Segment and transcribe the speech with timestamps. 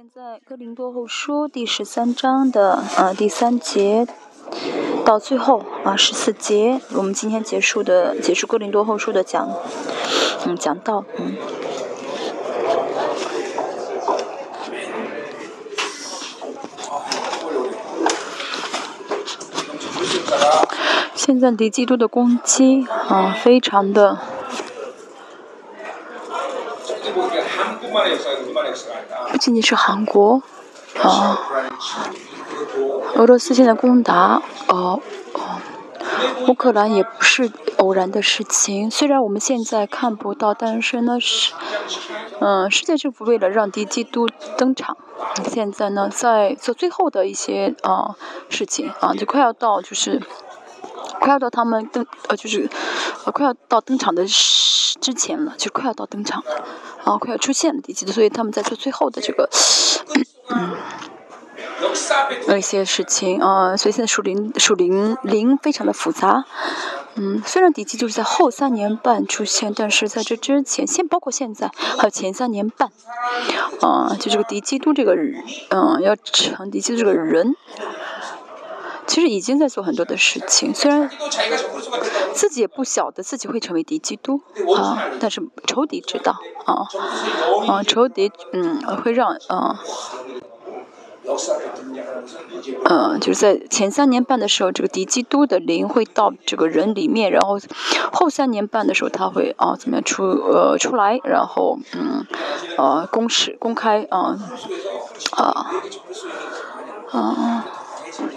[0.00, 4.06] 现在《哥林多后书》第十三章的呃第三节
[5.04, 9.46] 到最后啊十四节，我们今天结束的结束《哥林多后书》的讲，
[10.46, 11.36] 嗯讲到嗯。
[21.14, 24.16] 现在敌基督的攻击啊，非常的。
[29.30, 30.42] 不仅仅是韩国，
[31.02, 31.38] 啊，
[33.14, 35.00] 俄罗斯现在攻打，哦
[35.32, 35.60] 哦，
[36.48, 38.90] 乌克兰也不是偶然的事情。
[38.90, 41.54] 虽然我们现在看不到，但是呢是，
[42.40, 44.96] 嗯，世界政府为了让敌基督登场，
[45.48, 48.16] 现在呢在做最后的一些啊
[48.48, 50.20] 事情啊，就快要到就是。
[51.18, 52.70] 快要到他们登呃，就是
[53.26, 54.34] 呃，快要到登场的时
[55.00, 56.64] 之前了，就快要到登场了，
[57.04, 59.48] 啊，快要出现了，第几所以他们在做最后的这个
[60.48, 60.76] 嗯，
[62.48, 66.44] 有一些事情啊，所以现在属灵属灵灵非常的复杂，
[67.14, 72.90] 嗯，虽然敌基就是在后三年半出现，但是在这之前，先包括现在还有前三年半，
[73.80, 75.14] 啊，就这个敌基督这个
[75.70, 77.54] 嗯，要成敌基督这个人。
[79.10, 81.10] 其实已经在做很多的事情，虽然
[82.32, 84.40] 自己也不晓得自己会成为敌基督
[84.76, 86.86] 啊，但是仇敌知道啊
[87.66, 89.80] 啊，仇敌嗯会让啊
[92.84, 97.58] 嗯就是在前三年半的时候，这个敌基督的灵会到这个人里面，然后
[98.12, 102.24] 后三年半的时候他会啊怎么样出呃出来，然后嗯
[102.78, 104.38] 呃公示公开啊
[105.32, 105.66] 啊
[107.10, 107.66] 啊。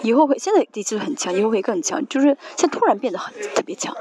[0.02, 2.05] 以后会，现在地基很强，以后会更强。
[2.07, 3.95] 就是现在突然变得很特别强，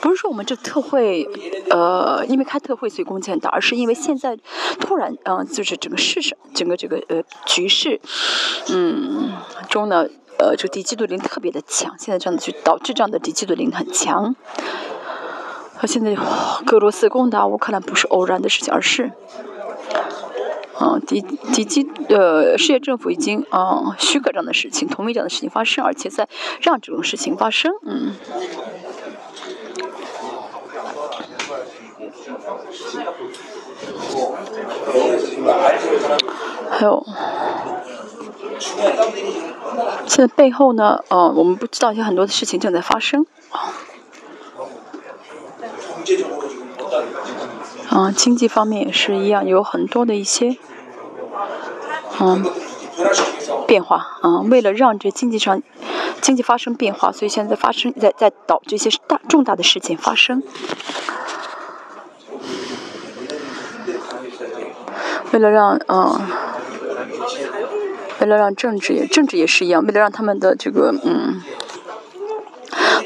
[0.00, 1.28] 不是说我们这特会，
[1.70, 4.36] 呃，因为开特会所以攻击很大，而是因为现在
[4.80, 8.00] 突然，嗯，就是整个市场，整个这个呃局势，
[8.68, 9.32] 嗯
[9.68, 10.06] 中呢，
[10.38, 11.94] 呃，这个地基的灵特别的强。
[11.98, 14.34] 现在这样的就导致这样的敌基的灵很强。
[15.80, 16.12] 和现在
[16.72, 19.12] 俄罗斯攻打乌克兰不是偶然的事情，而是。
[20.80, 21.20] 嗯，敌
[21.52, 26.28] 敌机呃，世界政府已经啊许可这样的事情，同意这样的事情发生，而且在
[26.60, 28.14] 让这种事情发生，嗯。
[36.70, 37.04] 还有，
[40.06, 43.26] 现在背后呢，呃，我们不知道有很多的事情正在发生。
[43.50, 43.74] 啊，
[47.90, 50.56] 嗯经济方面也是一样，有很多的一些。
[52.20, 52.44] 嗯，
[53.66, 55.62] 变化啊，为了让这经济上
[56.20, 60.42] 经济发生变化，所以现在发生在在导这些大重大的事件发生。
[65.30, 66.20] 为了让嗯，
[68.20, 71.40] 为了让政治也政治也是一样，为了让他们的这个嗯，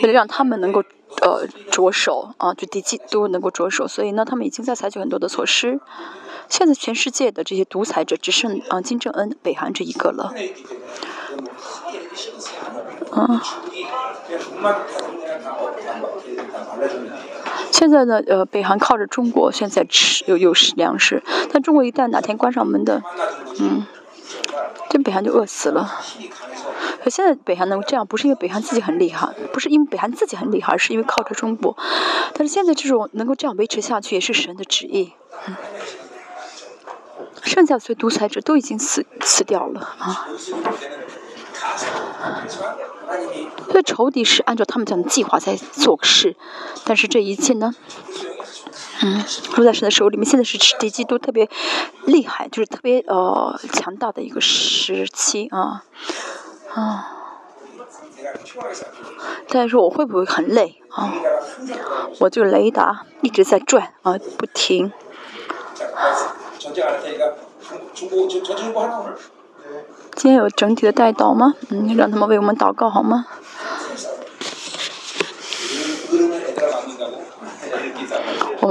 [0.01, 0.83] 为了让他们能够
[1.23, 5.81] 呃着手啊，就第几都能够着手，所以呢，他们已经在采取很多的措施。
[6.49, 10.35] 现在全世界的这些独裁者只剩啊金正恩、北韩这一个了。
[13.13, 13.41] 嗯。
[17.71, 21.23] 现在呢，呃，北韩靠着中国，现在吃有有粮食，
[21.53, 23.03] 但中国一旦哪天关上门的，
[23.59, 23.87] 嗯，
[24.91, 26.01] 这北韩就饿死了。
[27.03, 31.77] 可现在北韩能够这样，不是因为北韩自己很厉害，不是因为北韩自己很厉害，而是因为靠着中国。
[32.35, 35.13] 但是现在这种能够这样维持下去，也是神的旨意。
[37.43, 40.29] 剩下所有独裁者都已经死死掉了啊！
[43.73, 46.37] 这仇敌是按照他们这样的计划在做事，
[46.85, 47.75] 但是这一切呢，
[49.03, 49.25] 嗯，
[49.57, 50.25] 都在神的手里面。
[50.25, 51.49] 现在是敌基督特别
[52.07, 55.85] 厉害，就是特别呃强大的一个时期啊
[56.75, 57.19] 啊！
[59.49, 61.13] 但是说我会不会很累啊？
[62.21, 64.93] 我就雷达一直在转啊，不停。
[70.15, 71.55] 今天有整体的带导吗？
[71.71, 73.27] 嗯，让他们为我们祷告好吗？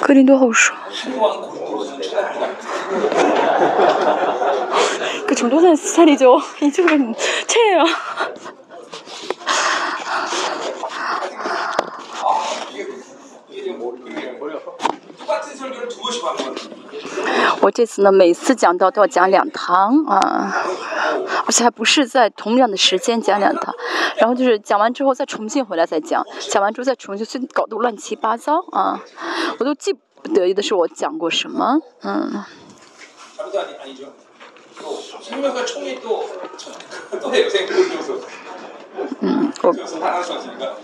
[0.00, 0.70] 그린도 하우스.
[5.36, 6.40] 정도 되는 스타일이죠.
[6.62, 7.14] 이쪽은
[7.46, 7.84] 최예요.
[15.18, 16.75] 똑같은 설교를 두 번씩 하는 거예요.
[17.62, 20.52] 我这次呢，每次讲到都要讲两堂啊，
[21.46, 23.74] 而且还不是在同样的时间讲两堂，
[24.16, 29.00] 然后就是讲完之后再重新回来再讲，讲完之后再重新，所以搞得乱七八糟啊，
[29.58, 32.44] 我都记不得的是我讲过什么，嗯。
[39.20, 39.74] 嗯，我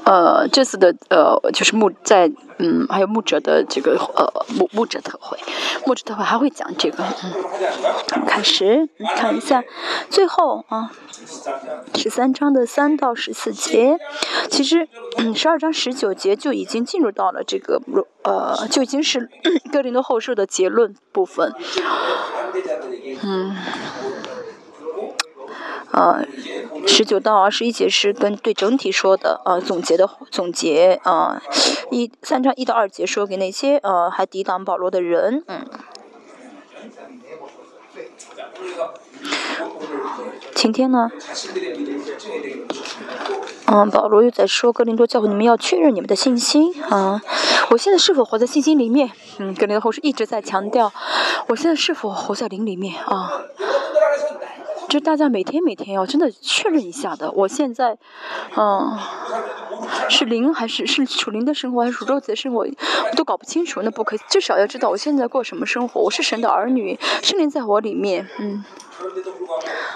[0.05, 5.39] 呃这次的呃就是牧在嗯还有牧者的这个呃牧牧者特会，
[5.87, 9.63] 牧者特会还会讲这个，嗯，开始看一下。
[10.11, 10.91] 最后啊
[11.95, 13.99] 十三章的三到十四节，
[14.51, 14.89] 其实
[15.19, 17.81] 嗯十二章十九节就已经进入到了这个
[18.23, 19.31] 呃就已经是、
[19.73, 21.53] 嗯、林的后书的结论部分，
[23.23, 23.57] 嗯。
[25.93, 26.27] 呃
[26.87, 31.41] 十九到二十一节是跟对整体说的呃总结的总结呃
[31.91, 35.67] 一三章一到二节说给那些呃还抵挡保罗的人嗯。
[40.55, 41.11] 晴天呢？
[43.67, 47.21] 嗯保罗又在说格林多教会你们要确认你们的信心啊
[47.71, 49.11] 我现在是否活在信心里面？
[49.39, 50.93] 嗯格林多后是一直在强调
[51.49, 52.97] 我现在是否活在灵里面？
[53.05, 53.43] 啊。
[54.93, 57.33] 就大家每天每天要真的确认一下的。
[57.33, 57.97] 我现在，
[58.55, 58.99] 嗯，
[60.11, 63.81] 是灵还是是属灵的生活还是属肉体的生活，我都搞不清楚。
[63.81, 66.03] 那不可，至少要知道我现在过什么生活。
[66.03, 68.63] 我是神的儿女，圣灵在我里面，嗯。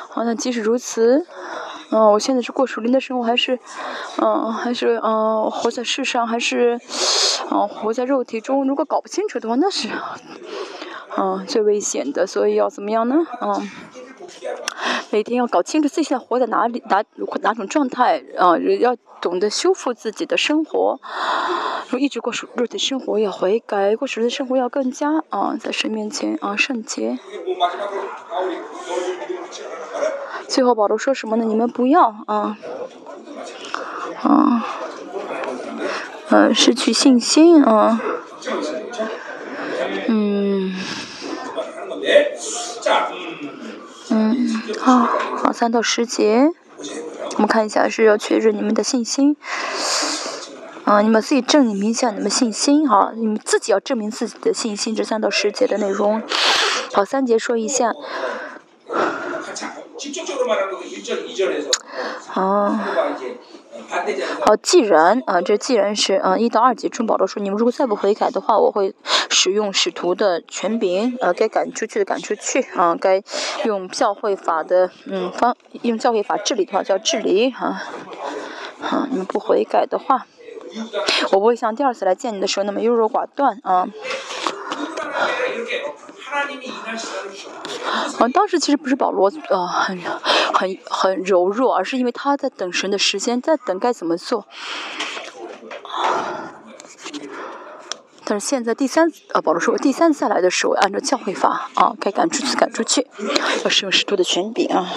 [0.09, 1.27] 好，那即使如此，
[1.91, 3.59] 嗯，我现在是过属灵的生活还是，
[4.17, 6.81] 嗯，还是嗯，活在世上还是，
[7.51, 8.67] 嗯，活在肉体中？
[8.67, 9.91] 如果搞不清楚的话，那是，
[11.19, 12.27] 嗯，最危险的。
[12.27, 13.17] 所以要怎么样呢？
[13.43, 13.71] 嗯。
[15.11, 17.05] 每天要搞清楚自己现在活在哪里，哪
[17.43, 18.59] 哪种状态啊？
[18.81, 21.01] 要懂得修复自己的生活，
[21.89, 27.19] 如一直过熟肉体生活要悔改，过熟的生活要更加啊，在神面前啊圣洁。
[30.49, 31.45] 最后，保罗说什么呢？
[31.45, 32.57] 你们不要啊
[34.23, 34.65] 啊
[36.29, 38.01] 呃，失去信心啊，
[40.09, 40.75] 嗯。
[44.17, 46.49] 嗯好好三到十节
[47.35, 49.37] 我们看一下是要确认你们的信心。
[50.85, 56.23] 嗯你们自己证明一下你们信心哈你们自己要证明自己的信心这三到十节的内容。
[56.95, 57.93] 好三节说一下。
[62.33, 62.81] 啊
[64.45, 68.95] 好，既然啊，这既然是啊，一到二级中保的书，你们如果再不悔改的话，我会
[69.31, 73.23] 使用使徒的权柄啊，该赶出去的赶出去啊，该
[73.65, 77.83] 用教会法的嗯方，用教会法治理的话，叫治理啊。
[78.81, 80.27] 啊，你们不悔改的话，
[81.33, 83.89] 我不会像第二次来见你的时候那么优柔寡断啊。
[88.33, 89.99] 当时其实不是保罗呃很
[90.53, 94.47] 很很柔弱，而是因为他在等神的时间，在等该怎么做。
[98.25, 99.09] 但是现在第三
[99.45, 103.07] 保罗说，第三次来的时候按照教会法啊，该赶出去赶出去，
[103.63, 104.91] 要使用适度的权柄啊。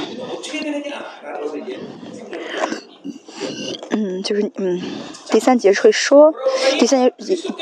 [3.91, 4.81] 嗯，就是嗯
[5.27, 6.33] 第三节会说，
[6.79, 7.13] 第三节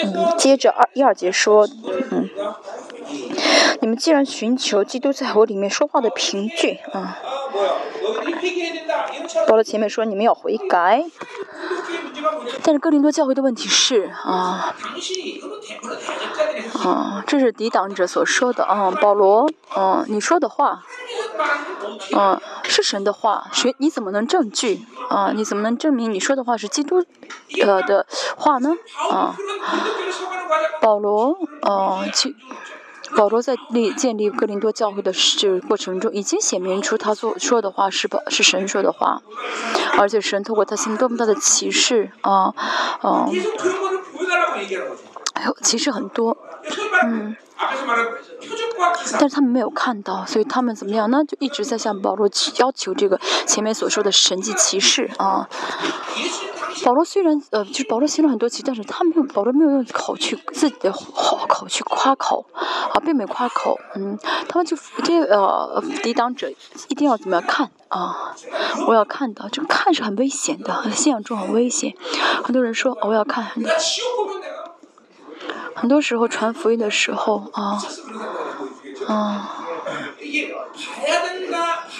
[0.03, 1.67] 嗯接着二一二节说
[2.11, 2.29] 嗯。
[3.81, 7.17] 你们既然寻求基督在我里面说话的凭据啊。
[9.47, 11.03] 到了前面说你们要悔改
[12.63, 14.75] 但是哥林多教会的问题是啊
[16.83, 20.83] 啊这是抵挡者所说的啊保罗嗯你说的话
[22.15, 24.85] 嗯是神的话谁你怎么能证据？
[25.09, 27.03] 啊你怎么能证明你说的话是基督
[27.63, 28.05] 呃的
[28.37, 28.73] 话呢？
[29.09, 29.35] 啊。
[30.81, 32.35] 保罗哦去
[33.15, 39.21] 保罗在立建立格林多教会的这个过程中，已经显明出他所说的话是是神说的话，
[39.97, 42.53] 而且神透过他心中多么大的歧视啊，
[45.61, 46.35] 歧视很多，
[47.03, 47.35] 嗯，
[49.19, 55.47] 但是他们没有看到，所以他们怎么样，那就一直在向保罗要求这个前面所说的神迹骑士啊。
[56.83, 64.17] 保罗虽然呃，就是保罗写了很多集，但是他没有保罗没有用口去自己的好口去夸口，啊，并没有夸口，嗯，
[64.47, 66.49] 他们就这呃抵挡者
[66.89, 68.33] 一定要怎么样看啊？
[68.87, 71.93] 我要看到，就看是很危险的，信仰中很危险。
[72.43, 73.43] 很多人说、我要看，
[75.75, 77.81] 很多时候传福音的时候啊，
[79.07, 79.53] 啊。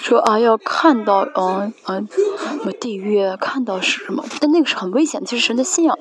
[0.02, 5.98] 说啊要看到嗯嗯什么地狱看到是什么但那个是很危险的其实神的信仰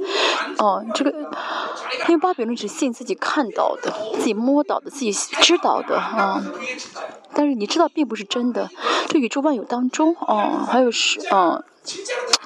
[0.60, 6.42] 哦这个因为巴比伦只信自己看到的自己摸到的自己知道的啊
[7.34, 8.70] 但是你知道并不是真的
[9.08, 11.64] 这宇宙万有当中哦还有是嗯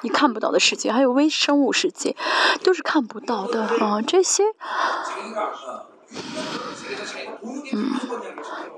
[0.01, 2.15] 你看不到的世界还有微生物世界
[2.63, 4.43] 都是看不到的啊这些
[7.73, 7.91] 嗯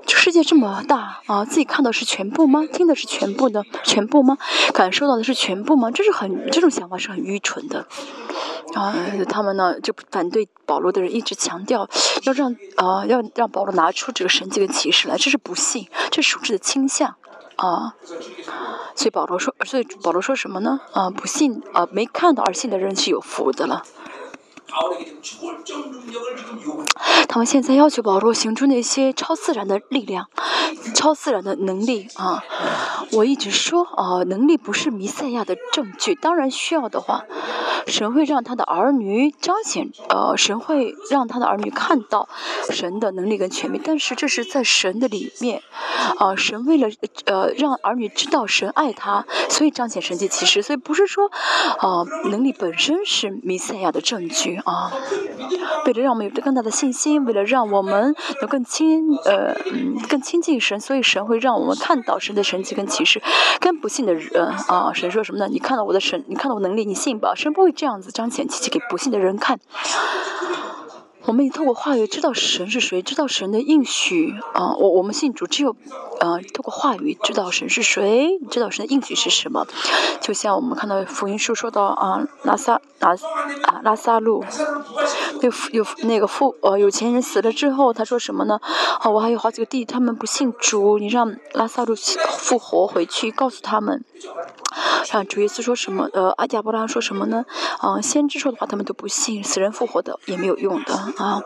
[0.06, 2.66] 这世界这么大啊，自己看到是全部吗？
[2.72, 4.36] 听的是全部的全部吗？
[4.72, 5.90] 感受到的是全部吗？
[5.90, 7.86] 这是很这种想法是很愚蠢的。
[8.74, 8.94] 啊，
[9.28, 11.88] 他们呢就反对保罗的人一直强调
[12.24, 17.14] 要让啊要让保罗拿出这个神迹跟启示来，这是不信，这是属质的倾向
[17.56, 17.94] 啊。
[18.96, 20.80] 所以保罗说，所以保罗说什么呢？
[20.92, 23.84] 啊，不信啊，没看到而信的人是有福的了。
[27.28, 30.28] 他们现在要求保罗行出那些超自然的力量、
[30.94, 32.42] 超自然的能力啊！
[33.12, 36.14] 我一直说啊，能力不是弥赛亚的证据。
[36.14, 37.24] 当然需要的话，
[37.86, 42.28] 神会让他的儿女彰显，呃，神会让他的儿女看到
[42.70, 43.80] 神的能力跟权柄。
[43.84, 45.62] 但是这是在神的里面
[46.18, 46.88] 啊，神为了
[47.26, 50.62] 呃让儿女知道神爱他，所以彰显神迹其实。
[50.62, 51.30] 所以不是说
[51.78, 54.92] 啊，能力本身是弥赛亚的证据啊。
[55.86, 59.54] 为了让我们有着更大的信心，为了让我们能更亲呃
[60.08, 63.22] 更亲近神，所以神会让我们看到神的神迹跟启示。
[63.60, 65.46] 跟不信的人啊，神说什么呢？
[65.48, 67.34] 你看到我的神，你看到我能力，你信吧？
[67.34, 69.58] 神不会这样子彰显奇迹给不信的人看。
[71.26, 74.74] 我们已透过话语知道神是谁，知道神的应许啊。
[74.76, 75.74] 我我们信主只有，
[76.20, 79.66] 呃，透过话语知道神是谁，知道神的应许是什么。
[80.20, 83.12] 就像我们看到福音书说到啊，拉萨拉
[83.62, 84.44] 啊拉萨路，
[85.40, 88.60] 有有那个富呃有钱人死了之后，他说什么呢？
[89.00, 91.94] 啊，我还有好几个弟弟，他们不信主，你让拉萨路
[92.38, 94.04] 复活回去，告诉他们。
[95.12, 96.08] 啊主耶稣说什么？
[96.12, 97.44] 呃，阿加伯拉说什么呢？
[97.78, 101.42] 啊，先知说的话他们都不信，死人复活的也没有用的啊。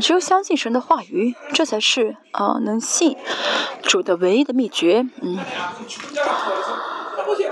[0.00, 3.16] 只有相信神的话语，这才是啊能信
[3.82, 5.06] 主的唯一的秘诀。
[5.20, 5.38] 嗯，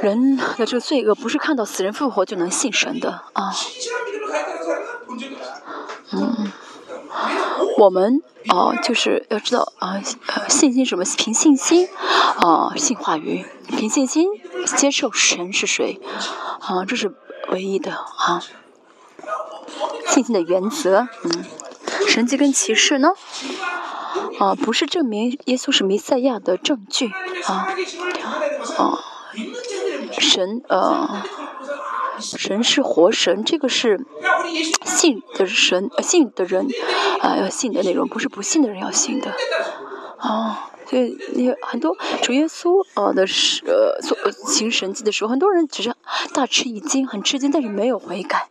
[0.00, 3.52] 人的这个罪恶不是看到死人复活就能信神的啊。
[6.12, 6.52] 嗯，
[7.78, 8.22] 我们。
[8.48, 10.02] 哦，就是要知道啊，
[10.48, 11.04] 信心什么？
[11.16, 11.88] 凭信心
[12.40, 14.26] 啊，信话语，凭信心
[14.76, 16.00] 接受神是谁
[16.58, 17.14] 啊，这是
[17.50, 18.42] 唯一的啊。
[20.08, 21.44] 信心的原则，嗯，
[22.08, 23.10] 神迹跟启示呢？
[24.38, 27.08] 啊，不是证明耶稣是弥赛亚的证据
[27.46, 27.74] 啊，
[28.78, 28.98] 啊，
[30.18, 31.22] 神呃。
[32.20, 34.06] 神是活神，这个是
[34.84, 36.68] 信的神，信的人
[37.20, 39.32] 啊要信的内容，不是不信的人要信的
[40.18, 40.70] 啊。
[40.86, 45.92] 所以你很多主耶稣呃的是呃做行神迹的时候，很多人只是
[46.32, 48.46] 大吃一惊，很吃惊，但是没有悔改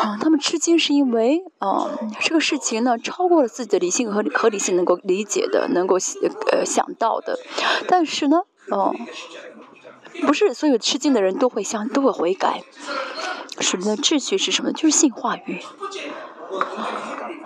[0.00, 0.18] 啊。
[0.20, 1.90] 他们吃惊是因为啊
[2.20, 5.96] 这个事情呢超过了自己的理性和合理性能够理解的，能够
[6.50, 7.38] 呃想到的，
[7.86, 8.94] 但是呢，哦。
[10.22, 12.62] 不是所有吃惊的人都会相都会悔改，
[13.60, 14.72] 神的秩序是什么？
[14.72, 15.62] 就是性话语。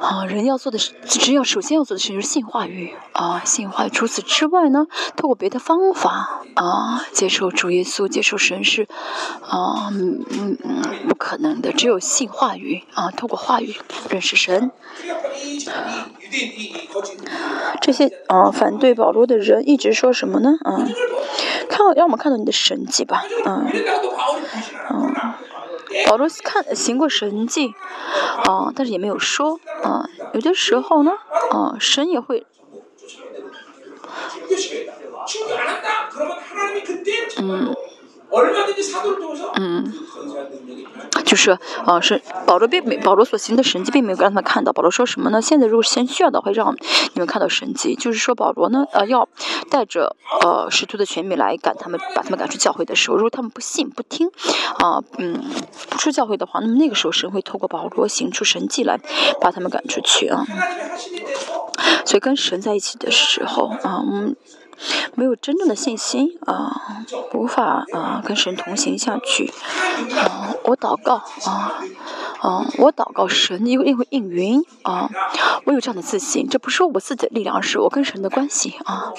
[0.04, 3.88] 啊，人要做的是，只要首先要做的事就是信话语啊，信话。
[3.88, 8.86] 除此之外呢，透过别的方法啊，接受主耶稣，接受神是
[9.40, 11.72] 啊，嗯嗯，不可能的。
[11.72, 13.74] 只有信话语啊，透过话语
[14.10, 14.70] 认识神。
[17.80, 20.50] 这些啊，反对保罗的人一直说什么呢？
[20.64, 20.84] 啊，
[21.70, 23.66] 看，让我们看到你的神迹吧，嗯
[24.90, 25.14] 嗯。
[26.06, 27.74] 保罗看行过神迹，
[28.44, 31.12] 啊，但是也没有说，啊，有的时候呢，
[31.50, 32.46] 啊，神也会，
[37.38, 37.74] 嗯。
[39.56, 39.92] 嗯，
[41.24, 44.72] 就是，呃，是保罗并没保罗所行的神迹并没有让他们看到。
[44.72, 45.40] 保罗说什么呢？
[45.40, 46.74] 现在如果先需要的，会让
[47.12, 47.94] 你们看到神迹。
[47.94, 49.28] 就是说保罗呢，呃，要
[49.70, 54.28] 带着呃使徒的权柄来赶他们，把他们赶出教会的时候，如果他们不信不听，
[54.78, 55.40] 啊，嗯，
[55.90, 58.98] 不出教会的话，那么那个时候神会透过保罗行出神迹来
[59.40, 60.44] 把他们赶出去啊。
[62.04, 64.34] 所以跟神在一起的时候啊，嗯。
[65.14, 69.52] 没有真正的信心啊，无法啊跟神同行下去
[70.16, 70.54] 啊。
[70.64, 71.16] 我祷告
[71.46, 71.74] 啊
[72.40, 75.08] 啊，我祷告神因为因为应允啊，
[75.64, 79.12] 我有这样的自信，这不是我自己的力量，是我跟神的关系啊。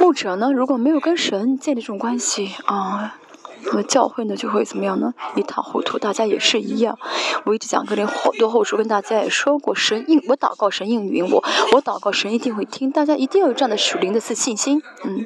[0.00, 3.16] 牧者呢，如果没有跟神建立这种关系啊，
[3.64, 5.14] 那么教会呢就会怎么样呢？
[5.36, 5.98] 一塌糊涂。
[5.98, 6.98] 大家也是一样。
[7.44, 11.42] 我一直讲格林好多后书，跟大家也说过，神应我祷告，神应允我，
[11.72, 12.90] 我祷告，神一定会听。
[12.90, 15.24] 大家一定要有这样的属灵的自信心，嗯。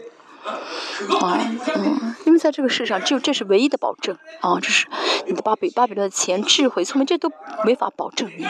[1.20, 1.40] 啊，
[1.74, 4.86] 嗯，因为在这个世上，只有这是唯一的保证啊，这是
[5.26, 7.32] 你的巴比巴比伦的钱、智慧、聪明，这都
[7.64, 8.46] 没法保证你。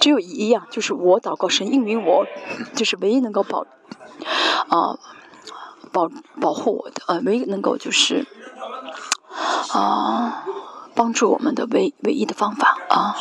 [0.00, 2.26] 只有一样，就是我祷告神应允我，
[2.74, 3.64] 就是唯一能够保
[4.68, 4.98] 啊
[5.92, 6.10] 保
[6.40, 8.26] 保护我的啊，唯一能够就是
[9.72, 10.44] 啊。
[10.94, 13.14] 帮助我们的唯唯一的方法啊，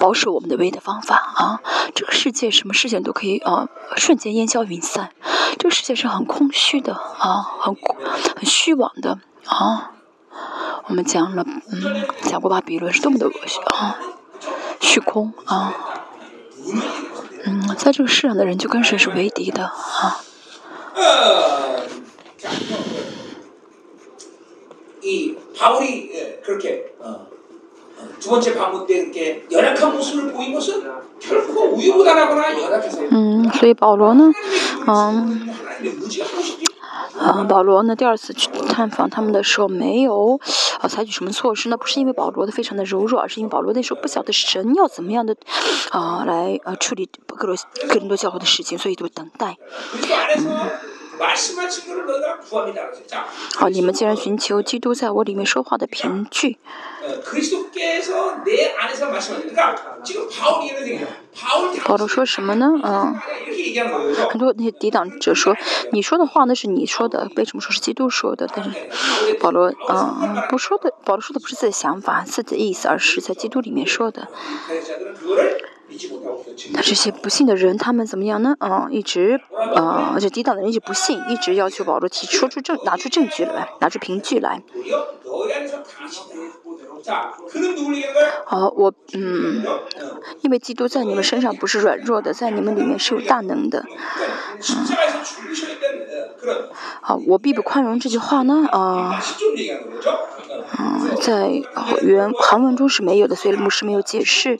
[0.00, 1.60] 保守我们的唯一的方法啊。
[1.94, 5.12] 这个世界什么事情都可以啊，瞬间烟消云散。
[5.60, 7.76] 这个世界是很空虚的啊，很
[8.34, 9.92] 很虚妄的啊。
[10.86, 13.96] 我们讲了，嗯，讲过巴比伦是多么的恶心啊，
[14.80, 15.72] 虚空啊。
[17.44, 20.18] 嗯，在这个世上的人就跟谁是为敌的啊。
[25.07, 27.27] 이 바울이 그렇게 어,
[28.19, 30.83] 두 번째 방문 때 이렇게 연약한 모습을 보인 것은
[31.19, 33.95] 결코 우유부단하거나 연약해서 嗯，保
[37.63, 37.95] 罗呢？
[37.95, 40.39] 第二次去探访他们的时候，没有
[40.79, 41.77] 啊采取什么措施呢？
[41.77, 45.35] 不是因为保罗的非常的柔弱，而是因为保罗那时候不晓得神要怎么样的
[45.91, 47.55] 啊来呃处理各罗
[47.87, 49.57] 各人多教会的事情，所以就等待。
[50.37, 50.69] 嗯。
[53.54, 56.58] 好，你们既然寻求基督在我里面说话的凭据。
[61.84, 62.70] 保罗说什么呢？
[62.82, 63.14] 嗯，
[64.30, 65.56] 很多那些抵挡者说，
[65.92, 68.48] 你说的话那是你说的，为什么说是基督说的？
[68.54, 68.70] 但是
[69.40, 74.28] 保罗，嗯，不说的，保罗说的不是自己的想法、自己的意思，而是在基督里面说的。
[76.82, 78.54] 这些不信的人，他们怎么样呢？
[78.60, 79.40] 嗯，一直，
[79.74, 84.62] 呃，而且抵挡的人一直不信，一直要求保罗提说出证，拿出证据来，拿出凭据来。
[88.44, 89.64] 好，我嗯，
[90.42, 93.86] 因为基督在你们身上不是软弱的，在你们里面是有大能的。
[97.00, 99.18] 好，我必不宽容这句话呢，啊，
[100.78, 101.48] 嗯，在
[102.02, 104.58] 原韩文中是没有的，所以牧师没有解释。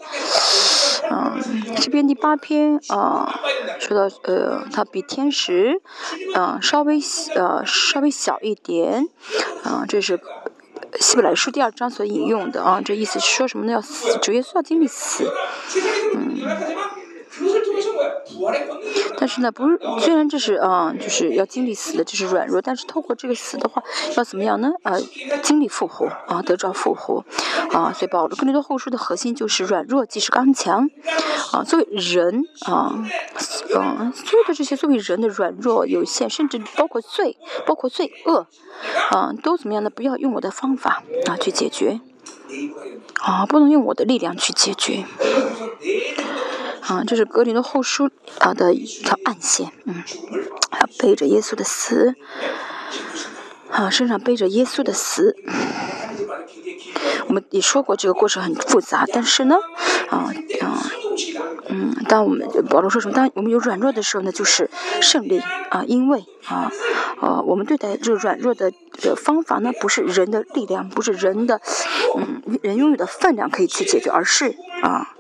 [1.10, 1.40] 嗯，
[1.76, 3.40] 这边第八篇啊，
[3.78, 5.80] 说到呃，它比天使
[6.34, 7.00] 嗯稍微
[7.34, 9.08] 呃稍微小一点，
[9.64, 10.20] 啊，这是
[11.00, 13.72] 希伯来书第二章所引用的啊，这意思是说什么呢？
[13.72, 15.30] 要死，主耶稣要经历死，
[16.14, 16.87] 嗯。
[19.18, 23.82] 但是呢，不是，虽然这是啊，就是要经历死的，这是软弱，但是透过这个死的话，
[24.16, 24.70] 要怎么样呢？
[24.82, 24.96] 啊，
[25.42, 27.24] 经历复活啊，得着复活
[27.72, 30.88] 啊，所以保罗更多后书的核心就是软弱即是刚强
[31.52, 31.64] 啊。
[31.64, 32.94] 作为人啊，
[33.74, 38.46] 嗯，所有的这些作为人的软弱有限，甚至包括罪，包括罪恶
[39.10, 39.90] 啊，都怎么样呢？
[39.90, 42.00] 不要用我的方法啊去解决
[43.20, 45.04] 啊，不能用我的力量去解决。
[46.88, 50.02] 啊，这是格林的后书啊的一条暗线，嗯，
[50.70, 52.14] 还背着耶稣的死，
[53.70, 55.36] 啊，身上背着耶稣的死。
[57.26, 59.56] 我们也说过，这个过程很复杂，但是呢，
[60.08, 60.90] 啊，啊，
[61.68, 63.14] 嗯，当我们保罗说什么？
[63.14, 66.70] 当我们有软弱的时候呢，就是胜利啊，因为啊，
[67.20, 71.60] 呃，我们对待这软弱的的方法呢，不是人的力量，不是人的，
[72.16, 75.14] 嗯，人拥有的分量可以去解决，而是啊。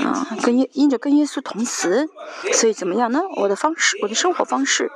[0.00, 2.08] 啊，跟耶因着跟耶稣同死，
[2.52, 3.22] 所以怎么样呢？
[3.36, 4.90] 我的方式，我的生活方式，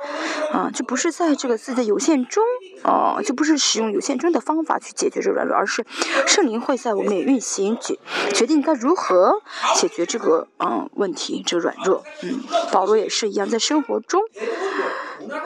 [0.51, 2.43] 啊，就不是在这个自己的有限中，
[2.83, 5.85] 哦，就不是使用有限中的方法去解决这软弱，而是
[6.27, 7.97] 圣灵会在我们运行，决
[8.33, 9.41] 决定该如何
[9.75, 12.01] 解决这个嗯问题，这个软弱。
[12.23, 12.39] 嗯，
[12.71, 14.21] 保罗也是一样，在生活中，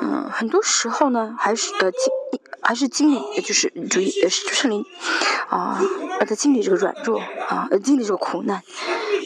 [0.02, 2.02] 嗯，很多时候呢，还是呃经
[2.62, 4.86] 还是经历，就是主呃圣灵
[5.50, 5.82] 啊，
[6.28, 8.62] 在经历这个软弱啊，呃经历这个苦难。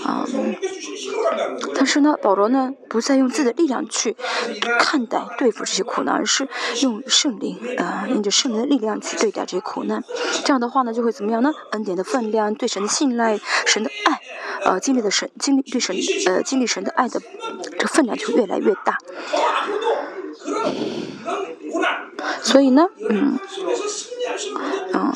[0.04, 0.28] 啊，
[1.76, 4.18] 但是呢，保罗呢不再用自己的力量去
[4.78, 6.46] 看待对付这些苦难，而是
[6.82, 10.04] 用圣灵啊，用着圣灵的力量去对待这些苦难。
[10.44, 11.54] 这样的话呢，就会怎么样呢？
[11.72, 14.20] 恩典的分量、对神的信赖、神的爱，
[14.66, 15.96] 呃，经历的神经历对神
[16.28, 17.22] 呃经历神的爱的
[17.80, 18.98] 这分量就越来越大。
[22.42, 23.40] 所以呢，嗯，
[24.94, 25.12] 嗯。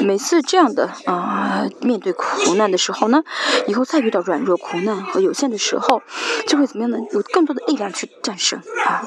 [0.00, 3.22] 每次这样的啊，面对苦难的时候呢，
[3.68, 6.02] 以后再遇到软弱、苦难和有限的时候，
[6.46, 6.98] 就会怎么样呢？
[7.12, 9.04] 有更多的力量去战胜啊。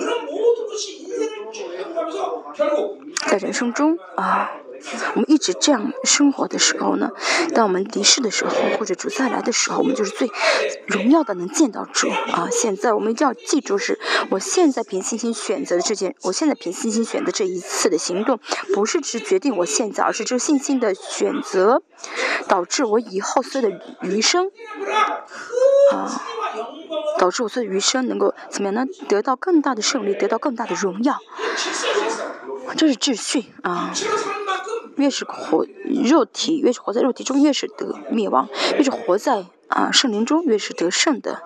[3.28, 4.52] 在人生中啊，
[5.16, 7.10] 我们一直这样生活的时候呢，
[7.54, 10.30] 当我们离世的时候，或者主再来的时候，我们就是最
[10.88, 12.48] 荣耀的能见到主啊！
[12.52, 18.40] 现在我们一定要记住，是我现在凭信心选择的这件，我现在凭信心选择这一次的行动，
[18.74, 21.82] 不是只决定我现在，而是这信心的选择，
[22.48, 24.52] 导致我以后所有的余生
[25.94, 26.22] 啊，
[27.18, 28.86] 导致我所有的余生能够怎么样呢？
[29.08, 31.18] 得到更大的胜利，得到更大的荣耀。
[32.78, 33.94] 这是秩序啊！
[34.96, 35.66] 越是活
[36.06, 41.42] 肉体，越是活在肉体中，越是得灭亡；越是活在啊圣灵中，越是得胜的。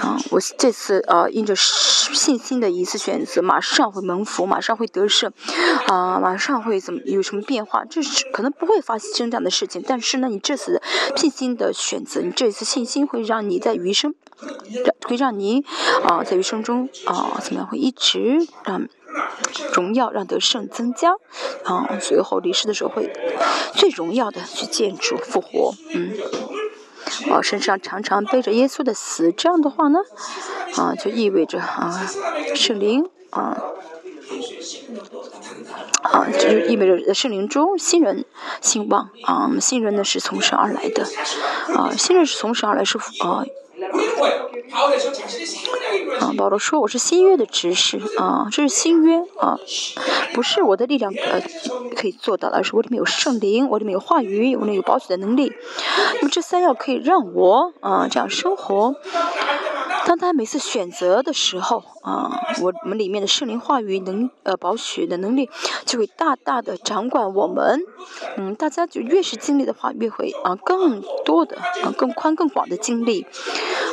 [0.00, 5.32] 啊，我这次啊，因着信心的一次选择，马上会蒙福，马上会得胜，
[5.86, 7.84] 啊，马上会怎么有什么变化？
[7.84, 10.80] 这是可能不会发生这样的事情，但是呢，你这次
[11.16, 14.14] 信心的选择，你这次信心会让你在余生，
[15.06, 15.64] 会让你
[16.04, 18.88] 啊在余生中啊怎么样会一直让
[19.72, 21.12] 荣耀让得胜增加，
[21.64, 23.12] 啊，最后离世的时候会
[23.74, 26.12] 最荣耀的去见主复活，嗯。
[27.28, 29.98] 啊，身上常常背着耶稣的死，这样的话呢，
[30.76, 32.08] 啊，就意味着啊，
[32.54, 33.60] 圣灵啊，
[36.02, 38.24] 啊，就是意味着圣灵中新人
[38.60, 41.04] 兴旺啊，新人呢是从神而来的，
[41.74, 42.96] 啊，新人是从神而来是。
[42.98, 43.44] 啊，
[46.20, 49.58] 啊保罗说我是新约的执事啊，这是新约啊，
[50.32, 51.40] 不是我的力量呃
[51.96, 55.52] 可以做到的，而是我里面有圣灵，我里面有话语，我里面有保险的能力。
[56.16, 58.94] 那么这三样可以让我啊这样生活。
[60.06, 65.50] 当他每次选择的时候啊，我们里面的圣灵话语能呃保血的能力
[65.84, 67.80] 就会大大的掌管我们。
[68.36, 73.26] 嗯，大家就越是经历的话，越会啊更多的啊更宽更广的经历。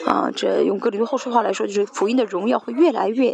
[0.05, 3.31] 啊，这用格里后书话来说，就是福音的荣耀会越来越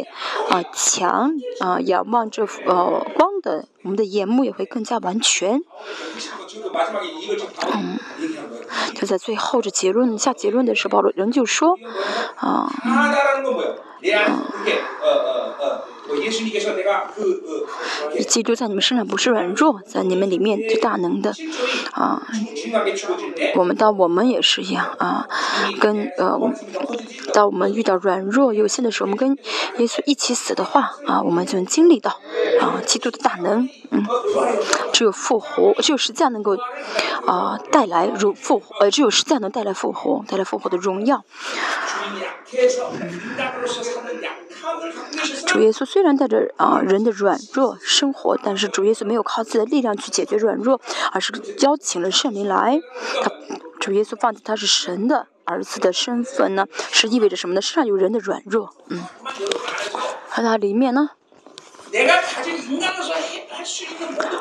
[0.50, 5.62] 啊强啊，仰望这呃光的，我们的眼目也会更加完全。
[7.72, 7.98] 嗯，
[8.94, 11.78] 就在最后这结论下结论的时候，保罗仍旧说
[12.36, 12.72] 啊。
[18.28, 21.32] 基督在你们身上不是软弱，在你们里面是大能的，
[21.92, 22.22] 啊，
[23.56, 25.28] 我们到我们也是一样啊，
[25.80, 26.38] 跟呃，
[27.32, 29.36] 当我们遇到软弱有限的时候，我们跟
[29.78, 32.20] 耶稣一起死的话啊，我们就能经历到
[32.60, 34.04] 啊，基督的大能，嗯，
[34.92, 36.56] 只有复活，只有实在能够
[37.26, 41.24] 啊带来如复活，呃，只有实在能带来复活，带来复活的荣耀。
[45.46, 50.80] 主耶稣虽然带着啊人的软弱生活，但是主耶稣没有靠自己的力量去解决软弱，
[51.12, 52.80] 而是邀请了圣灵来。
[53.22, 53.30] 他
[53.78, 57.60] 主耶稣放弃他是神的儿子的身份呢，是意味着什么呢？
[57.60, 59.02] 身上有人的软弱，嗯，
[60.28, 61.10] 和他里面呢，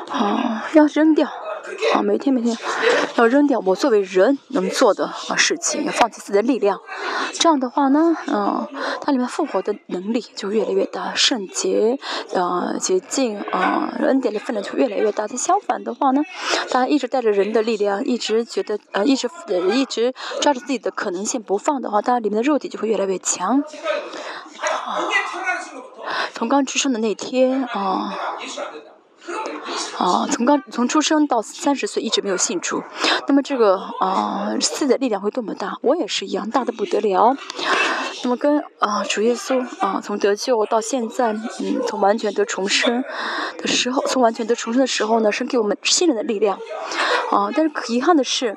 [0.09, 1.29] 啊，要扔掉。
[1.93, 2.57] 啊，每天每天
[3.15, 6.79] 要扔掉我作为人能做的啊事情，要放弃自己的力量。
[7.33, 8.67] 这样的话呢，嗯，
[9.01, 11.97] 它里面复活的能力就越来越大，圣洁
[12.35, 15.27] 啊洁净啊恩典的分量就越来越大。
[15.27, 16.23] 它相反的话呢，
[16.71, 19.29] 大家一直带着人的力量，一直觉得呃一直
[19.73, 23.63] 一直抓着自己的可能性不放的话，大家里面的肉体就会越来越强。
[26.33, 28.13] 从刚出生的那天啊。
[29.97, 32.83] 啊，从刚从出生到三十岁一直没有信主，
[33.27, 35.77] 那么这个啊，四的力量会多么大？
[35.81, 37.35] 我也是一样，大的不得了。
[38.23, 43.03] 那么跟啊主耶稣啊，从得救到现在，嗯，从完全得重生
[43.57, 46.57] 的时候，从完全得重生的时候呢，是给我们新人的力量。
[47.31, 48.55] 啊，但是可遗憾的是，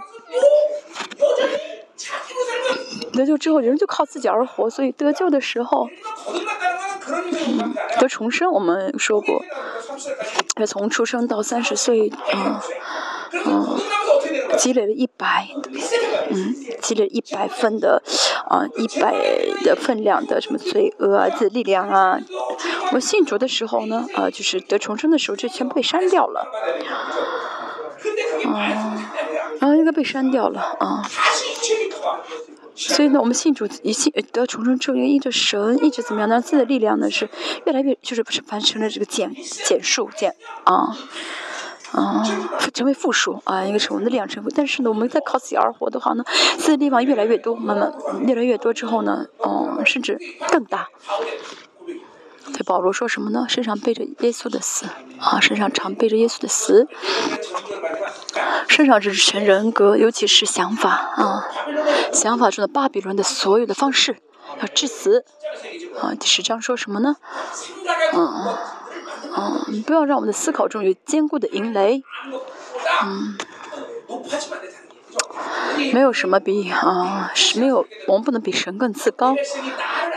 [3.13, 5.89] 得救之后人就靠自己而活，所以得救的时候，
[7.07, 9.43] 嗯，得重生我们说过。
[10.67, 12.61] 从出生到三十岁，嗯
[13.45, 13.79] 嗯，
[14.57, 15.49] 积累了一百，
[16.31, 18.03] 嗯，积累一百分的，
[18.49, 19.15] 啊，一百
[19.63, 22.19] 的分量的什么罪恶啊、的力量啊。
[22.93, 26.47] 我信主的时候呢，啊，就是得重生的时候，这全部被删掉了，
[28.47, 29.11] 啊，
[29.61, 31.03] 然后应该被删掉了，啊。
[32.75, 36.41] 所以呢，我们信主一信得重生之后，因着神一直怎么样呢？
[36.41, 37.27] 自己的力量呢是
[37.65, 40.95] 越来越，就是不是完成了这个减减数减啊
[41.93, 42.23] 啊，
[42.75, 44.51] 成为负数啊，应该是我们的力量成负。
[44.55, 46.25] 但是呢，我们在靠自己而活的话呢，
[46.59, 47.91] 自己的地方越来越多，慢慢
[48.27, 50.19] 越来越多之后呢，嗯，甚至
[50.51, 50.89] 更大。
[52.53, 53.47] 对保罗说什么呢？
[53.49, 54.87] 身上背着耶稣的死
[55.21, 56.89] 啊，身上常背着耶稣的死，
[58.69, 61.45] 身上是神人格，尤其是想法啊，
[62.13, 64.17] 想法中的巴比伦的所有的方式
[64.61, 65.25] 要致死
[66.01, 66.15] 啊。
[66.19, 67.17] 第十章说什么呢？
[68.15, 68.57] 嗯
[69.37, 72.03] 嗯，不要让我们的思考中有坚固的营垒。
[73.03, 73.37] 嗯，
[75.93, 79.35] 没有什么比啊，是没有，我们不能比神更自高。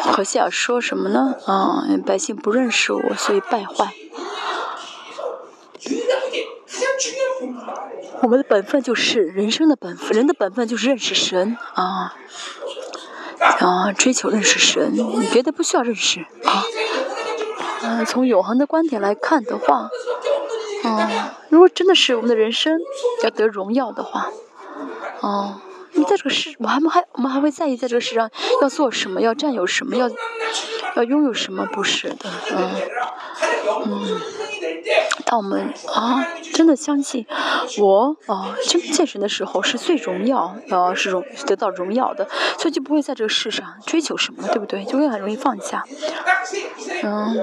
[0.02, 1.36] 何西尔说什么呢？
[1.46, 3.94] 啊，百姓不认识我，所以败坏。
[8.22, 12.16] 我们的本分就是人生的本分，人的本分就是认识神啊
[13.60, 14.94] 啊，追求认识神，
[15.32, 16.64] 别的不需要认识啊。
[17.82, 19.90] 嗯，从永恒的观点来看的话，
[20.84, 22.78] 啊，如果真的是我们的人生
[23.24, 24.30] 要得荣耀的话，
[25.22, 25.60] 哦，
[25.94, 28.30] 你在这个世，我还还我们还会在意在这个世上
[28.62, 30.10] 要做什么，要占有什么，要
[30.96, 31.66] 要拥有什么？
[31.74, 32.72] 不是的，嗯
[33.86, 34.22] 嗯。
[35.30, 37.28] 当我们啊真的相信
[37.78, 44.84] 我啊真见神的时候，是最荣耀啊是荣得到荣耀的，所以就不会在这个世上追求什么，对不对？
[44.86, 45.84] 就会很容易放下。
[47.04, 47.36] 嗯，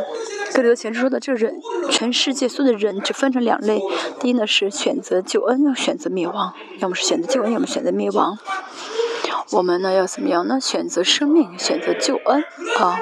[0.53, 3.81] 格里德前说的，这人全世界所有的人只分成两类，
[4.18, 8.37] 第一呢是选择救恩，要选择灭亡；要么是选择救恩，要么选择灭亡。
[9.53, 10.59] 我们呢要怎么样呢？
[10.61, 12.42] 选择生命，选择救恩
[12.81, 12.99] 啊。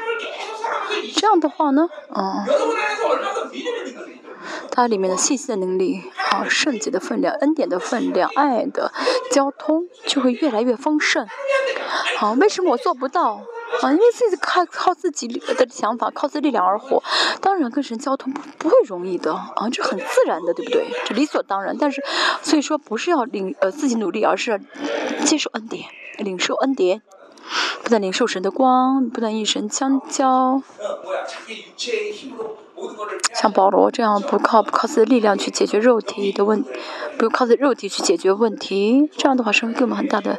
[1.17, 2.45] 这样的话呢，嗯。
[4.71, 8.93] 它里面的信息的能力啊，圣洁的分量、恩典的分量、爱的
[9.31, 11.27] 交通就会越来越丰盛。
[12.19, 13.41] 好，为什么我做不到
[13.83, 13.93] 啊？
[13.93, 17.03] 因为自己靠靠自己的想法、靠自己力量而活，
[17.41, 20.87] 当然跟神交通不会容易的啊，这很自然的，对不对？
[21.05, 21.77] 这理所当然。
[21.79, 22.03] 但是，
[22.43, 24.61] 所以说不是要领呃自己努力，而是
[25.25, 27.03] 接受恩典、领受恩典，
[27.83, 30.63] 不但领受神的光，不但与神相交。
[33.33, 36.65] 像保罗这样不靠不靠自己的力量去解决肉体的问，
[37.17, 40.39] 不用靠自己肉体去解决问题，这样的话生会给我们很大的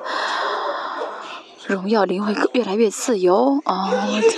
[1.67, 3.87] 荣耀，灵会越来越自由啊，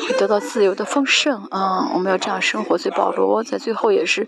[0.07, 1.89] 会得到自由的丰盛啊。
[1.93, 4.27] 我们要这样生活，所以保罗在最后也是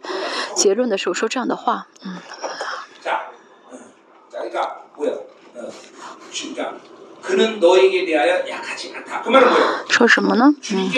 [0.55, 2.17] 结论的时候说这样的话，嗯。
[9.87, 10.53] 说什么呢？
[10.71, 10.89] 嗯，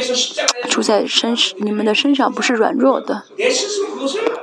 [0.69, 3.23] 住在身你们的身上不是软弱的，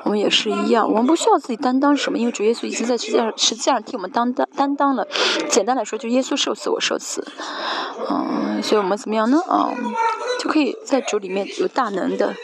[0.05, 5.07] 我们也是一样，我们不需要自己担当什么，因为主耶稣已经在实际上实际上替我们担当担当了。
[5.49, 7.27] 简单来说，就耶稣受死，我受死。
[8.11, 9.39] 嗯，所以我们怎么样呢？
[9.49, 9.71] 啊，
[10.41, 12.35] 就可以在主里面有大能的。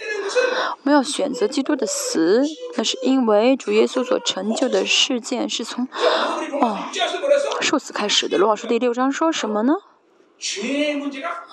[0.82, 2.42] 我们要选择基督的死，
[2.76, 5.86] 那是因为主耶稣所成就的事件是从
[6.60, 6.78] 哦
[7.64, 8.36] 受死开始的。
[8.36, 9.72] 罗老师第六章说什么呢？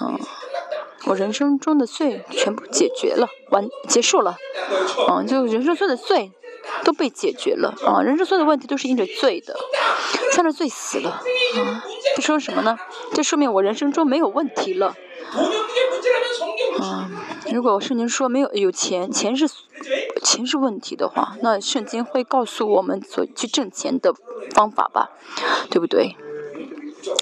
[0.02, 0.20] 嗯，
[1.06, 4.36] 我人生中的罪全部解决了，完结束了。
[5.10, 6.34] 嗯，就人生中的罪
[6.84, 7.74] 都被解决了。
[7.86, 9.56] 啊，人生所有的问题都是因着罪的，
[10.34, 11.12] 向着罪死了。
[11.12, 11.22] 啊，
[12.18, 12.78] 这说什么呢？
[13.14, 14.94] 这说明我人生中没有问题了。
[16.82, 17.12] 嗯，
[17.54, 19.48] 如果圣经说没有有钱，钱是
[20.24, 24.14] 钱是问题的话，那圣经会告诉我们所去挣钱的
[24.54, 25.12] 方法吧，
[25.70, 26.16] 对不对？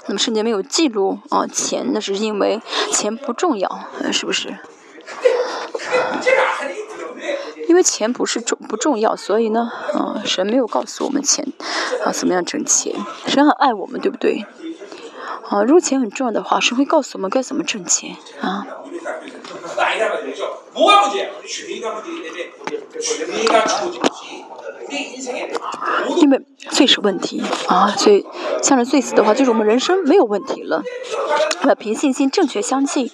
[0.07, 4.57] 那么圣经没有记录啊，钱那是因为钱不重要，是不是？
[7.67, 11.47] 因为钱不是重不重要，所以呢，啊，神没有告诉我们钱
[12.03, 12.93] 啊怎么样挣钱，
[13.25, 14.45] 神很爱我们，对不对？
[15.49, 18.67] 啊，如果钱很重要的话，神会告诉我们该怎么挣钱啊。
[20.79, 22.49] 我看见，我巡医干部在那边，
[23.01, 24.48] 巡医干部出诊去。
[26.17, 28.25] 因为罪是问题啊，所以
[28.61, 30.81] 向着罪死的话，就是我们人生没有问题了。
[31.67, 33.11] 要凭信心正确相信，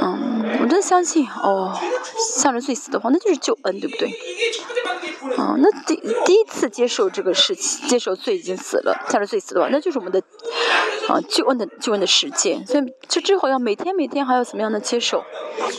[0.00, 1.76] 嗯，我真的相信哦，
[2.36, 4.08] 向着罪死的话，那就是救恩，对不对？
[5.36, 10.22] 啊，那第第一次接受这个事情，接受罪已经死了，向着罪死的话，那就是我们的
[11.08, 12.66] 啊救恩的救恩的实践。
[12.66, 15.24] 所以这之后要每天每天还要怎么样的接受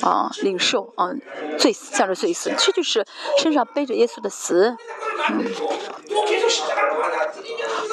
[0.02, 1.10] 啊，领受啊，
[1.58, 3.04] 罪死向着罪死，这就是
[3.42, 4.51] 身上背着耶稣的死。
[4.54, 4.78] 嗯，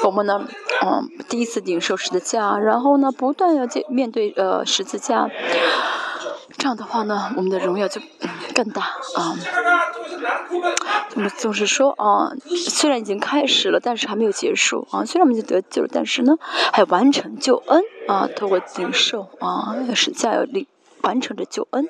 [0.03, 0.45] 我们呢，
[0.81, 5.29] 嗯，第一次领受十字架，然后呢，不断要接面对呃十字架，
[6.57, 8.01] 这样的话呢，我们的荣耀就
[8.53, 8.81] 更大
[9.15, 9.37] 啊。
[11.15, 12.33] 我们总是说啊，
[12.69, 15.03] 虽然已经开始了，但是还没有结束啊。
[15.05, 16.37] 虽然我们已经得救了，但是呢，
[16.73, 20.67] 还完成救恩啊，透过领受啊，十字架要领
[21.01, 21.87] 完成着救恩。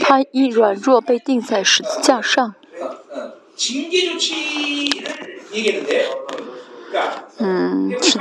[0.00, 2.54] 他因软弱被钉在十字架上。
[7.38, 8.18] 嗯，是，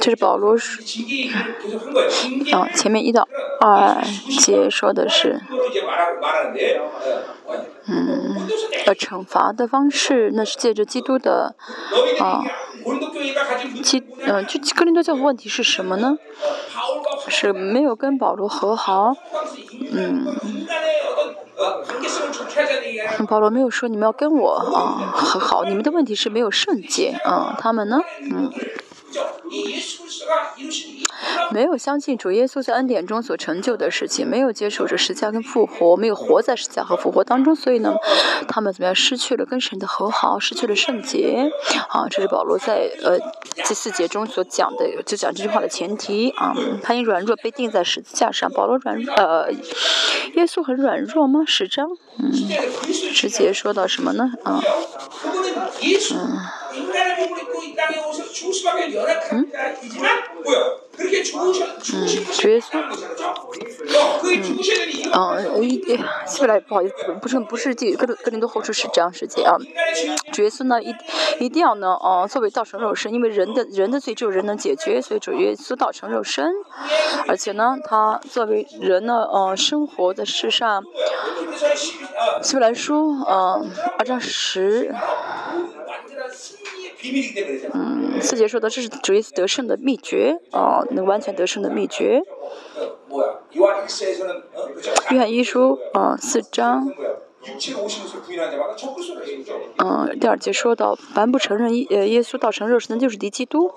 [0.00, 0.80] 这是保罗是，
[2.52, 3.28] 啊，前面一到
[3.60, 4.02] 二
[4.40, 5.40] 节说的是，
[7.86, 8.36] 嗯，
[8.86, 11.54] 呃，惩罚的方式，那是借着基督的，
[12.18, 12.42] 啊，
[13.82, 16.18] 基嗯，就哥林多教问题是什么呢？
[17.28, 19.14] 是没有跟保罗和好，
[19.92, 20.26] 嗯，
[23.28, 28.50] 保罗没有说你们要跟我啊和好，你们的问题是没有圣洁啊，他们呢，嗯。
[31.50, 37.94] 没有相信主耶稣在恩典中所成就的事情，没有接受着十架跟复活，没有活在十架和复活当中，所以呢，
[38.46, 41.50] 他们怎么样失去了跟神的和好，失去了圣洁
[41.88, 42.06] 啊！
[42.10, 43.18] 这是保罗在呃
[43.66, 46.54] 第四节中所讲的，就讲这句话的前提啊。
[46.82, 49.50] 他因软弱被钉在十字架上，保罗软呃，
[50.34, 51.44] 耶稣很软弱吗？
[51.46, 52.30] 十章嗯，
[53.14, 54.30] 直接说到什么呢？
[54.44, 54.60] 啊，
[56.12, 56.38] 嗯。
[59.30, 59.46] 嗯，
[60.98, 62.78] 主耶稣，
[65.12, 65.80] 嗯，一，
[66.26, 69.56] 希伯来不好意思，不是不是第格格林多后书是这样世界啊。
[70.32, 70.94] 主耶稣呢，一
[71.40, 76.52] 一定要呢，哦，作为道成肉身，因为人的人的罪只有人能解决，所以主耶稣道成肉身，
[77.26, 80.82] 而且呢，他作为人呢，呃，生活在世上。
[82.42, 84.94] 希伯来书，嗯，二章十。
[87.74, 92.22] 嗯，四节说的这是主耶稣得胜的秘诀啊，能完全得胜的秘诀。
[95.10, 96.92] 约翰一书啊，四章。
[99.78, 103.70] 嗯，第二节说到，凡不承认耶呃耶稣道成肉身的，就是敌基督。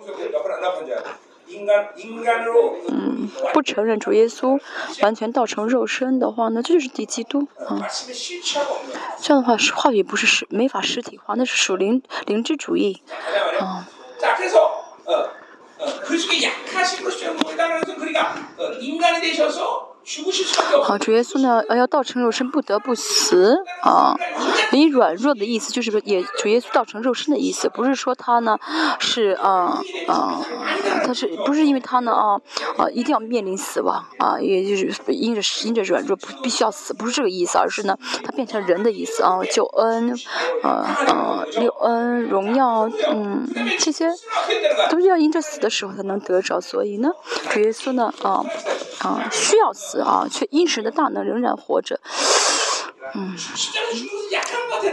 [2.89, 4.59] 嗯，不承认主耶稣
[5.01, 7.87] 完全道成肉身的话，那这就是敌基督啊。
[9.19, 13.01] 这样的话，话语不是实没法实体化，那是属灵灵知主义
[13.59, 13.87] 啊。
[20.83, 24.15] 好，主耶稣呢，要道成肉身，不得不死啊。
[24.71, 28.57] 以软弱的意思，就是也主耶稣道成肉身的意思，不是说他呢
[28.99, 30.41] 是啊啊，
[31.05, 32.41] 他是不是因为他呢啊
[32.77, 40.17] 啊一定要面临死亡啊，也就是因着因着软弱不必须要死，不是这个意思，而是呢他变成人的意思啊，救恩
[40.63, 40.69] 啊
[41.07, 43.47] 啊救恩荣耀嗯
[43.79, 44.09] 这些
[44.89, 47.09] 都是要因着死的时候才能得着，所以呢
[47.49, 48.43] 主耶稣呢啊
[48.99, 49.90] 啊需要死。
[49.99, 51.99] 啊，却因神的大能仍然活着。
[53.13, 53.35] 嗯，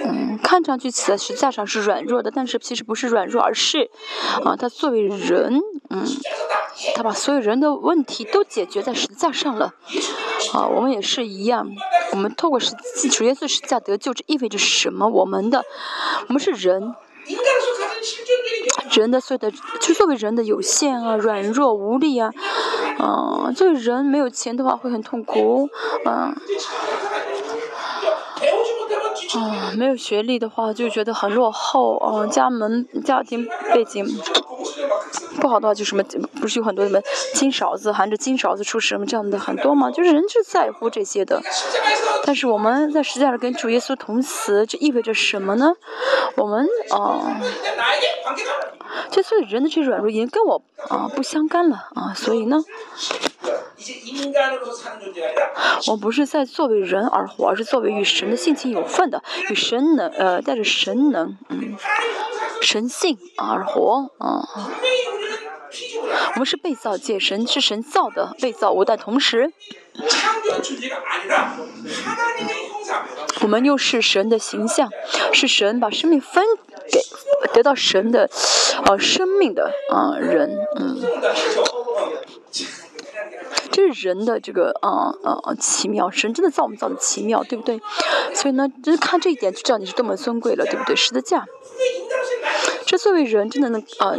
[0.04, 3.90] 嗯，看上去死在实际上是软弱的，但是其实不是软弱，而是
[4.44, 6.04] 啊，他作为人，嗯，
[6.96, 9.74] 他把所有人的问题都解决在十字架上了。
[10.52, 11.68] 啊，我们也是一样，
[12.12, 15.06] 我们透过十字主耶稣十字架得救，这意味着什么？
[15.06, 15.64] 我们的，
[16.28, 16.94] 我们是人。
[18.92, 22.30] 人的所有的，就作为人的有限啊、软弱无力啊，
[22.98, 25.68] 嗯，作为人没有钱的话会很痛苦，
[26.04, 26.34] 嗯，
[29.34, 34.06] 啊，没有学历的话就觉得很落后，啊，家门家庭背景。
[35.40, 36.02] 不好的话就什么，
[36.40, 37.00] 不是有很多什么
[37.34, 39.90] 金勺子含着金勺子出什么这样的很多吗？
[39.90, 41.40] 就是人是在乎这些的。
[42.24, 45.72] 但是我们在实际上跟主耶稣同死，这意味着什么呢？
[46.36, 47.40] 我们啊，
[49.10, 52.58] 这所以人的这软弱已经跟我啊不相干了啊，所以呢，
[55.86, 59.17] 我不是在作为人而活，而是作为与神的性情有份的，
[59.50, 61.76] 与神能呃带着神能嗯。
[62.60, 64.42] 神性而活啊！
[66.34, 69.52] 我们是被造界，神是神造的被造物，但同时，
[73.42, 74.90] 我们又是神的形象，
[75.32, 76.44] 是神把生命分
[76.90, 77.00] 给
[77.54, 78.28] 得到神的
[78.86, 81.00] 呃生命的啊人，嗯。
[83.70, 87.80] 这是人的这个啊呃奇妙，神真的造我们造的奇妙，对不对？
[88.34, 90.96] 所以呢，就是看这一点就知道你是多么尊贵了，对不对？
[90.96, 91.44] 十字架，
[92.86, 94.14] 这作为人真的能啊，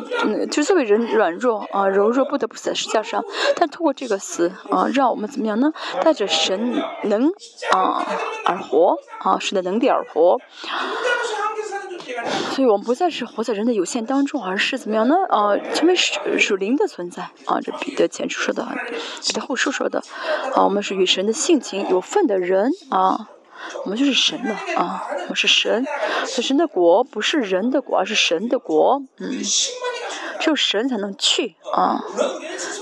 [0.49, 3.23] 就作为人软弱啊柔弱，不得不死在十字架上。
[3.55, 5.71] 但通过这个死啊，让我们怎么样呢？
[6.01, 7.31] 带着神能
[7.71, 8.05] 啊
[8.45, 10.37] 而活啊，神的能力而活。
[12.51, 15.15] 所以我们不再是活在人的有限当中，而是怎么样呢？
[15.29, 17.60] 呃，成为属属灵的存在啊。
[17.62, 18.67] 这彼得前书说的，
[19.25, 20.03] 彼得后书说的，
[20.55, 23.29] 啊，我们是与神的性情有份的人啊。
[23.84, 25.86] 我们就是神了啊，我们是神。
[26.25, 29.01] 所以神的国不是人的国，而是神的国。
[29.19, 29.41] 嗯。
[30.39, 32.03] 只有神才能去啊！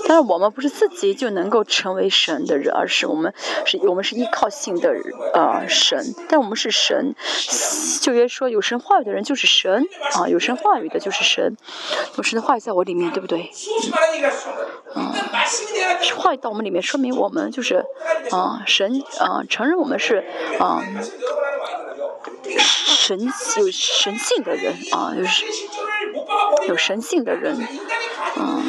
[0.06, 3.32] 但是我们不是自己就能够成为神的人，而是我们
[3.64, 4.94] 是我们是依靠性的
[5.34, 6.14] 啊神。
[6.28, 7.14] 但我们是神，
[8.00, 11.56] 就约说有神话语的人就是神啊，有神话语的就是神，
[12.16, 13.50] 有神的话语在我里面，对不对？
[14.94, 15.12] 嗯，
[16.16, 17.84] 话语到我们里面，说明我们就是
[18.30, 20.24] 啊神啊承认我们是
[20.58, 20.82] 啊
[22.58, 25.44] 神有神性的人啊，就是。
[26.68, 27.56] 有神性的人。
[28.36, 28.62] 嗯。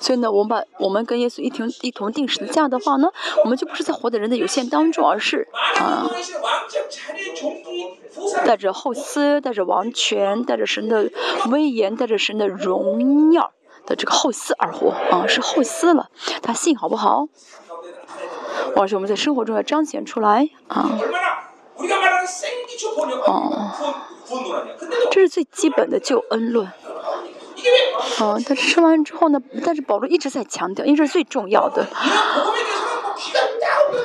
[0.00, 3.08] 所以呢，我们把我们跟耶稣一同一同定时的架的话呢，
[3.44, 5.46] 我们就不是在活在人的有限当中，而是
[5.78, 6.10] 啊，
[8.44, 11.08] 带着后思，带着王权，带着神的
[11.50, 13.52] 威严，带着神的荣耀
[13.86, 16.10] 的这个后思而活啊，是后思了，
[16.42, 17.28] 他信好不好？
[18.76, 20.98] 而且我们在生活中要彰显出来啊。
[23.26, 23.70] 哦，
[25.10, 26.66] 这是最基本的救恩论。
[28.20, 29.40] 哦，嗯，他吃完之后呢？
[29.64, 31.86] 但是保罗一直在强调，因为这是最重要的。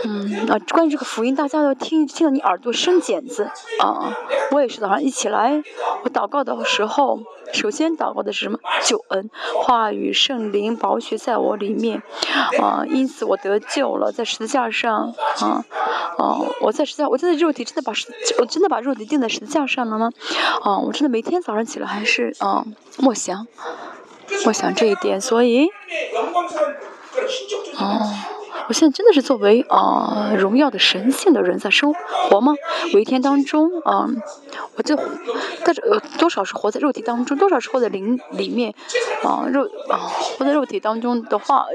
[0.04, 4.16] 嗯啊，关于这个福音，大家要听听到你耳朵生茧子啊！
[4.52, 5.64] 我也是早上一起来，
[6.04, 7.20] 我祷告的时候，
[7.54, 8.60] 首先祷告的是什么？
[8.84, 9.30] 救恩，
[9.64, 12.02] 话语、圣灵、宝血在我里面
[12.62, 12.84] 啊！
[12.88, 15.66] 因此我得救了，在十字架上啊
[16.18, 16.40] 啊！
[16.62, 18.08] 我在十字架，我真的肉体真的把十，
[18.40, 20.12] 我真的把肉体钉在十字架上了吗？
[20.62, 20.78] 啊！
[20.80, 22.66] 我真的每天早上起来还是啊
[22.98, 23.48] 默想，
[24.44, 25.68] 默想这一点，所以
[27.78, 28.14] 哦。
[28.68, 32.54] 我现在真的是作为啊荣耀的神性的人在生活吗？
[32.94, 34.10] 我一天当中啊，
[34.76, 34.94] 我就
[35.64, 38.74] 带着呃多少是活在肉体当中，多少是活在灵里面
[39.24, 39.96] 啊肉啊
[40.38, 41.66] 活在肉体当中的话，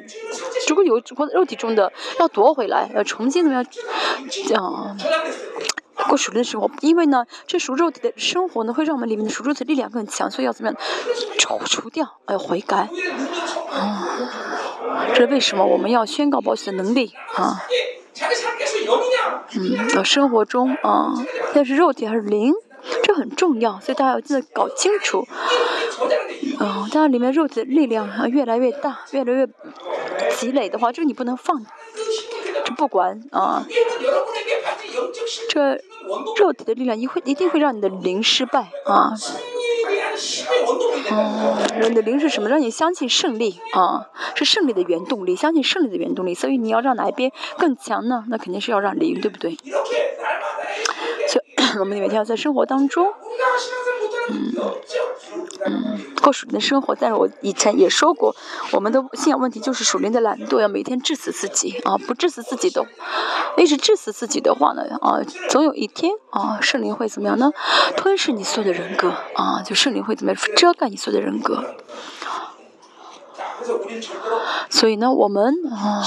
[0.68, 3.64] 如果有活在肉体中的要夺回来，要重新怎么样
[4.62, 4.94] 啊
[6.08, 6.70] 过属灵的生活？
[6.80, 10.78] 因为呢，这属肉体的生活呢，会让我们里面的属肉体力量更强，所以要怎么样
[11.38, 12.90] 除除掉，要悔改
[13.70, 14.08] 啊。
[15.14, 17.62] 这是为什么我们要宣告保险的能力啊？
[19.54, 21.12] 嗯，生活中啊，
[21.54, 22.52] 但是肉体还是灵，
[23.02, 25.26] 这很重要，所以大家要记得搞清楚。
[26.60, 29.48] 嗯，当然里面肉体的力量啊越来越大，越来越
[30.36, 31.64] 积累的话，这个你不能放，
[31.94, 32.02] 这
[32.74, 33.64] 不管啊，
[35.48, 35.80] 这
[36.36, 39.12] 肉体的力量一会一定会让你的灵失败啊。
[41.10, 42.48] 哦，人的灵是什么？
[42.48, 46.34] 让你相信胜利啊，是胜利的原动力，相信胜利的原动力。
[46.34, 48.24] 所以你要让哪一边更强呢？
[48.28, 49.56] 那肯定是要让灵，对不对？
[51.28, 51.44] 所以
[51.80, 53.06] 我们每天要在生活当中，
[54.32, 54.54] 嗯
[55.66, 56.94] 嗯，过属灵的生活。
[56.94, 58.34] 但是我以前也说过，
[58.72, 61.96] 我们的信仰问题就是属灵的懒惰，要每天致死自己啊！
[61.98, 62.86] 不致死自己的，
[63.56, 67.52] 一直致死自己的话呢啊，总有一天啊，圣灵会怎么样呢？
[67.96, 69.62] 吞噬你所有的人格啊！
[69.64, 71.64] 就圣灵会怎么样遮盖你所有的人格？
[74.70, 76.02] 所以呢，我们啊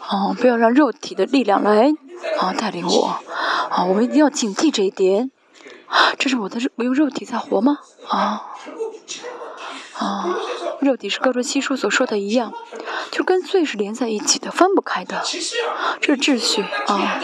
[0.00, 1.94] 啊，不要让肉体的力量来。
[2.36, 3.16] 啊，带领我，
[3.70, 5.30] 啊，我们一定要警惕这一点。
[6.18, 7.78] 这是我的肉，我用肉体在活吗？
[8.08, 8.46] 啊，
[9.96, 10.38] 啊，
[10.80, 12.52] 肉体是各种七书所说的一样，
[13.10, 15.22] 就跟罪是连在一起的，分不开的。
[16.00, 17.20] 这是秩序啊。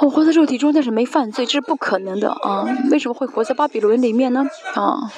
[0.00, 2.66] 我活在肉体中，但是没犯罪，这是不可能的啊。
[2.90, 4.44] 为什么会活在巴比伦里面呢？
[4.74, 5.10] 啊。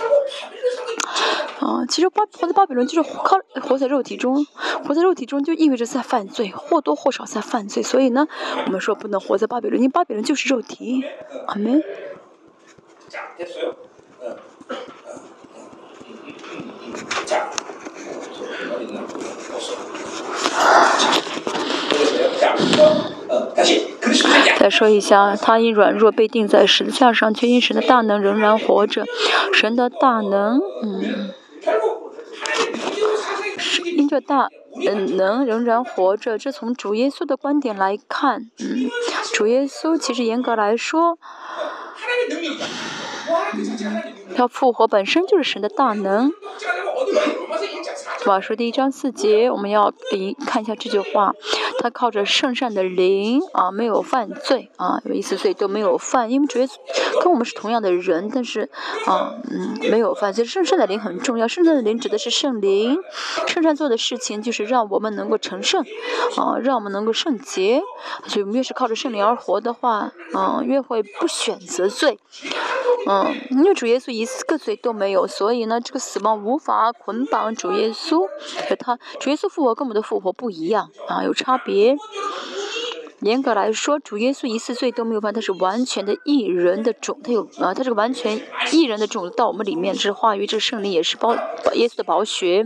[1.60, 4.46] 啊，其实巴活在巴比伦就是靠活在肉体中，
[4.86, 7.82] 活在肉体中就意味着在犯罪，或多或少在犯罪。
[7.82, 8.28] 所以呢，
[8.66, 11.04] 我们说不能活在巴比伦，因为巴比伦就是肉体。
[11.46, 11.82] 阿门。
[24.58, 29.04] 再说一下，他因软弱被钉在十字架上，却因神的大能仍然活着。
[29.52, 31.30] 神的大能，嗯。
[33.84, 34.48] 因着大
[35.16, 38.88] 能仍然活着，这从主耶稣的观点来看，嗯，
[39.32, 41.18] 主耶稣其实严格来说，
[44.36, 46.32] 他复活本身就是神的大能。
[48.26, 51.32] 马书第一章四节，我们要一看一下这句话。
[51.80, 56.72] 他靠着圣善的灵啊，没有犯罪啊，有一次罪都没有犯，因为主耶稣
[57.22, 58.68] 跟我们是同样的人，但是
[59.06, 60.34] 啊，嗯，没有犯。
[60.34, 62.98] 所以圣善的灵很重要，圣善的灵指的是圣灵，
[63.46, 65.82] 圣善做的事情就是让我们能够成圣
[66.36, 67.80] 啊，让我们能够圣洁。
[68.26, 72.18] 所以我们越是靠着圣灵而活的话，嗯，越会不选择罪。
[73.06, 78.26] 嗯，因为主耶稣一个罪都没有，所以呢，这个死亡无法捆绑主耶稣。
[78.68, 81.96] 可他主耶稣复活跟我们的复活不一样啊，有差别。
[83.20, 88.40] 严格来说，主耶稣一次罪都没有犯，他是完全的异人的种，他有啊，他这个完全
[88.72, 91.34] 异人的种子到我们里面，这是话语，这圣灵也是包
[91.74, 92.64] 耶稣的宝血。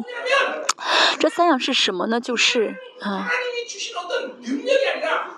[1.18, 2.20] 这三样是什么呢？
[2.20, 3.28] 就是啊。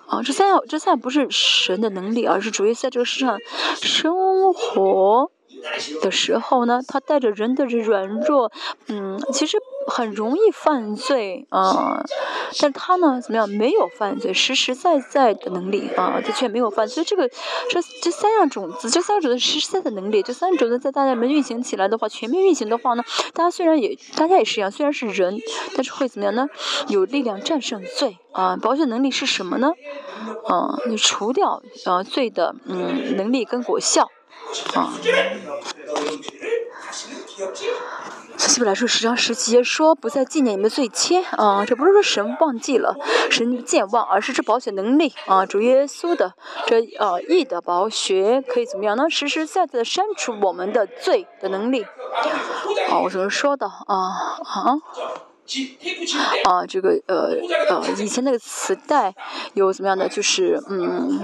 [0.06, 3.38] 啊，这三样，这三样不是神的能力，而是主耶稣在这个世上
[3.80, 5.30] 生活
[6.02, 8.50] 的时候呢，他带着人的软弱，
[8.88, 12.04] 嗯，其实很容易犯罪啊。
[12.60, 13.48] 但他呢，怎么样？
[13.48, 17.02] 没有犯罪，实实在在的能力啊，他却没有犯罪。
[17.04, 23.02] 这个这这三样种子，这三样种子实实在在的能力，这三种子在大家里面运行起来的话，全面运行的话呢，
[23.32, 25.38] 大家虽然也，大家也是一样，虽然是人，
[25.74, 26.48] 但是会怎么样呢？
[26.88, 28.56] 有力量战胜罪啊！
[28.60, 29.72] 保险能力是什么呢？
[30.46, 34.08] 啊，你除掉啊罪的嗯能力跟果效
[34.74, 34.92] 啊。
[38.36, 42.96] 希伯来说十章十节说不再纪念你们罪愆啊，这不是说神忘记了，
[43.30, 46.34] 神健忘，而是这保险能力啊，主耶稣的
[46.66, 49.08] 这呃义的宝血可以怎么样呢？
[49.08, 51.84] 实实在在的删除我们的罪的能力。
[52.90, 54.38] 啊，我怎么说的啊？
[54.44, 54.78] 啊，
[56.66, 57.36] 这个呃
[57.68, 59.14] 呃，以前那个磁带
[59.54, 60.08] 有怎么样的？
[60.08, 61.20] 就是嗯，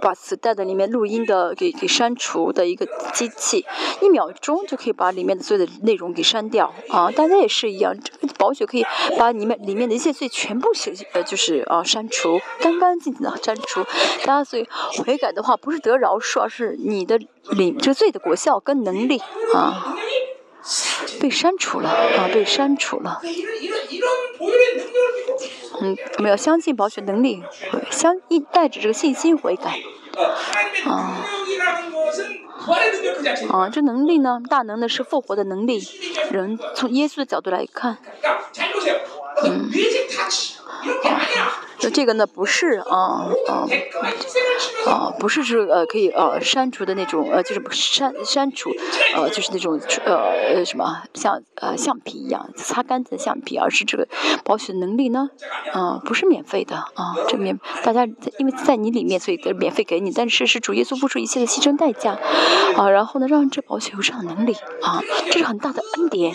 [0.00, 3.64] 把磁带的里面录音的给给删除的一个机器，
[4.00, 7.10] 一秒钟就可以把里面的所有的内容给删掉啊！
[7.10, 8.84] 大家也是一样，这个宝血可以
[9.18, 13.84] 把里面里面的一切罪全部写呃就是啊删除，干干净净的删除。
[14.24, 14.66] 大家所以
[14.98, 17.18] 悔改的话，不是得饶恕，而是你的
[17.50, 19.20] 领这个罪的果效跟能力
[19.54, 19.94] 啊。
[21.20, 22.28] 被删除了啊！
[22.32, 23.20] 被删除了。
[25.80, 27.42] 嗯，我们要相信保全能力，
[27.90, 29.80] 相一带着这个信心悔改。
[30.86, 31.24] 啊。
[33.50, 34.40] 啊，这能力呢？
[34.48, 35.80] 大能的是复活的能力。
[36.30, 37.98] 人从耶稣的角度来看，
[39.44, 39.70] 嗯。
[41.82, 43.66] 那这个呢，不是啊啊
[44.86, 48.70] 啊，不是是呃可以呃删除的那种呃，就是删删除
[49.14, 54.08] 呃就是那种呃什么像呃橡皮一样擦干净的橡皮，而是这个
[54.42, 55.28] 保险能力呢，
[55.72, 58.06] 啊不是免费的啊，这免大家
[58.38, 62.18] 因为在你里面，所以免费给你，但是是主耶稣付出一切的牺牲代价
[62.76, 66.32] 啊，然后呢让这保险有这样的能力啊，这是很大的恩典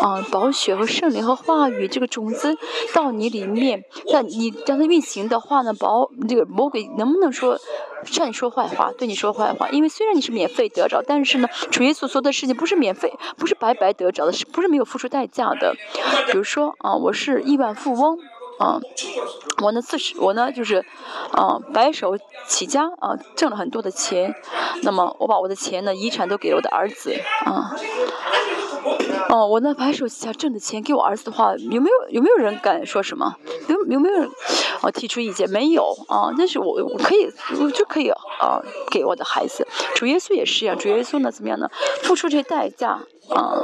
[0.00, 2.56] 啊，保险和圣灵和话语这个种子
[2.94, 4.77] 到你里面，在你让。
[4.78, 7.58] 它运行的话呢，保这个魔鬼能不能说
[8.04, 9.68] 向你说坏话，对你说坏话？
[9.70, 15.74] 因为虽然你是免费得着，但是呢，主耶稣做的事情不是免费，不是白白得着的，是不是没有付出代价的？
[16.30, 18.18] 比如说啊，我是亿万富翁
[18.58, 18.80] 啊，
[19.62, 20.84] 我呢自是我呢就是
[21.32, 24.34] 啊白手起家啊，挣了很多的钱，
[24.82, 27.74] 那么我把我的钱呢遗产都给了我的儿子啊。
[29.30, 33.36] 哦，我那白手起家挣的钱给我儿子的话，有没有有没有人敢说什么？
[33.68, 34.30] 有有没有人
[34.80, 35.48] 啊提出意见？
[35.50, 37.30] 没有啊，但是我我可以
[37.60, 39.66] 我就可以啊给我的孩子。
[39.94, 41.68] 主耶稣也是一样，主耶稣呢怎么样呢？
[42.02, 42.98] 付出这代价
[43.28, 43.60] 啊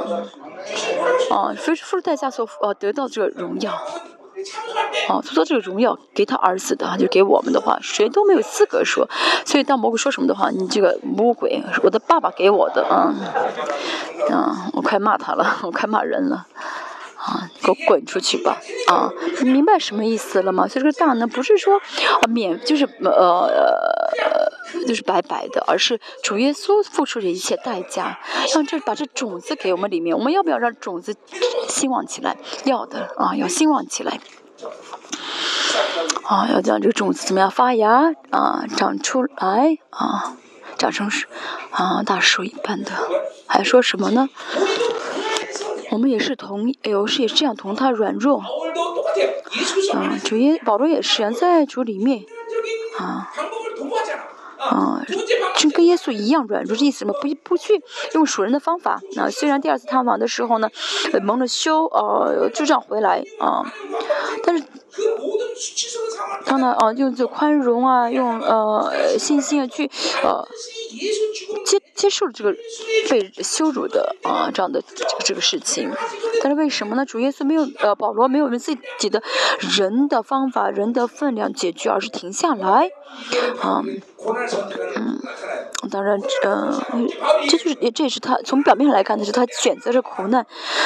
[1.31, 3.73] 啊，付出付出代价所呃得到这个荣耀。
[5.09, 9.07] 哦，他说这个荣耀给他儿子的，就给我们的话，谁都没有资格说。
[9.45, 13.15] 所以当魔鬼说什么的话，你这个魔鬼，我的爸爸给我的，嗯，
[14.31, 16.45] 嗯，我快骂他了，我快骂人了，
[17.25, 19.09] 啊，给我滚出去吧，啊，
[19.41, 20.67] 你明白什么意思了吗？
[20.67, 23.49] 所以这个大呢，不是说啊免，就是呃，
[24.87, 28.19] 就是白白的，而是主耶稣付出的一切代价，
[28.53, 31.15] 让这把这种子给我们里面，我们要不要让种子
[31.67, 32.37] 兴旺起来？
[32.65, 34.19] 要的啊，要兴旺起来。
[36.25, 40.37] 啊，要将这个种子怎么样发芽啊，长出来啊，
[40.77, 41.27] 长成树
[41.71, 42.91] 啊，大树一般的。
[43.47, 44.29] 还说什么呢？
[45.95, 48.43] 我们也是同，哎呦，是也是这样同他软弱。
[49.93, 52.25] 嗯，主耶保罗也是在主里面
[52.99, 53.31] 啊。
[54.59, 55.01] 啊，
[55.55, 57.13] 就跟耶稣一样软弱，这意思嘛？
[57.21, 57.81] 不不去
[58.13, 58.99] 用属人的方法。
[59.15, 60.69] 那虽然第二次探访的时候呢，
[61.23, 63.63] 蒙了羞，呃，就这样回来啊，
[64.43, 64.65] 但是
[66.45, 69.89] 他呢，啊，用这宽容啊，用呃信心啊去
[70.23, 70.47] 呃
[71.65, 72.53] 接接受这个
[73.09, 75.91] 被羞辱的啊这样的这个这个事情。
[76.41, 77.05] 但是为什么呢？
[77.05, 79.21] 主耶稣没有呃保罗没有用自己的
[79.77, 82.89] 人的方法、人的分量解决，而是停下来
[83.61, 83.83] 啊。
[85.91, 86.81] 当然，嗯，
[87.47, 90.45] 这就是也这也是他从表面上来看的是他选择着苦难，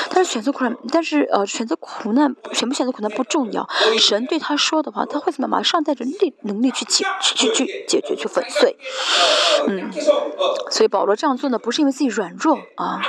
[0.09, 3.67] 但是选择苦难，但是呃选择苦难选不选择苦难不重要，
[3.97, 8.77] 神对他说的话，他会怎么马上带着力能力去解去去去解决去粉碎，
[9.67, 9.89] 嗯，
[10.69, 13.01] 所以保罗这样做呢，不是因为自己软弱啊。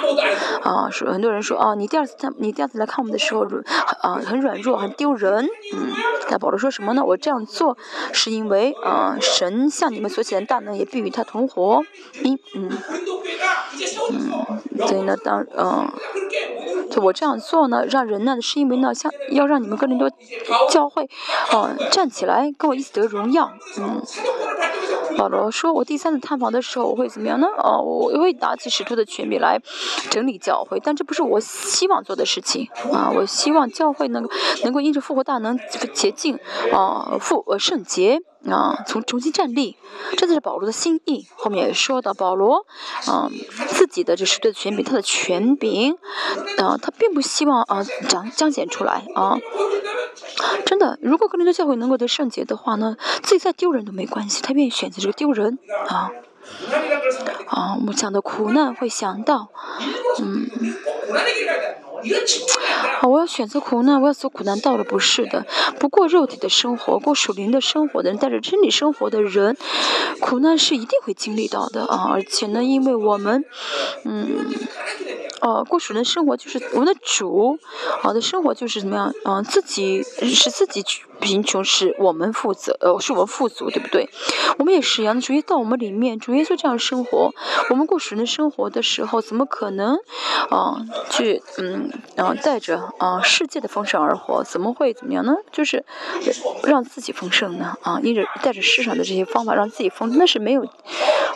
[0.62, 3.64] 啊，说很多人说啊，你第二次他你第二次来看我们的时候软
[4.00, 5.92] 啊很软弱很丢人，嗯，
[6.28, 7.04] 但保罗说什么呢？
[7.04, 7.76] 我这样做
[8.12, 11.82] 是因为啊神向你们所所显大能也必与他同活，
[12.22, 12.70] 嗯嗯
[14.10, 15.90] 嗯，所以呢，当嗯，
[16.90, 20.10] 就我这样做呢，让人呢，是因为呢，像要让你们更多
[20.68, 21.08] 教会，
[21.52, 24.02] 哦，站起来跟我一起得荣耀，嗯
[25.16, 27.46] 保罗说：“我第三次探访的时候，我会怎么样呢？
[27.58, 29.60] 哦，我会拿起使徒的权柄来
[30.10, 33.10] 整理教会，但这不是我希望做的事情啊！
[33.14, 34.28] 我希望教会能
[34.62, 35.58] 能够因着复活大能
[35.92, 36.38] 洁净
[36.72, 39.76] 啊，复呃圣洁。”啊，从重新站立，
[40.16, 41.26] 这就是保罗的心意。
[41.36, 42.64] 后面也说到保罗，
[43.06, 43.30] 嗯，
[43.68, 45.96] 自己的这是对的权柄，他的权柄，
[46.58, 49.38] 啊，他并不希望啊彰彰显出来啊。
[50.64, 56.10] 真的，如果格林多教会能够得圣洁的话呢，自己再丢人都没关系，他愿意选择这个丢人啊。
[57.46, 59.48] 啊，我们讲的苦难会想到，
[60.22, 60.48] 嗯。
[63.00, 63.08] 啊！
[63.08, 65.46] 我要选择苦难，我要走苦难道了，不是的。
[65.78, 69.56] 不过肉体的生活，过属灵的生活的人，带着真理生活的人，
[70.20, 72.10] 苦难是一定会经历到的啊！
[72.12, 73.44] 而且呢，因为我们，
[74.04, 74.46] 嗯。
[75.40, 77.58] 哦，过属灵生活就是我们的主，
[78.02, 79.10] 好的生活就是怎么样？
[79.24, 80.84] 嗯，自己是自己
[81.20, 84.08] 贫穷，是我们负责，呃，是我们富足，对不对？
[84.58, 87.32] 我们也是一样的，主耶到我们里面，主耶稣这样生活，
[87.70, 89.96] 我们过属灵生活的时候，怎么可能，
[90.50, 94.42] 啊，去嗯，啊，带着啊世界的丰盛而活？
[94.42, 95.34] 怎么会怎么样呢？
[95.52, 95.84] 就是
[96.64, 97.76] 让自己丰盛呢？
[97.82, 100.64] 啊，因着带着世上的这些方法让自己丰盛，那是没有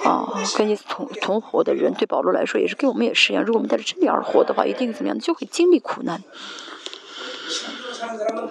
[0.04, 0.28] 啊，
[0.58, 3.44] 跟你同同活的人，对保罗来说也是，跟我们也是一样。
[3.44, 3.84] 如果我们带着。
[3.84, 5.18] 真理而活的话，一定怎么样？
[5.18, 6.22] 就会经历苦难。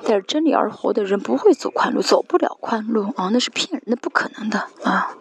[0.03, 3.29] 带着真理而活的人不会走宽路，走不了宽路啊！
[3.31, 5.15] 那是骗人，那不可能的啊！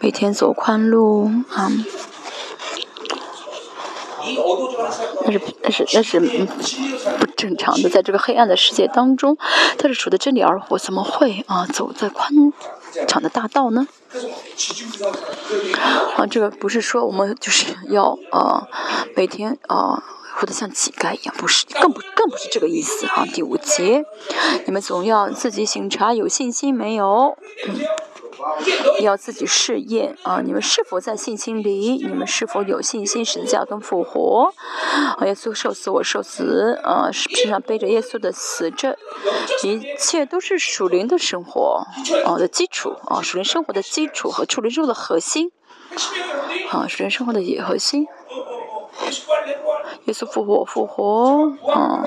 [0.00, 1.70] 每天走宽路啊，
[5.24, 6.20] 那是那是那是
[7.18, 7.88] 不正常的。
[7.88, 9.36] 在这个黑暗的世界当中，
[9.78, 12.30] 他是处的真理而活，怎么会啊走在宽
[13.06, 13.86] 敞的大道呢？
[16.16, 18.66] 啊，这个不是说我们就是要呃
[19.14, 20.02] 每天啊
[20.36, 23.24] 活得像乞丐一样，不是，更不更不是这个意思啊。
[23.32, 24.04] 第五节，
[24.66, 27.36] 你们总要自己醒察，有信心没有？
[27.66, 27.74] 嗯。
[29.00, 30.40] 要自己试验啊！
[30.44, 31.96] 你们是否在信心里？
[32.06, 33.24] 你们是否有信心？
[33.24, 34.52] 十字架跟复活，
[35.22, 38.96] 耶稣受死，我受死，啊，身上背着耶稣的死，这
[39.62, 41.86] 一切都是属灵的生活
[42.24, 45.50] 啊的基础啊，属灵生活的基础和属灵生活的核心
[46.70, 48.06] 啊，属灵生活的也核心。
[50.04, 52.04] 耶稣复活，复活，嗯，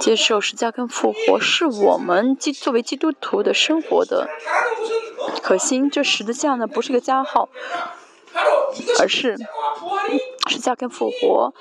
[0.00, 4.28] 接受十字架跟复活，是我们基作为基督徒的生活的。
[5.42, 7.48] 核心，这十字架呢不是个加号，
[9.00, 9.36] 而是
[10.48, 11.54] 十字架跟复活，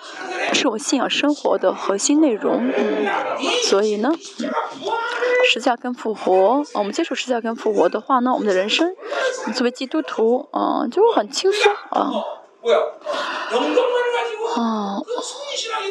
[0.54, 2.72] 是我信仰生活的核心内容。
[2.76, 3.08] 嗯，
[3.64, 4.12] 所以呢，
[5.50, 8.94] 十字架跟复活，我们接受十字架跟复活的话呢，我们的人生
[9.56, 12.12] 作为基督徒，嗯，就很轻松啊。
[14.56, 15.06] 哦，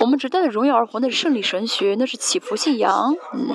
[0.00, 3.14] 我们只带着荣耀而活，那是胜利神学，那是祈福信仰。
[3.32, 3.54] 嗯。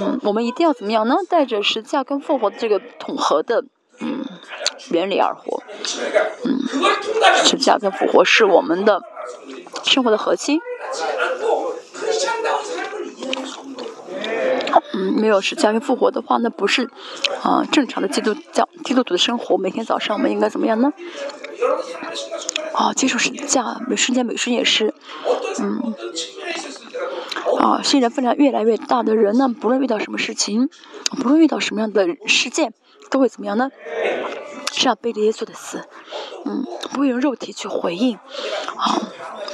[0.00, 1.16] 嗯，我们一定要怎么样呢？
[1.28, 3.64] 带着十字架跟复活的这个统合的
[4.00, 4.24] 嗯
[4.90, 5.62] 原理而活。
[6.44, 6.58] 嗯，
[7.44, 9.02] 十字架跟复活是我们的
[9.84, 10.60] 生活的核心。
[15.14, 16.90] 没有十字架跟复活的话，那不是
[17.42, 19.56] 啊正常的基督教基督徒的生活。
[19.56, 20.92] 每天早上我们应该怎么样呢？
[22.74, 24.92] 啊，接受十字架，每瞬间每瞬也是，
[25.60, 25.94] 嗯。
[27.60, 30.68] 啊，信任分量越来越大的人呢，不论遇到什么事情，
[31.22, 32.74] 不论遇到什么样的事件，
[33.10, 33.70] 都会怎么样呢？
[34.72, 35.84] 是要背着耶稣的死，
[36.44, 38.16] 嗯，不会用肉体去回应，
[38.76, 39.00] 啊，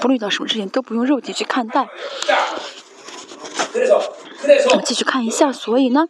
[0.00, 1.88] 不论遇到什么事情都不用肉体去看待。
[4.70, 6.06] 我们继续看一下，所以呢，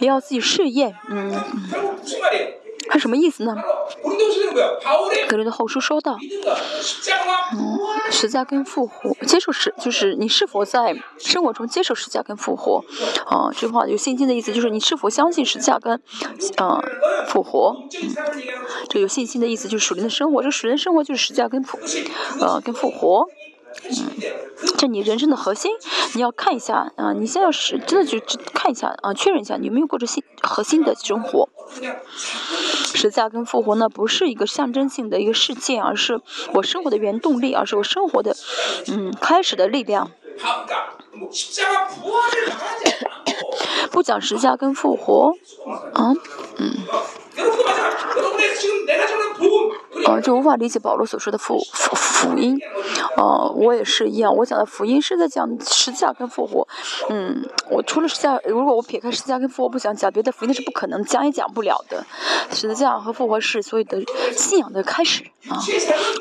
[0.00, 1.92] 也要自己试验，嗯嗯。
[2.88, 3.56] 他什么意思呢？
[5.26, 7.78] 格林的后书说到，嗯，
[8.12, 12.84] 十架跟复活，接受是就是你是否在生活中接受十架跟复活？
[13.26, 16.00] 啊，这句话有信心的意思就是你是否相信十架跟，
[16.58, 16.80] 嗯，
[17.26, 17.76] 复活？
[18.00, 18.14] 嗯，
[18.88, 21.76] 这有信心的意思就是属灵的生活，这属灵生活就是十架跟复，
[22.40, 23.26] 呃，跟复活。
[23.84, 23.92] 嗯，
[24.76, 25.72] 这你人生的核心，
[26.14, 28.18] 你要看一下啊，你现在要是真的就
[28.54, 31.48] 看一下啊，确认一下你有没有过着心核心的生活。
[32.94, 36.20] 十字架跟复活呢，不是一个象征性的一个事件，而是
[36.54, 38.34] 我生活的原动力，而是我生活的
[38.88, 40.10] 嗯开始的力量。
[43.90, 45.32] 不讲十字架跟复活，
[45.94, 46.12] 啊，
[46.58, 46.76] 嗯。
[50.06, 52.56] 呃，就无法理解保罗所说的福福福音，
[53.16, 56.66] 呃，我也是一样，我讲的福音是在讲十字架跟复活，
[57.08, 62.06] 嗯，我除了十字架，如果我撇开十字架跟复活不讲讲别的福音，那是不可能讲也讲不了的。
[62.50, 65.58] 十字架和复活是所有的信仰的开始啊，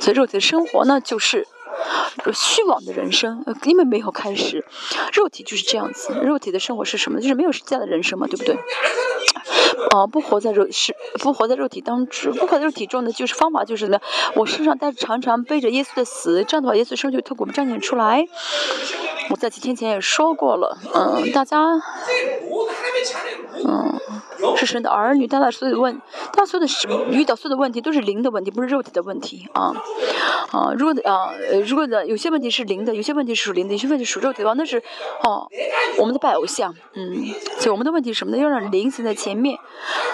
[0.02, 1.48] 所以肉体的生活呢，就是
[2.34, 4.66] 虚妄的人生，根本没有开始。
[5.14, 7.22] 肉体就是这样子，肉体的生活是什么？
[7.22, 8.58] 就是没有十字架的人生嘛，对不对？
[9.94, 14.00] 哦，不活在肉是不活在肉体当中，不活在肉体中的就是方法就是怎么？
[14.36, 18.26] 我身上带着常常背着耶稣的死，这样的话耶稣生就透过我们彰显出来。
[19.30, 21.58] 我在几天前也说过了，嗯，大家，
[23.66, 24.00] 嗯，
[24.56, 26.00] 是神的儿女，大家所有的问，
[26.32, 26.72] 大家所有的
[27.12, 29.74] 遇到所有的问题都是灵的问题，不是肉体的问题啊
[30.52, 30.72] 啊！
[30.78, 31.34] 如果啊，
[31.66, 34.78] 如果的有些问题是灵的，有些问题是属灵的，有些问题属肉体的话，那是
[35.24, 35.48] 哦，
[35.98, 37.26] 我们的拜偶像，嗯，
[37.58, 38.38] 所以我们的问题什么呢？
[38.38, 39.58] 要让灵行在前面，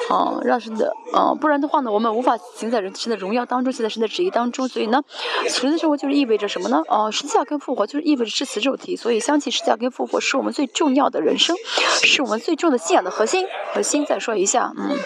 [0.09, 4.67] 啊，让神的啊，不然的话呢，我们无法行在人生的荣耀当中，行在神的旨意当中。
[4.67, 5.01] 所以呢，
[5.49, 6.81] 神的生活就是意味着什么呢？
[6.87, 8.95] 哦，实际上跟复活就是意味着是死肉体。
[8.95, 11.55] 所以，相信十架跟复活是我们最重要的人生，
[12.03, 13.45] 是我们最重的信仰的核心。
[13.73, 14.97] 核心再说一下，嗯，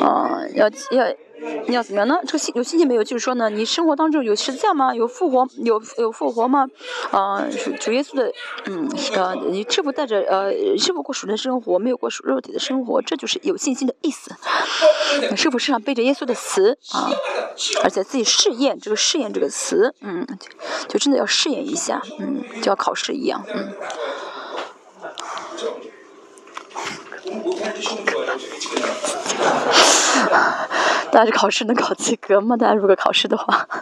[0.00, 1.14] 啊，要要。
[1.66, 2.18] 你要怎么样呢？
[2.26, 3.02] 这个信有信心没有？
[3.04, 4.94] 就是说呢，你生活当中有实践吗？
[4.94, 5.48] 有复活？
[5.58, 6.68] 有有复活吗？
[7.10, 8.32] 啊，主主耶稣的，
[8.66, 11.78] 嗯，呃，你是否带着呃，是否过属灵生活？
[11.78, 14.34] 没有过属肉体的生活，这就是有信心的意思。
[15.36, 17.10] 是否身上背着耶稣的词啊？
[17.82, 20.26] 而且自己试验这个试验这个词，嗯，
[20.88, 23.72] 就真的要试验一下，嗯，就要考试一样，嗯。
[31.10, 32.56] 大家考试能考及格吗？
[32.56, 33.66] 大家如果考试的话，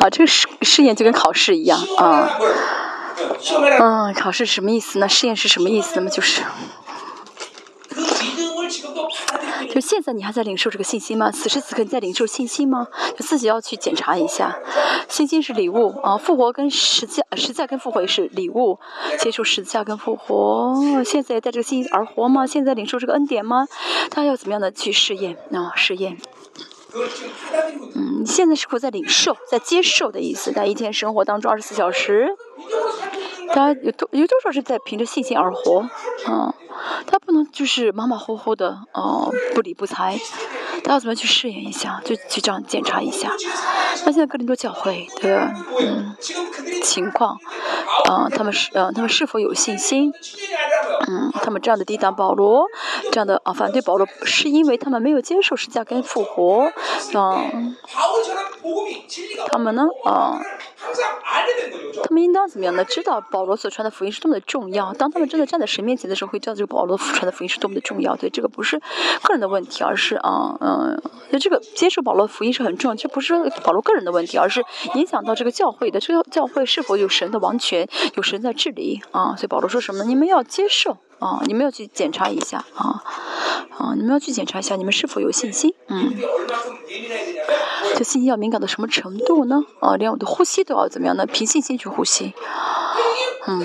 [0.00, 2.28] 好，这个试试验就跟考试一样啊。
[3.78, 5.08] 嗯，考试什么意思呢？
[5.08, 6.10] 试验是什么意思呢？
[6.10, 6.42] 就是。
[9.72, 11.30] 就现在你还在领受这个信息吗？
[11.30, 12.86] 此时此刻你在领受信息吗？
[13.16, 14.58] 就自己要去检查一下。
[15.08, 18.78] 信心是礼物啊，复活跟实价，实价跟复活也是礼物。
[19.18, 22.46] 接受实价跟复活，现在带这个信心而活吗？
[22.46, 23.66] 现在领受这个恩典吗？
[24.10, 25.72] 他要怎么样的去试验啊？
[25.76, 26.18] 试验。
[27.94, 30.52] 嗯，你现在是否在领受，在接受的意思？
[30.52, 32.36] 在一天生活当中二十四小时，
[33.52, 35.88] 他有多有多少是在凭着信心而活？
[36.28, 36.52] 嗯。
[37.06, 40.18] 他不能就是马马虎虎的，哦，不理不睬。
[40.82, 42.00] 他要怎么去试验一下？
[42.02, 43.30] 就去这样检查一下。
[44.04, 46.16] 那现在格林多教会的嗯
[46.82, 47.38] 情况，
[48.10, 50.12] 嗯，他们是嗯，他们是否有信心？
[51.06, 52.64] 嗯，他们这样的抵挡保罗，
[53.12, 56.72] 这样的啊反对保罗，是因为他们没有接受十架跟复活，
[57.14, 57.76] 嗯，
[59.50, 60.40] 他们呢，啊。
[62.04, 62.84] 他们应当怎么样呢？
[62.84, 64.92] 知道保罗所传的福音是多么的重要。
[64.92, 68.16] 当他们真的站在神面前的时候，会知道这个保罗所传的福音是多么的重要。
[68.16, 68.80] 对，这个不是
[69.22, 72.94] 个人的问题，而是啊，嗯，就这个接受保罗福音是很重要。
[72.94, 74.64] 这不是保罗个人的问题，而是
[74.94, 76.00] 影响到这个教会的。
[76.00, 79.36] 这个教会是否有神的王权，有神在治理啊？
[79.36, 80.04] 所以保罗说什么呢？
[80.04, 83.02] 你们要接受啊，你们要去检查一下啊，
[83.78, 86.12] 啊，你们要去检查一下你们是否有信心，嗯。
[87.94, 89.62] 这信心要敏感到什么程度呢？
[89.80, 91.26] 啊，连我的呼吸都要怎么样呢？
[91.26, 92.34] 凭信心去呼吸。
[93.46, 93.64] 嗯。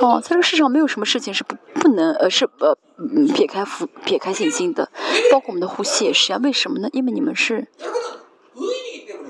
[0.00, 2.76] 哦，在这个世上没有什么事情是不不能呃是呃
[3.34, 3.66] 撇开
[4.04, 4.90] 撇开信心的，
[5.30, 6.40] 包括我们的呼吸也是啊。
[6.42, 6.88] 为什么呢？
[6.92, 7.68] 因为你们是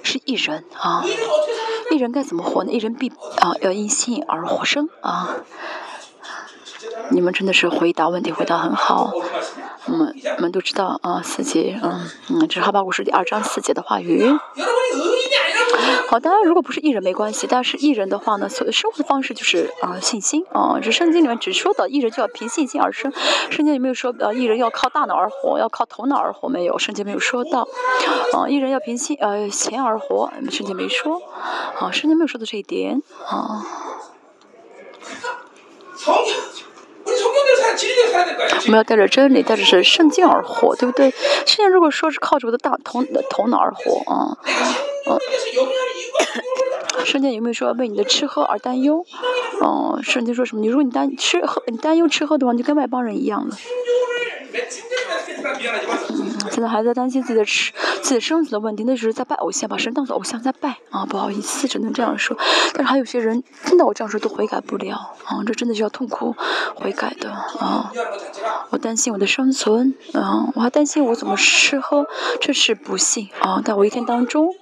[0.02, 1.02] 是一人啊，
[1.90, 2.70] 一人该怎么活呢？
[2.70, 5.36] 一人必啊要因信而活生啊。
[7.10, 9.12] 你们真的是回答问题回答很好。
[9.90, 14.24] 我们我们都知道啊，四节，嗯嗯，这是哈巴古书第二章四节的话语。
[16.08, 20.78] 好，当然如果不是艺人没关系，但是艺人的话呢，所生活的方式就是啊信心啊。
[20.80, 23.12] 这圣经里面只说到艺人就要凭信心而生，
[23.50, 27.66] 圣经里没有说呃艺人要靠大脑而活，要靠头脑而活，没有，圣经没有说到。
[28.32, 31.20] 啊，艺人要凭心呃钱而活，圣经没说。
[31.80, 33.64] 啊，圣经没有说到这一点啊。
[38.66, 41.10] 我们要带着真理，带着是圣经而活，对不对？
[41.46, 44.36] 圣经如果说是靠着我的大头头脑而活啊，
[47.04, 49.04] 圣经有没有说为你的吃喝而担忧？
[49.62, 50.60] 嗯，圣经说什么？
[50.60, 53.56] 你如果你担吃喝，你担忧吃喝的话，你就跟外邦人一样了。
[55.58, 57.72] 嗯，现在还在担心自己的吃、
[58.02, 61.06] 自己的生存的问题，那就是在拜偶像，把神当做偶像在拜啊！
[61.06, 62.36] 不好意思，只能这样说。
[62.74, 65.42] 但是还有些人听到我这样说都悔改不了啊！
[65.46, 66.34] 这真的是要痛苦
[66.74, 67.92] 悔改的啊！
[68.70, 72.06] 我担心我的生存啊，我还担心我怎么吃喝，
[72.40, 73.60] 这是不幸啊！
[73.64, 74.54] 在我一天当中，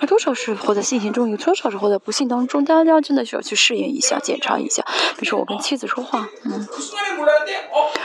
[0.00, 2.64] 有多少是活在信心中，有多少是活在不幸当中？
[2.64, 4.82] 大家真的需要去试验一下、检查一下。
[5.16, 6.66] 比如说我跟妻子说话，嗯，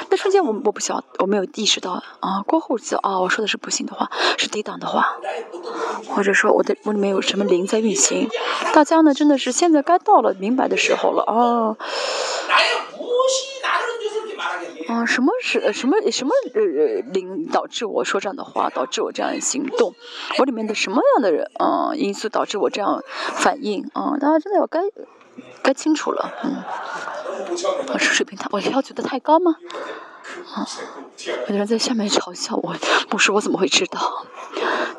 [0.10, 5.18] 那瞬间我我不晓，我没有意识到啊，过后知道啊，我说的是不幸的话，是抵挡的话，
[6.08, 8.30] 或者说我的我里面有什么灵在运行？
[8.74, 11.76] 大家呢，真的是现在该到了明白的时候了啊。
[14.90, 19.94] 啊，什么是什么什么呃领导致我说这样的话，导致我这样行动？
[20.40, 23.04] 我里面的什么样的人啊因素导致我这样
[23.36, 24.18] 反应啊？
[24.20, 24.82] 大家真的要该
[25.62, 26.64] 该清楚了，嗯。
[27.94, 29.56] 我是水平太，我要求的太高吗？
[30.54, 30.68] 啊，
[31.48, 32.76] 有人在下面嘲笑我，
[33.10, 34.26] 不说我怎么会知道？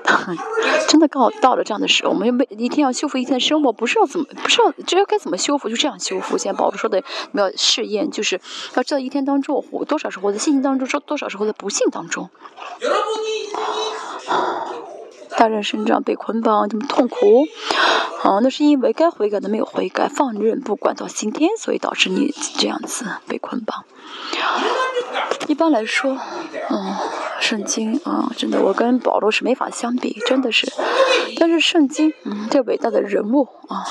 [0.88, 6.36] 真的到到了这样的时候，我们又没一天要修复一天的生活，不是要怎么，不是要知道该怎么修复，就这样修复。
[6.36, 7.02] 现在宝宝说的，
[7.32, 8.40] 要试验，就是
[8.74, 12.28] 要知道一天当中我活多少时活在信心当中，说多少时候在不幸当中。
[15.36, 17.46] 大人身上被捆绑，这么痛苦，
[18.22, 23.84] 啊，那是因为该悔改的没有悔改，放任不管到今天，所以导致你这样子被捆绑。
[25.48, 26.18] 一般来说，
[26.68, 26.94] 嗯，
[27.40, 30.70] 圣经啊，真的，我跟保罗是没法相比，真的是。
[31.38, 33.84] 但是圣经，嗯，这伟大的人物啊。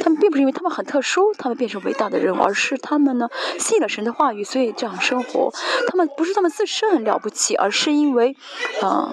[0.00, 3.28] 他们并不是因为他们很特殊，他们变成伟大的人，而是他们呢
[3.58, 5.52] 信了神的话语，所以这样生活。
[5.88, 8.36] 他们不是他们自身很了不起，而是因为，
[8.82, 9.12] 啊，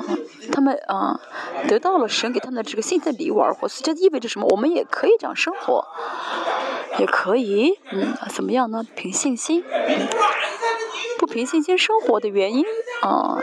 [0.52, 1.20] 他们啊
[1.68, 3.68] 得到了神给他们的这个信的礼物而活。
[3.68, 4.48] 这意味着什么？
[4.50, 5.86] 我们也可以这样生活，
[7.00, 8.86] 也可以，嗯，怎么样呢？
[8.96, 9.64] 凭信心，
[11.18, 12.66] 不凭信心生活的原因，
[13.02, 13.38] 啊。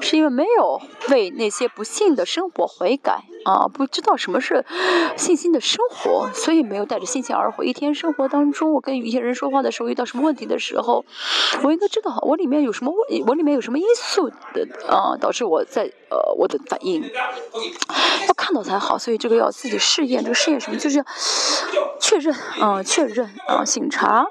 [0.00, 4.64] 是因为没有为那些不幸的生活悔改啊，不知道什么是
[5.16, 7.64] 信心的生活，所以没有带着信心而活。
[7.64, 11.04] 一天生活当中，我跟一些人说话的时候，遇到什么问题的时候，
[11.62, 12.92] 我应该知道我里面有什么，
[13.26, 18.98] 我里面有什么因素的啊，导致我在呃我的反应要看到才好。
[18.98, 21.04] 所以这个要自己试验，这个试验什么，就是
[22.00, 24.26] 确认啊，确认啊，醒察。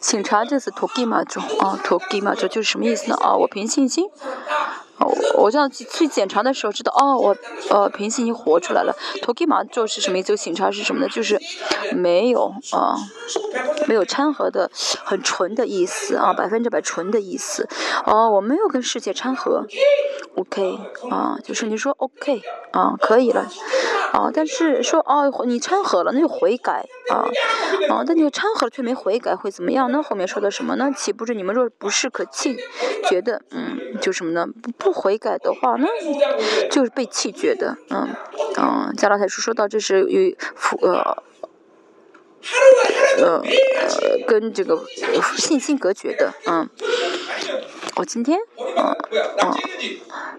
[0.00, 3.16] 醒察这是托基马就啊，托基马咒就是什么意思呢？
[3.16, 4.06] 啊，我凭信心。
[4.98, 7.36] 哦，我这样去检查的时候知道，哦，我
[7.70, 8.96] 呃凭信心活出来了。
[9.22, 10.36] 托基马就是什么意思？
[10.36, 11.08] 醒察是什么呢？
[11.08, 11.40] 就是
[11.92, 12.96] 没有啊，
[13.86, 14.68] 没有掺和的，
[15.04, 17.68] 很纯的意思啊，百分之百纯的意思。
[18.06, 19.64] 哦，我没有跟世界掺和
[20.34, 20.76] ，OK
[21.10, 22.42] 啊，就是你说 OK
[22.72, 23.46] 啊，可以了
[24.12, 27.28] 啊，但是说哦你掺和了，那就悔改啊
[27.90, 30.02] 啊，但你掺和了却没悔改会怎么样呢？
[30.02, 30.90] 后面说的什么呢？
[30.96, 32.56] 岂不是你们若不是可弃
[33.08, 34.46] 绝的，嗯，就什么呢？
[34.60, 34.88] 不。
[34.88, 35.86] 不悔改的话，那
[36.70, 37.76] 就是被弃绝的。
[37.90, 38.08] 嗯
[38.56, 40.34] 嗯，加拉太书说到这是与
[40.80, 41.22] 呃
[43.18, 43.42] 呃
[44.26, 44.82] 跟这个
[45.36, 46.32] 信心隔绝的。
[46.46, 46.66] 嗯，
[47.98, 48.38] 我今天
[48.76, 48.94] 啊
[49.40, 49.56] 啊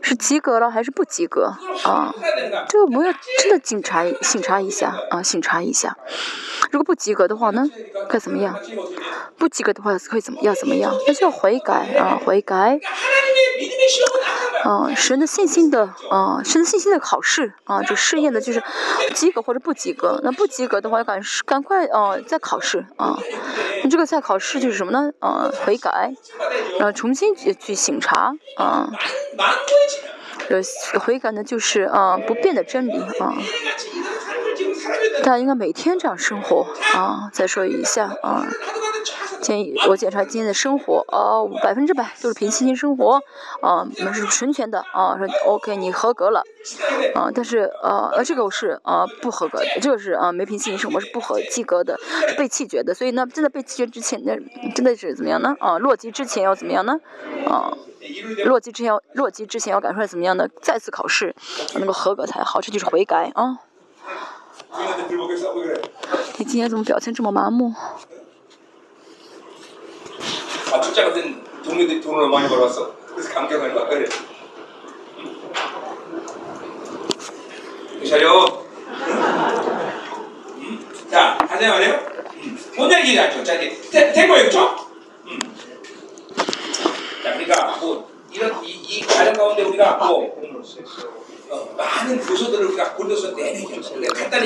[0.02, 1.54] 是及格了还是不及格
[1.84, 2.16] 啊？
[2.70, 5.98] 这个我们要真的警察醒察一下啊，醒察一下。
[6.72, 7.70] 如果不及格的话呢，
[8.10, 8.58] 该怎么样？
[9.38, 10.94] 不及格的话会怎么要怎么样？
[11.06, 12.80] 那就要悔改啊，悔改。
[14.66, 18.62] 嗯，神的信心的，啊，神的信心的考试，啊，就试验的就是
[19.14, 20.20] 及格或者不及格。
[20.24, 23.18] 那不及格的话，赶赶快，啊，再考试，啊，
[23.84, 25.12] 那这个再考试就是什么呢？
[25.20, 26.14] 啊，悔改，
[26.78, 28.90] 然后重新去去醒察，啊，
[30.50, 30.62] 呃，
[31.00, 33.34] 悔改呢就是啊不变的真理，啊，
[35.24, 38.46] 大家应该每天这样生活，啊，再说一下，啊。
[39.42, 43.22] 建议我检查今天的生活，哦，百分之百都是凭信心生活，
[43.62, 46.44] 啊，我们是纯全的，啊，说 OK，你合格了，
[47.16, 54.36] 啊，但是呃呃，这个是啊不合格的，这个是啊没凭信心生活是不合及格的，是被弃绝的，所以呢，真的被弃绝之前，那
[54.76, 55.56] 真的是怎么样呢？
[55.62, 57.00] 啊，落级之前要怎么样呢？
[57.48, 57.72] 啊，
[58.46, 60.48] 落级之前要落级之前要赶出来怎么样呢？
[60.62, 61.34] 再次考试
[61.76, 63.60] 能够合格才好，这就是悔改啊。
[66.38, 67.74] 你今天怎么表情这么麻木？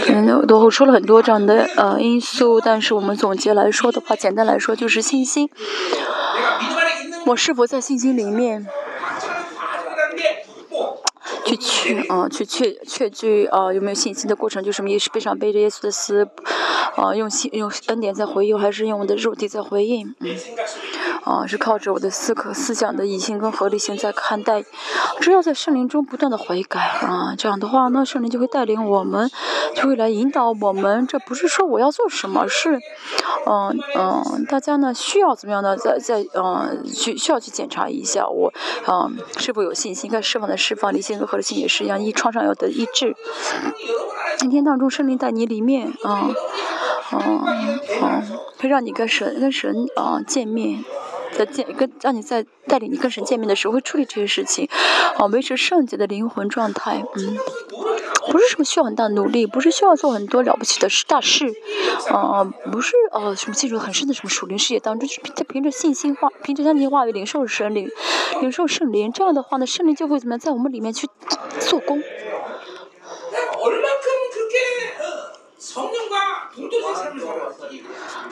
[0.07, 5.49] 嗯，都后说了很多这样的呃因素，但是我们总结来说的话，简单来说就是信心。
[7.25, 8.65] 我是否在信心里面
[11.45, 16.27] 去去啊去确确据啊有没有信心的过程，就是耶稣背上背着耶稣的死，
[16.95, 20.15] 啊，用心用恩典在回应，还是用我的肉体在回应？
[20.19, 20.35] 嗯。
[21.23, 24.63] 啊，是靠着我的思考思想的理性跟合理性在看待。
[25.19, 29.29] 只要在圣灵中不断的悔改啊，这样的话，那圣灵就会带领我们，
[29.75, 31.05] 就会来引导我们。
[31.05, 32.79] 这不是说我要做什么，是，
[33.45, 35.75] 嗯嗯，大家呢需要怎么样呢？
[35.75, 38.53] 在在嗯，去需要去检查一下我，
[38.87, 40.09] 嗯，是否有信心？
[40.09, 41.27] 该释放的释放，理性跟。
[41.33, 43.15] 和心也是一样，一创伤要得医治。
[44.37, 46.35] 今天当中，圣灵在你里面啊嗯
[47.13, 48.23] 嗯，
[48.59, 50.83] 会让你跟神跟神啊见面，
[51.31, 54.67] 在见跟让你在带领你跟神见面的时候会处理这些事情，
[55.17, 57.37] 啊，维持圣洁的灵魂状态，嗯。
[58.31, 61.53] 不是什么需要很大努力，不是需要做很多了不起的事大事，
[62.09, 67.89] 啊，不是呃什么进入很深的什么属灵世界当中，就凭着信心化，凭着相信化为灵兽神灵，
[68.39, 71.09] 灵兽圣灵，这样的话呢，圣灵就会怎么样，在我们里面去
[71.59, 72.01] 做工。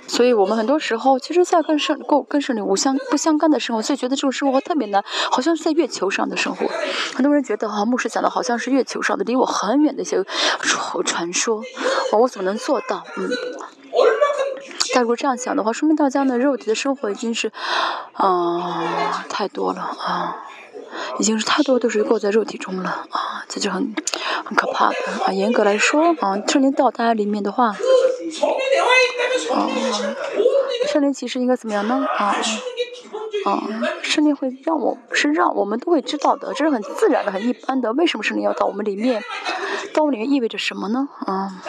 [0.07, 6.67] 所以我们很多时候，其实，在跟圣、跟跟圣灵无相不相干的生活，所以觉得这种生活特别难，好像是在月球上的生活。
[7.15, 10.23] 很多人觉得哈，牧师讲的好像是月球上的，离我很远的一些
[10.61, 11.61] 传传说，
[12.13, 13.03] 我怎么能做到？
[13.17, 13.29] 嗯。
[14.93, 17.51] 但如果这样想的话，说明大家呢，肉体的生活已经是，
[18.13, 20.45] 啊，太多了啊。
[21.19, 23.93] 已经是太多都是过在肉体中了啊，这就很
[24.51, 24.95] 很可怕的
[25.25, 25.31] 啊。
[25.33, 27.75] 严格来说啊，圣灵到大家里面的话，啊，
[30.91, 32.05] 圣灵其实应该怎么样呢？
[32.17, 32.35] 啊
[33.45, 33.63] 啊，
[34.03, 37.93] 圣灵会让我是让我们都会知道的，这是很自然的、很一般的。
[37.93, 39.23] 为什么圣灵要到我们里面？
[39.93, 41.07] 到我们里面意味着什么呢？
[41.25, 41.63] 啊，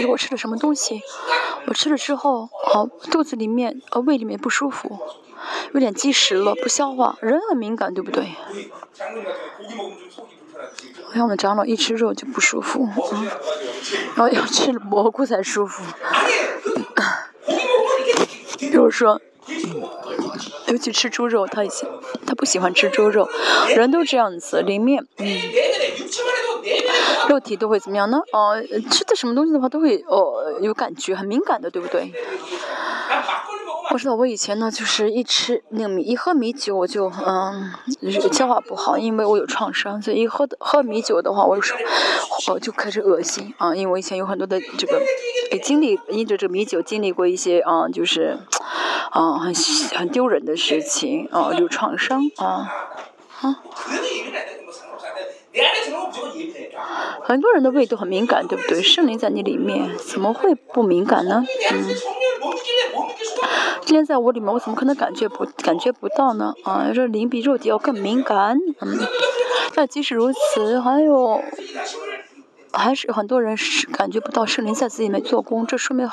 [0.00, 1.00] 如果吃了什么东西，
[1.66, 4.98] 我吃了之后，啊，肚子里面呃胃里面不舒服。
[5.74, 8.28] 有点积食了，不消化，人很敏感，对不对？
[11.12, 12.88] 像我们长老一吃肉就不舒服，
[14.16, 15.84] 然后要吃蘑菇才舒服。
[18.58, 19.20] 比如说，
[20.66, 21.88] 尤其吃猪肉，他以前
[22.26, 23.28] 他不喜欢吃猪肉，
[23.76, 25.26] 人都这样子，里面嗯，
[27.28, 28.18] 肉体都会怎么样呢？
[28.32, 28.60] 哦，
[28.90, 32.12] 吃的什么东西的话都会哦有感觉，很敏感的，对不对？
[33.94, 37.72] 我知道我以前呢，就是一吃那个米，一喝米酒我就嗯，
[38.32, 45.00] 消化不好，因为我有创伤，所以一喝的喝米酒的话，我有时候我就开始恶心啊，因为我以前有很多的这个
[45.62, 48.36] 经历，因着这个米酒经历过一些啊，就是
[49.12, 49.54] 啊很
[49.94, 52.68] 很丢人的事情啊，有创伤啊
[53.42, 53.60] 啊。
[57.22, 58.82] 很多人的胃都很敏感，对不对？
[58.82, 61.44] 圣灵在你里面，怎么会不敏感呢？
[61.72, 61.84] 嗯。
[63.84, 66.54] 今天在我里面，我怎么可能感觉不感觉不到呢？
[66.64, 68.58] 啊，这灵比肉体要更敏感。
[68.80, 68.98] 嗯。
[69.74, 71.42] 但即使如此，还有
[72.72, 76.08] 还是很多人是感觉不到圣灵在自己里面做工，这说明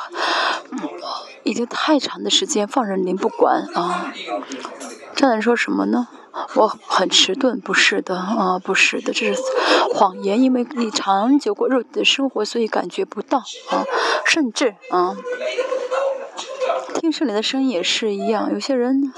[1.43, 4.13] 已经太长的时间放任灵不管啊。
[5.15, 6.07] 这样人说什么呢？
[6.55, 9.41] 我很迟钝，不是的，啊，不是的，这是
[9.93, 13.83] 谎言，因为你长久过肉体的生活，所以感觉不到，啊，
[14.25, 15.15] 甚至，啊，
[16.95, 19.13] 听圣灵的声音也是一样，有些人，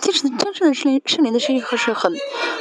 [0.00, 2.12] 其实真正的圣灵，圣灵的声音还是很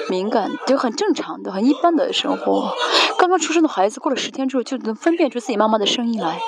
[0.09, 2.73] 敏感，就很正常的，很一般的生活。
[3.17, 6.39] 刚刚出生的孩子过了十天之后，就能分辨出自己妈妈的声音来。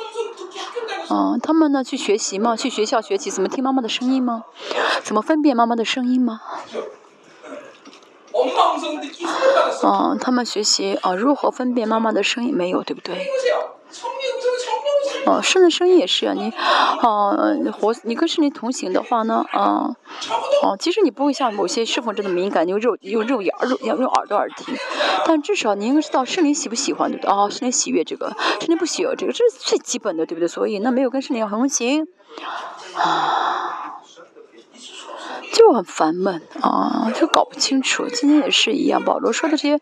[1.12, 2.56] 嗯，他们呢去学习吗？
[2.56, 4.44] 去学校学习怎么听妈妈的声音吗？
[5.04, 6.42] 怎么分辨妈妈的声音吗？
[9.84, 12.56] 嗯，他们学习啊，如何分辨妈妈的声音？
[12.56, 13.28] 没有，对不对？
[15.30, 16.52] 哦，圣的声音也是啊，你，
[17.04, 19.96] 哦，活，你跟圣灵同行的话呢，啊，
[20.64, 24.76] 哦，其实你不会像某些侍奉者的敏感，用肉用肉眼肉用耳朵耳听，
[25.26, 27.32] 但至少你应该知道圣灵喜不喜欢，对不对？
[27.32, 30.48] 哦，圣灵喜悦这个，圣灵不喜悦这个，这是最基本的，对不对？
[30.48, 32.08] 所以那没有跟圣灵同行，
[32.96, 33.99] 啊。
[35.52, 38.08] 就很烦闷啊，就搞不清楚。
[38.08, 39.80] 今天也是一样，保罗说的这些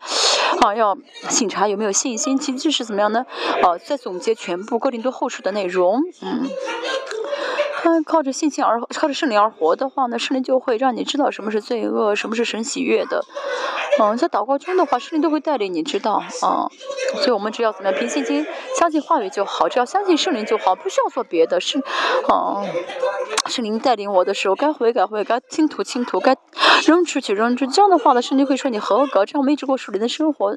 [0.60, 0.96] 啊，要
[1.28, 3.26] 醒察有没有信心，其实是怎么样呢？
[3.62, 6.48] 哦，在总结全部哥林多后书的内容，嗯。
[7.82, 13.24] 他靠着信心而靠着圣灵而活的话呢，圣灵就会让你知道什么是罪恶，什么是神喜悦的。
[14.00, 16.68] 嗯，在祷告中的话，圣灵都会带领你知道啊。
[17.16, 18.46] 所以我们只要怎么样，凭信心
[18.78, 21.60] 相信话语就好，只要相信圣灵就好，不需要做别的。
[21.60, 21.78] 是，
[22.28, 22.62] 啊，
[23.46, 26.36] 圣灵带领我的时候，该悔改悔改，倾吐倾吐，该
[26.84, 27.66] 扔出去扔出。
[27.66, 29.24] 这样的话呢，圣灵会说你合格。
[29.26, 30.56] 这样我们一直过属灵的生活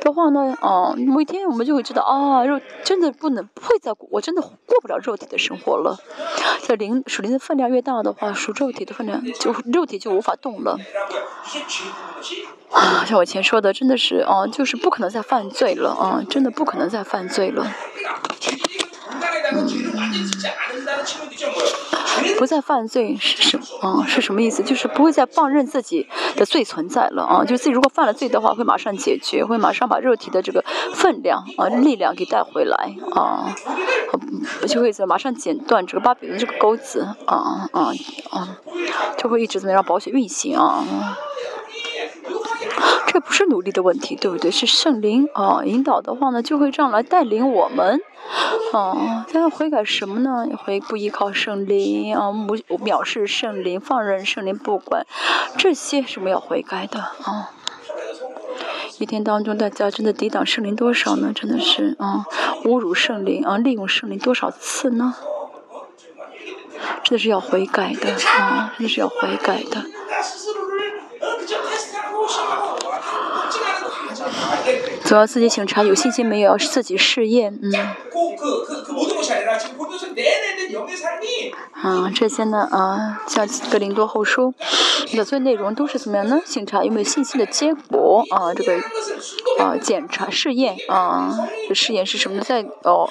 [0.00, 5.98] 的话呢，啊，某一天我们就会知道啊，肉真的不能不会再过，我真的过不了肉体的生活了。
[6.62, 10.78] 这灵属灵的分量越大的话，属肉体的分量就肉体就无法动了。
[12.70, 17.66] 啊，像我以前说的，真的是啊，就是不可能再犯罪了啊，真的不可能再犯罪了。
[22.36, 24.04] 不再犯罪是什啊？
[24.06, 24.62] 是什么意思？
[24.62, 27.44] 就是不会再放任自己的罪存在了啊！
[27.44, 33.54] 就自己如果犯了罪的话，会马上解决，会马上把肉体的这个分量啊、力量给带回来啊，
[34.66, 37.92] 就会在马上剪断这个巴比伦这个钩子啊啊
[38.30, 38.58] 啊，
[39.16, 40.84] 就会一直怎么样让宝血运行啊。
[43.06, 44.50] 这不是努力的问题，对不对？
[44.50, 48.00] 是圣灵啊引导的话呢，就会这样来带领我们。
[48.72, 50.46] 哦，大家悔改什么呢？
[50.62, 55.06] 会不依靠圣灵啊，藐藐视圣灵，放任圣灵不管，
[55.56, 57.50] 这些是没有悔改的啊。
[58.98, 61.32] 一天当中，大家真的抵挡圣灵多少呢？
[61.34, 62.26] 真的是啊，
[62.64, 65.14] 侮辱圣灵啊，利用圣灵多少次呢？
[67.04, 69.84] 真的是要悔改的啊，真的是要悔改的。
[75.08, 77.72] 主要自己检查有信心没有，要自己试验，嗯。
[81.72, 84.52] 啊，这些呢，啊，像格林多后书，
[85.14, 86.38] 的所有内容都是怎么样呢？
[86.44, 88.74] 检查有没有信心的结果啊，这个
[89.58, 91.34] 啊，检查试验啊，
[91.74, 92.44] 试验是什么呢？
[92.46, 93.08] 在哦，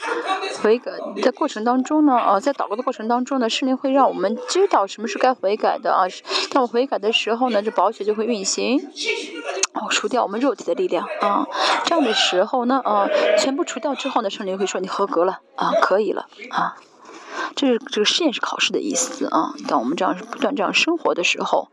[0.62, 0.92] 悔改
[1.24, 6.04] 在过程当中呢，啊，在祷告的过程当中呢，圣灵会让我们知道什么是该悔改的啊。
[6.52, 8.80] 当我悔改的时候呢，这宝血就会运行，
[9.74, 11.48] 哦，除掉我们肉体的力量啊。
[11.88, 13.08] 这样的时候呢，啊，
[13.40, 16.76] 全部除掉之后呢，圣灵会说你合格了啊，可以了啊。
[17.56, 19.54] 这是这个试验是考试的意思啊。
[19.70, 21.70] 当我们这样不断这样生活的时候，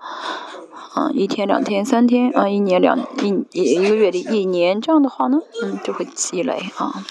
[0.95, 7.03] 啊，一天、两天、三天啊，一年、两一一个月的一年，这样的话呢，嗯，就会积累啊。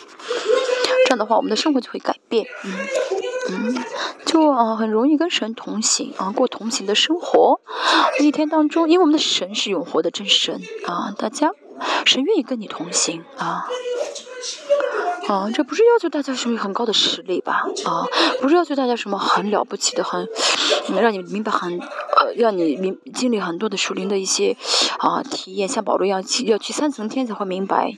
[1.05, 2.71] 这样的话，我们的生活就会改变，嗯
[3.49, 3.83] 嗯，
[4.25, 7.59] 就啊很容易跟神同行啊，过同行的生活。
[8.21, 11.51] 一天当中，因为我们的神是永活的真神啊，大家，
[12.05, 13.65] 谁愿意跟你同行啊。
[15.27, 17.63] 啊， 这不是要求大家什么很高的实力吧？
[17.85, 18.05] 啊，
[18.41, 20.27] 不是要求大家什么很了不起的，很
[21.01, 24.55] 让你明白很呃，让你明经历很多的属灵的一些
[24.99, 27.93] 啊体验，像保罗一样要去三层天才会明白，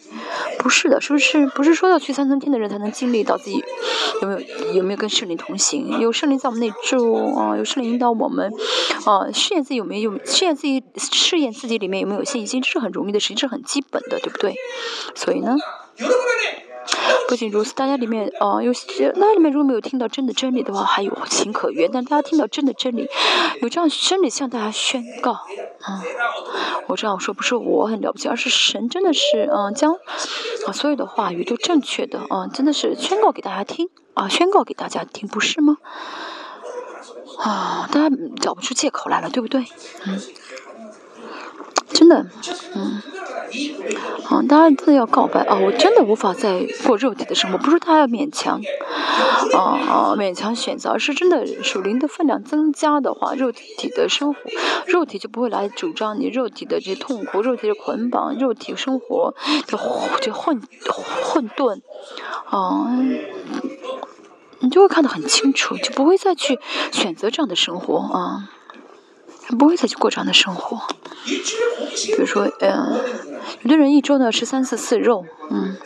[0.60, 1.48] 不是的，是不是？
[1.48, 3.64] 不是说要去三层天的人才能经历到自己
[4.22, 8.52] 有没有有没有跟圣灵同行，有圣灵在我们内住啊，有圣灵引导我们
[9.06, 14.56] 啊，试验自己有没有试验自己试验自己里面有没有信心，这是很容易的事情，这是很基本的，对不对？
[15.16, 15.56] 所以呢。
[17.28, 23.10] 不仅如此，大家里面啊，有些那里面如果没有听到真的真理的话，还有情可原；但大家听到真的真理，
[23.62, 26.04] 有这样真理向大家宣告，啊，
[26.88, 29.94] 我这样说不是我很了不起，而是神真的是嗯，将
[30.68, 35.78] 啊所有的话语都正确的啊，真的是宣告给大家听啊，宣告给大家听，不是吗？
[37.40, 39.66] 啊，大家找不出借口来了，对不对？
[40.06, 40.22] 嗯。
[41.90, 42.26] 真的，
[42.76, 43.02] 嗯，
[44.24, 45.56] 好，大家真的要告白啊！
[45.56, 48.60] 我真的无法再过肉体的生活，不是他要勉强，
[49.54, 54.40] 啊啊，勉强选择，而是真的属灵的分量增加的话，肉体的生活，
[54.88, 59.34] 肉体就不会来主张你肉体的这些痛苦，肉体的捆绑，肉体生活
[59.68, 59.78] 的
[60.22, 60.62] 就混
[61.24, 61.80] 混沌，
[62.50, 62.90] 啊，
[64.60, 66.60] 你就会看得很清楚，就不会再去
[66.92, 68.50] 选择这样的生活啊。
[69.48, 70.82] 他不会再去过这样的生活，
[71.24, 73.00] 比如说，嗯，
[73.62, 75.78] 有的人一周呢吃三四次肉，嗯，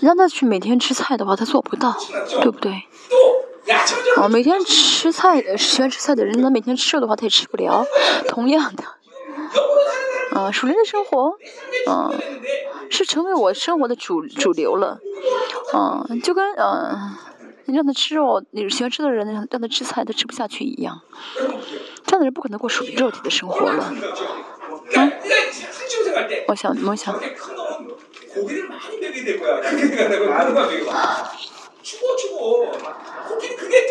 [0.00, 1.96] 让他去每天吃菜的话，他做不到，
[2.40, 2.84] 对不对？
[4.16, 7.84] 哦，每天吃菜，喜欢吃菜的人，他每天吃肉的话，他也吃不了。
[8.28, 8.84] 同样的，
[10.38, 11.34] 啊，属灵的生活，
[11.88, 12.14] 嗯，
[12.90, 15.00] 是成为我生活的主主流了，
[15.74, 17.16] 嗯，就跟嗯。
[17.66, 21.00] 你让他吃肉，你喜欢吃的人让他吃菜，他吃不下去一样。
[22.04, 23.92] 这样的人不可能过属于肉体的生活了。
[24.94, 25.12] 嗯，
[26.48, 27.14] 我想，我想。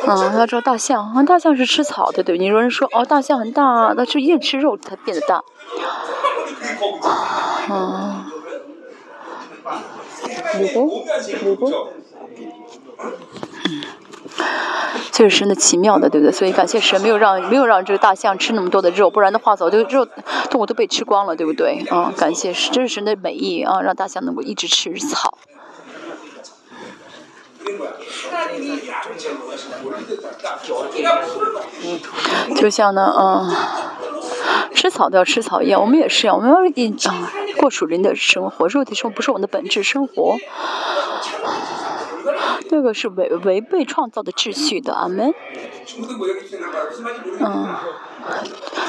[0.05, 2.39] 啊，要知道大象，啊，大象是吃草的，对不对？
[2.39, 5.43] 你有人说，哦，大象很大，那是一定吃肉才变得大。
[7.69, 8.25] 嗯。
[10.59, 10.81] 女的，
[11.43, 11.61] 女的。
[13.03, 13.83] 嗯，
[15.11, 16.31] 这是神的奇妙的，对不对？
[16.31, 20.07] 所以感谢神，没有让没有让这个大象吃那么多的肉，不然的话，早就肉
[20.49, 21.85] 动物都被吃光了，对不对？
[21.89, 25.37] 啊，感谢神，这是神的美意啊，让大象能够一直吃草。
[32.55, 33.51] 就像呢，嗯，
[34.73, 36.63] 吃草都要吃草一样，我们也是啊，我们要啊
[37.57, 40.37] 过属灵的生活，肉体生活不是我们的本质生活。
[42.69, 45.33] 这个是违违背创造的秩序的，阿门。
[47.39, 47.67] 嗯，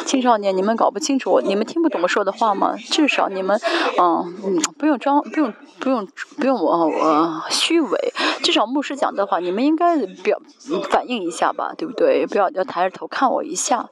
[0.04, 2.76] 青少年，你们搞不清楚，你们听不懂我说的话吗？
[2.76, 3.58] 至少你们，
[3.98, 6.06] 嗯嗯，不用装，不用不用
[6.36, 8.12] 不用我我虚伪。
[8.42, 10.40] 至少牧师讲的话，你们应该表
[10.90, 12.26] 反应一下吧，对不对？
[12.26, 13.88] 不要要抬着头看我一下。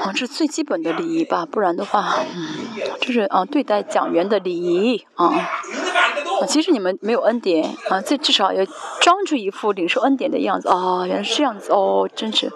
[0.00, 2.57] 啊，这是最基本的礼仪吧，不然的话，嗯，
[3.00, 5.26] 这是啊对待讲员的礼仪啊。
[5.26, 8.64] 啊，其实你们没有恩典啊，这至少要
[9.00, 12.52] 装出一副领受恩典的样子啊，原来是这样子哦，真是，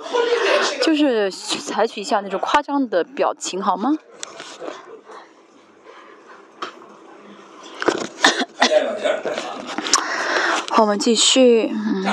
[0.82, 3.98] 就是采取一下那种夸张的表情好吗？
[10.70, 11.72] 好，我们继续。
[11.74, 12.04] 嗯。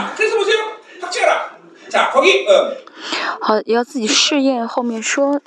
[3.39, 4.67] 好，要自己试验。
[4.67, 5.39] 后面说。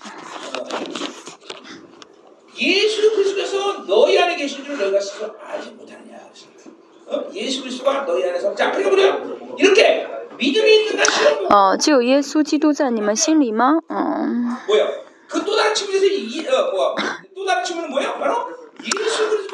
[11.51, 13.81] 哦，就有耶稣基督在你们心里吗？
[13.89, 14.57] 嗯。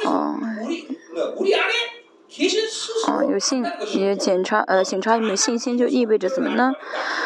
[0.05, 0.37] 哦。
[3.07, 3.65] 啊，有信
[3.95, 6.73] 也检查呃检查有没有信心，就意味着什么呢？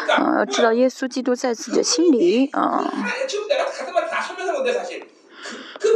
[0.09, 2.83] 啊，知道耶稣基督在自己的心里啊。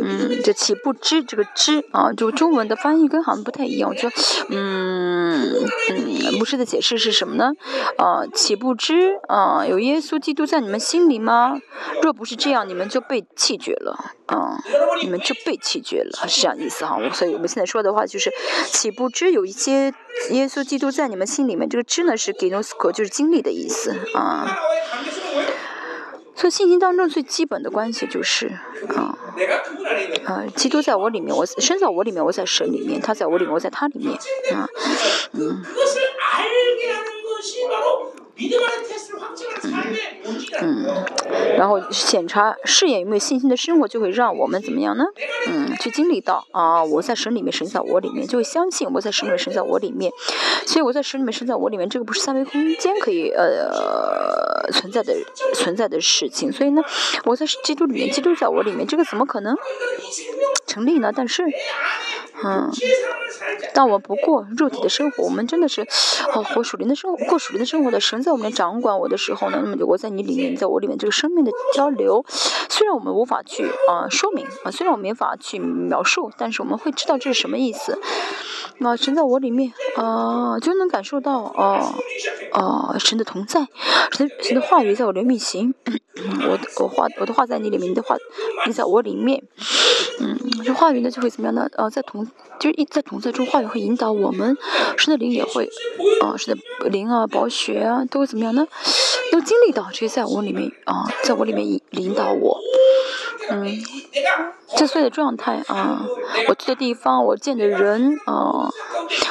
[0.02, 3.90] 嗯，这岂不知这个知啊，就中文的翻译跟好像不太一样。
[3.90, 4.16] 我觉得，
[4.50, 5.54] 嗯
[5.90, 7.52] 嗯，牧师的解释是什么呢？
[7.98, 11.60] 啊，岂不知啊，有耶稣基督在你们心里吗？
[12.02, 13.98] 若不是这样，你们就被弃绝了
[14.28, 14.58] 啊，
[15.02, 16.98] 你们就被弃绝了，是这样意思哈。
[17.14, 18.32] 所以我们现在说的话就是，
[18.72, 19.94] 岂不知有一些
[20.32, 21.68] 耶稣基督在你们心里面？
[21.70, 24.58] 这个知呢是 gnosko，就是经历的意思啊。
[26.38, 28.48] 所以信心当中最基本的关系就是
[28.96, 29.18] 啊。
[30.26, 34.14] 啊，基督在我里面，我身在我里面，我在神里面，他在我里面，我在他里面，
[34.56, 34.68] 啊，
[35.34, 35.64] 嗯。
[40.62, 40.86] 嗯，
[41.58, 45.06] 然后检查试验有没有信心的生活，就会让我们怎么样呢？
[45.48, 50.12] 嗯，去经历到啊，我在神里面，神在我里面，就会相信我在神里面，神在我里面。
[50.68, 53.72] 所以我在神里面，神在我里面，这个不是三维空间可以呃
[54.72, 55.16] 存在的
[55.56, 56.52] 存在的事情。
[56.52, 56.84] 所以呢，
[57.26, 59.58] 我在基督里面，基督在我里面，这个怎么可能
[60.68, 61.12] 成立呢？
[61.16, 61.44] 但是。
[62.44, 62.70] 嗯，
[63.74, 65.82] 但我不过肉体的生活，我们真的是，
[66.36, 72.26] 哦，活属灵的生活，过属灵的生活的神在我们掌管我的时候呢，那么就我在你里面，在我里面这个生命的交流，
[72.68, 77.98] 虽然我们无法去啊说明啊，虽然我们没法去描述，但是我们会知道这是什么意思。
[78.80, 81.94] 那神在我里面啊，就能感受到哦
[82.52, 83.66] 哦神的同在，
[84.12, 85.74] 神神的话语在我里面行，
[86.46, 88.18] 我我话我的话在你里面，你的话
[88.66, 89.42] 你在我里面，
[90.20, 91.66] 嗯，这话语呢就会怎么样呢？
[91.78, 92.28] 呃，在同
[92.60, 94.58] 就是一在同在中，话语会引导我们，
[94.98, 95.70] 神的灵也会
[96.22, 98.68] 啊，神的灵啊，宝血啊，都会怎么样呢？
[99.32, 102.60] 都经历到这些在我里面啊，在我里面引引导我。
[103.50, 103.66] 嗯，
[104.78, 106.06] 这所有的状态啊，
[106.48, 108.70] 我去的地方，我见的人啊，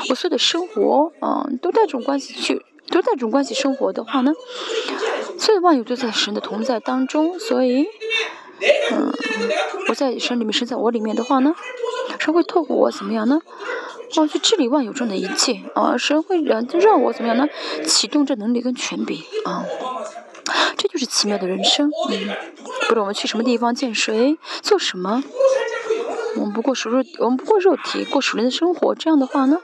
[0.09, 4.33] 我所有的生活啊，都带这种关系去，都带这种关系生活的话呢，
[5.39, 7.87] 所有万有都在神的同在当中，所以，
[8.93, 9.13] 嗯，
[9.89, 11.55] 我在神里面，神在我里面的话呢，
[12.19, 13.41] 神会透过我怎么样呢？
[14.17, 17.49] 哦，去治理万有中的一切啊，神会让让我怎么样呢？
[17.85, 19.65] 启动这能力跟权柄啊。
[20.77, 22.37] 这就是奇妙的人生，嗯，
[22.89, 25.25] 不论我们去什么地方见谁做什么，
[26.37, 29.59] 我们不过属肉，我们不过肉体过属灵的生活，这样的话呢，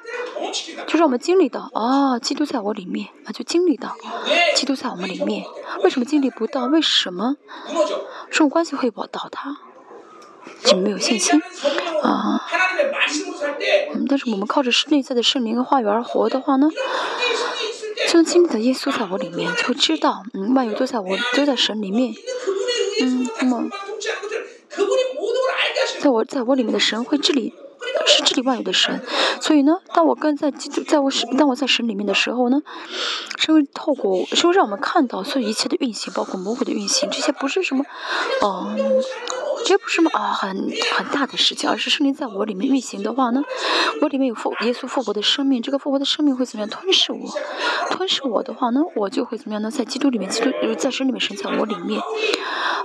[0.88, 3.96] 就让我们经历到啊，基督在我里面啊，就经历到
[4.56, 5.44] 基督在我们里面。
[5.84, 6.66] 为什么经历不到？
[6.66, 7.36] 为什么
[8.30, 9.56] 这种关系会保倒塌？
[10.64, 11.40] 就没有信心
[12.02, 12.40] 啊。
[13.94, 16.68] 嗯，但是我们靠着内在的圣灵和话语而活的话呢？
[18.08, 22.12] 曾经的耶稣在我里面，就会知道，嗯，万有都在我，都在神里面，
[23.00, 23.64] 嗯，那么，
[26.00, 27.54] 在我在我里面的神会治理，
[28.06, 29.00] 是治理万有的神，
[29.40, 32.60] 所以呢，当我跟在基督，在我神，当我在神里面的时候呢，
[33.38, 37.84] 是会透过，是会让我们看到所有一切的运行，包括魔鬼的运行，这些不是什么，
[38.42, 38.76] 哦。
[39.64, 43.42] 这不是什么啊，很很大的事情，而是圣灵在我里面运行的话呢，
[44.00, 47.18] 我里面有复耶稣复活的生命，这个复活的生命会怎么样吞噬我？
[47.90, 49.70] 吞噬我的话呢，我就会怎么样呢？
[49.70, 52.00] 在基督里面，基督在神里面神在我里面。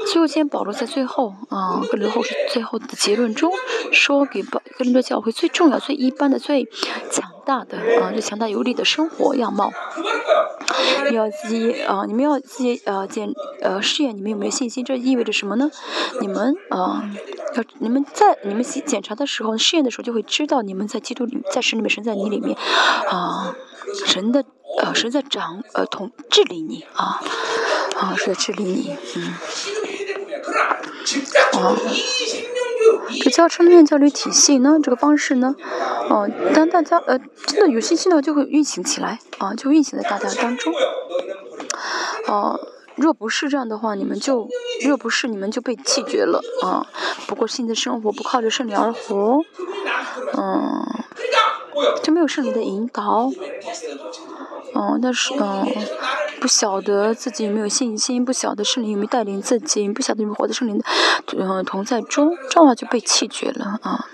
[0.05, 3.51] 所以我今天保罗在最后啊，跟刘后是最后的结论中
[3.91, 6.65] 说，给保跟这教会最重要、最一般的、最
[7.11, 9.71] 强大的啊，最强大有力的生活样貌。
[11.09, 15.69] 你要自己啊，你们要自己呃检呃试验你们有没有信心，这意味着什么呢？
[16.21, 17.09] 你们啊，
[17.55, 22.57] 要你们在你们检查的时候试验的时候就会知道你们在基督里在神里面神在你里面
[23.09, 23.55] 啊，
[24.05, 24.43] 神的
[24.81, 27.21] 呃神在掌呃统治理你啊
[27.95, 29.33] 啊是在治理你嗯
[31.61, 31.75] 啊。
[33.23, 35.55] 这教生命教育体系呢，这个方式呢，
[36.09, 40.73] 哦，当大家呃真的有信心的话，就会运行起来啊，就运行在大家当中。
[42.27, 42.59] 哦，
[42.95, 44.47] 若不是这样的话，你们就
[44.85, 46.87] 若不是你们就被弃绝了啊。
[47.27, 49.43] 不过新的生活不靠着圣灵而活，
[50.37, 50.85] 嗯。
[52.01, 53.29] 就没有圣灵的引导。
[54.77, 55.65] 嗯，但是嗯，
[56.39, 60.85] 不晓得自己有没有信心，不晓得圣灵有没有带领自己，不晓得有没有活在圣灵的
[61.37, 64.05] 嗯同在中，这样就被弃绝了啊。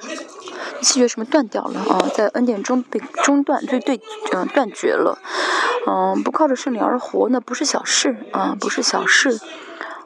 [0.82, 4.00] 气绝什么断掉了啊，在恩典中被中断，对对，
[4.34, 5.18] 嗯，断绝了，
[5.88, 9.40] 嗯，不靠着圣灵而活，那不是小事啊，不是小事。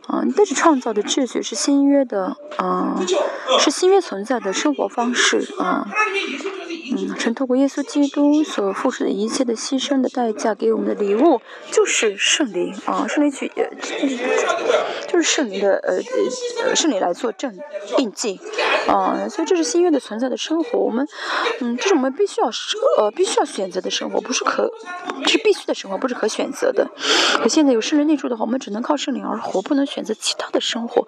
[0.09, 2.95] 嗯，但是创造的秩序是新约的，嗯，
[3.59, 5.85] 是新约存在的生活方式，啊，
[6.91, 11.39] 嗯，神透过耶稣基督所付出的一切的牺牲的代价给我们的礼物，
[11.72, 13.51] 就是圣灵，啊，圣灵去，
[15.07, 15.99] 就是圣灵的，呃，
[16.65, 17.55] 呃，圣灵来做证
[17.99, 18.39] 印记，
[18.88, 21.07] 啊，所以这是新约的存在的生活，我们，
[21.59, 22.49] 嗯，这是我们必须要，
[22.97, 24.72] 呃，必须要选择的生活，不是可，
[25.27, 26.89] 是必须的生活，不是可选择的。
[27.35, 30.07] 可现在有圣灵内住的话，我们只能靠圣灵而活，不能选。
[30.07, 31.05] 择其他的生活，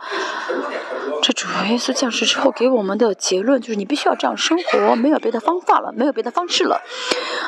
[1.22, 6.82] 这主耶稣降世之后给我们的结论就是：你必须要这样生活，没有别的方法了，没有别的方式了，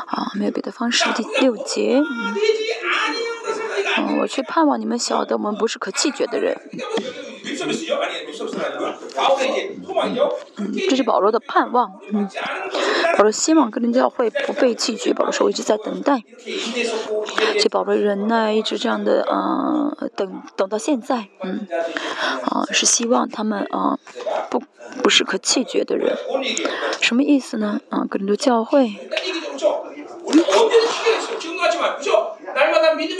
[0.06, 1.04] 啊，没有别的方式。
[1.16, 2.00] 第六节，
[3.98, 6.56] 嗯，我却盼望你们晓得，我们不是可弃绝的人。
[10.90, 12.00] 这是保罗的盼望。
[12.12, 12.30] 嗯，
[13.18, 15.14] 保罗希望哥林教会不被弃绝。
[15.14, 21.28] 保罗说我一直在等待，所以保罗忍耐，一直这样的啊，等等到现在。
[21.44, 21.68] 嗯，
[22.44, 23.98] 啊，是希望他们啊，
[24.50, 24.62] 不
[25.02, 26.16] 不是可弃绝的人。
[27.02, 27.82] 什么意思呢？
[27.90, 28.96] 啊，哥林多教会。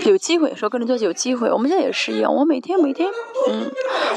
[0.06, 2.34] 有机会说跟人做有机会，我们现在也是一样。
[2.34, 3.10] 我每天每天，
[3.50, 3.72] 嗯，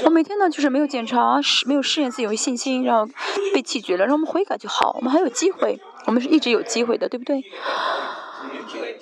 [0.05, 3.11] 我每天呢就是没有检查，试没有试验自己有信心，然后
[3.53, 4.95] 被弃绝了，让我们悔改就好。
[4.97, 7.45] 我们还有机会，我们是一直有机会的，对不对？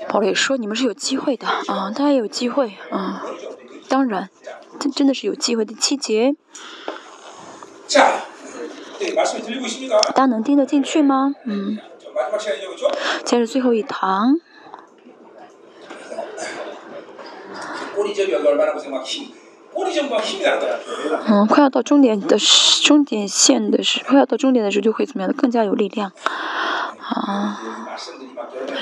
[0.08, 3.24] 保罗也说你们是有机会的啊，大家有机会啊，
[3.88, 4.28] 当然，
[4.78, 5.72] 这真的是有机会的。
[5.74, 6.34] 七节，
[10.08, 11.34] 大家能听得进去吗？
[11.44, 11.78] 嗯，
[13.24, 14.40] 接着最后一堂。
[21.26, 26.12] 嗯，快要到终点的时，终点线的时，快要到终点的时候就会怎么样的，更加有力量。
[26.98, 27.58] 啊，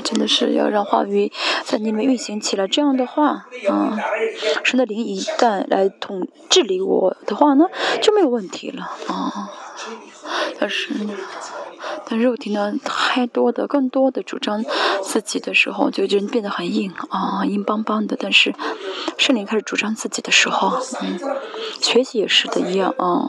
[0.05, 1.32] 真的是要让话语
[1.65, 2.69] 在你们运行起来。
[2.69, 3.99] 这样的话，啊，
[4.62, 7.66] 神的灵一旦来统治理我的话呢，
[8.01, 8.82] 就没有问题了。
[9.09, 9.51] 啊，
[10.59, 10.95] 但是。
[12.05, 14.65] 但肉体呢，太多的、更多的主张
[15.03, 18.17] 自己的时候，就人变得很硬啊，硬邦邦的。
[18.19, 18.53] 但是
[19.17, 21.19] 圣灵开始主张自己的时候，嗯，
[21.81, 23.29] 学习也是的一样啊，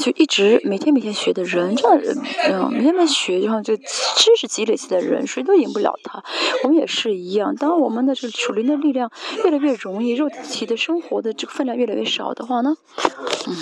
[0.00, 2.00] 就一直每天每天学的人，这样，
[2.70, 3.84] 嗯，每天每天学，然后就知
[4.36, 6.24] 识积累起来的人，谁都赢不了他。
[6.64, 9.10] 我们也是一样，当我们的这个属灵的力量
[9.44, 12.76] 越来越容易，肉体的生活的这个分量越来越少的话呢，
[13.46, 13.56] 嗯。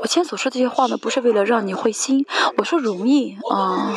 [0.00, 2.26] 我今天所说这些话呢，不是为了让你灰心。
[2.56, 3.92] 我说容易啊，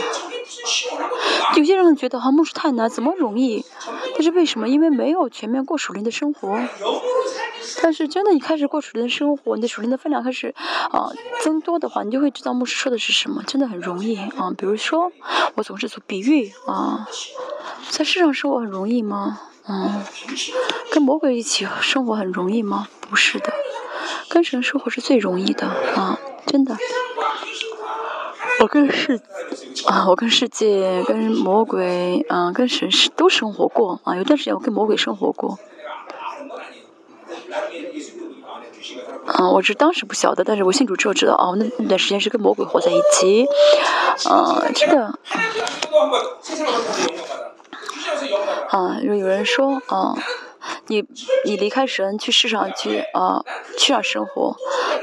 [1.55, 3.65] 有些人觉得哈牧师太难，怎么容易？
[4.13, 4.67] 但是为什么？
[4.67, 6.59] 因为没有全面过属灵的生活。
[7.81, 10.53] 但是真的，你开始过属灵的生活，你的属灵的分量开始
[10.91, 11.09] 啊
[11.41, 13.43] 增多的话，你就会知道牧师说的是什么。
[13.43, 14.51] 真的很容易啊。
[14.57, 15.11] 比如说，
[15.55, 17.07] 我总是做比喻啊，
[17.89, 19.39] 在世上生活很容易吗？
[19.65, 20.03] 嗯，
[20.91, 22.87] 跟魔鬼一起生活很容易吗？
[23.09, 23.53] 不是的。
[24.33, 26.75] 跟神生活是最容易的啊，真的。
[28.61, 29.21] 我跟世
[29.85, 34.15] 啊，我跟世界、跟魔鬼，嗯，跟神是都生活过啊。
[34.15, 35.59] 有段时间我跟魔鬼生活过。
[39.37, 43.45] 嗯，我是当时不晓得，但是我信主之后知道，哦，那那段时间是跟魔鬼活在一起。
[44.31, 45.13] 嗯，真的。
[48.69, 50.15] 啊，有有人说，啊。
[50.87, 51.03] 你
[51.45, 53.43] 你离开神去世上去啊，
[53.77, 54.55] 去上生活，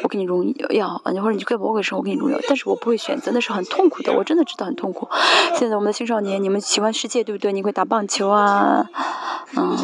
[0.02, 1.10] 我给你荣耀啊！
[1.10, 5.08] 你或者你跟魔鬼生活，我给你荣耀，但是我不会选择，那是很痛苦的，我真的知道很痛苦。
[5.56, 7.52] 现在我们的青少年，你们喜欢世界对不对？
[7.52, 8.86] 你会打棒球啊，
[9.56, 9.76] 嗯，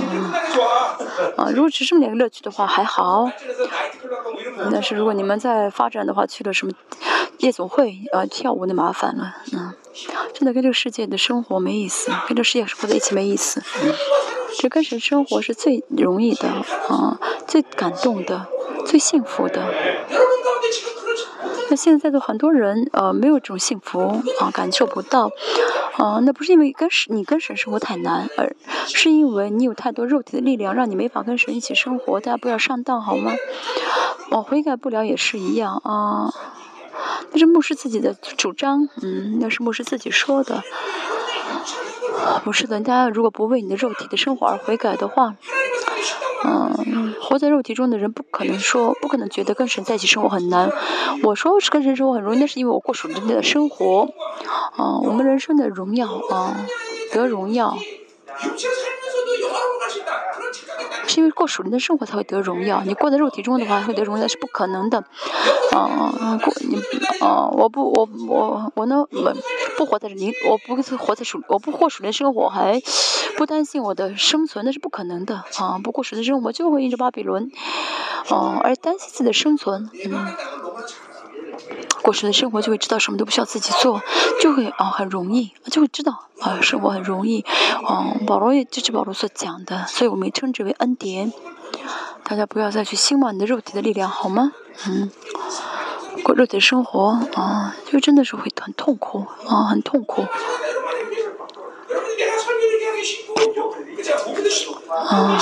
[1.36, 3.30] 啊，如果只是这么点个乐趣的话还好，
[4.70, 6.72] 但是如果你们在发展的话，去了什么
[7.38, 9.74] 夜总会啊跳舞，那麻烦了，嗯，
[10.32, 13.62] 真的跟这个世界的生活没意思，跟这个世界生活在一起没意思。
[14.58, 16.48] 这跟神生活是最容易的
[16.88, 18.46] 啊，最感动的，
[18.86, 19.62] 最幸福的。
[21.68, 25.30] 那现在的很多人呃没有这种幸福啊，感受不到
[25.98, 28.54] 啊，那不是因为跟神你跟神生活太难，而
[28.86, 32.20] 是因为你有太多肉体的力量，让你没法跟神一起生活。
[32.20, 33.32] 大家不要上当好吗？
[34.30, 36.32] 我悔改不了也是一样啊，
[37.32, 40.62] 那是牧师自己的主张，嗯，那是牧师自己说的。
[42.44, 45.36] 不是的，大家如果不为你的肉体的生活而悔改的话，
[46.44, 50.70] 嗯，活在肉体中的人不可能说，不可能觉得跟神在一起生活很难。
[51.22, 54.08] 我说是跟神生活很容易，那是因为我过属灵的生活。
[54.76, 56.56] 啊，我们人生的荣耀啊，
[57.12, 57.76] 得荣耀。
[61.06, 65.04] 是因为过属灵的生活才会得荣耀，你过在肉体中的话会得荣耀是不可能的。
[65.72, 66.76] 啊，过你
[67.20, 69.34] 啊，我不我我我呢，我
[69.76, 72.80] 不活在灵，我不活在属，我不过属灵生活，还
[73.36, 75.44] 不担心我的生存，那是不可能的。
[75.58, 77.50] 啊，不过属灵生活就会印着巴比伦，
[78.30, 80.34] 啊，而担心自己的生存，嗯。
[82.06, 84.00] 过时的生活就会知道什么都不需要自己做，
[84.40, 87.44] 就会啊很容易，就会知道啊生活很容易。
[87.90, 91.32] 嗯，保罗也就是保罗所讲的，所以我们称之为恩典。
[92.22, 94.52] 大家不要再去兴旺你的肉体的力量，好吗？
[94.86, 95.10] 嗯，
[96.22, 100.22] 过肉体的生活啊，就真的是会很痛苦啊，很痛苦。
[104.92, 105.40] 啊。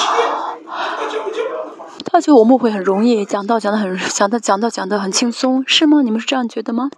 [2.15, 6.01] 而且我们会很容易讲到讲的很讲到讲到讲的很轻松，是吗？
[6.03, 6.89] 你们是这样觉得吗？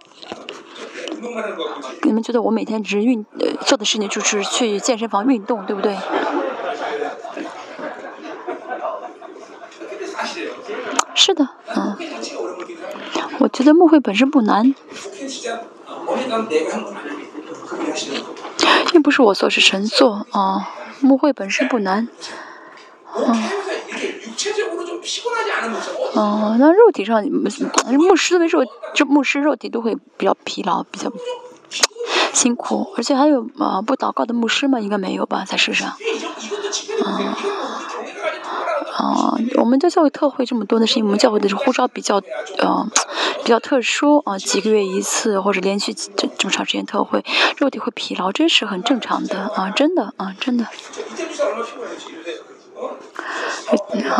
[2.03, 5.97] 你们觉得我每天只是运呃做的事情就是去健身房运动，对不对？
[11.15, 11.97] 是的，嗯。
[13.39, 14.75] 我觉得牧会本身不难，
[18.91, 20.69] 并不是我做，是神做啊。
[20.99, 22.07] 牧会本身不难，
[23.15, 23.57] 嗯。
[26.13, 28.63] 哦，那肉体上，牧师的肉，
[28.93, 31.11] 就牧师肉体都会比较疲劳，比较
[32.33, 34.79] 辛苦，而且还有啊，不祷告的牧师吗？
[34.79, 35.89] 应该没有吧，在世上。
[37.03, 37.37] 啊，
[38.97, 42.21] 啊，我们这教会特会这么多的是因为我们教会的是呼召比较，
[42.59, 42.87] 呃，
[43.43, 47.23] 比较特殊啊，几个月一次或者连续这这么长时间特会，
[47.57, 50.67] 肉体会疲劳，这是很正常的啊，真的啊，真的。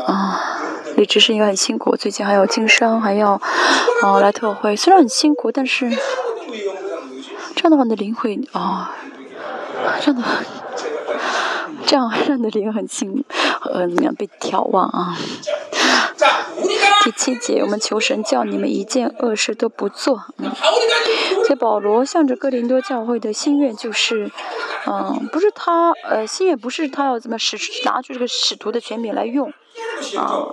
[0.06, 0.60] 啊，
[0.96, 3.40] 李执事应该很辛苦，最近还要经商，还要
[4.02, 5.90] 啊来特会，虽然很辛苦，但是
[7.56, 8.92] 这样的话，你的灵魂啊，
[10.02, 10.28] 这样的
[11.86, 13.24] 这样让你的灵很轻，
[13.72, 15.18] 呃，怎么样被眺望啊？
[17.04, 20.26] 第七节，我们求神叫你们一件恶事都不做。
[20.38, 20.52] 嗯，
[21.46, 24.30] 所以保罗向着哥林多教会的心愿就是，
[24.86, 29.54] 嗯，不是他，呃，心愿不是他要怎么使拿出这个使徒的权柄来用。
[30.18, 30.48] 啊，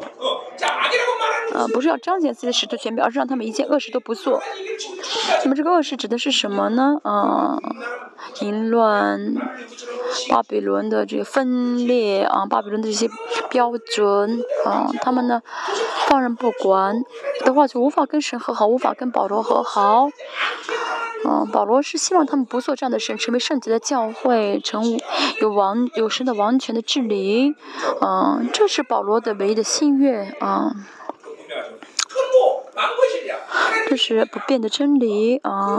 [1.52, 4.42] 呃，不是要彰显自己的使徒权柄，而是让他们一件恶事都不做。
[5.44, 6.98] 那么这个恶事指的是什么呢？
[7.02, 7.56] 啊，
[8.40, 9.34] 淫乱，
[10.28, 13.08] 巴比伦的这个分裂啊，巴比伦的这些
[13.50, 15.42] 标准啊，他们呢
[16.08, 17.04] 放任不管
[17.44, 20.08] 的话，就无法跟神和好，无法跟保罗和好。
[21.26, 25.00] 嗯，保罗是希望他们不做这样的事，成为圣洁的教会，成
[25.40, 27.54] 有王有神的王权的治理。
[28.00, 30.74] 嗯，这是保罗的唯一的心愿啊。
[33.88, 35.78] 这是不变的真理啊。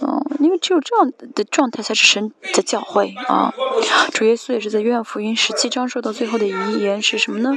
[0.00, 3.52] 嗯，因为只有这样的状态才是神的教会啊。
[4.12, 7.56] 主耶稣也是在约翰福音十七章说到最后的遗言是什么呢？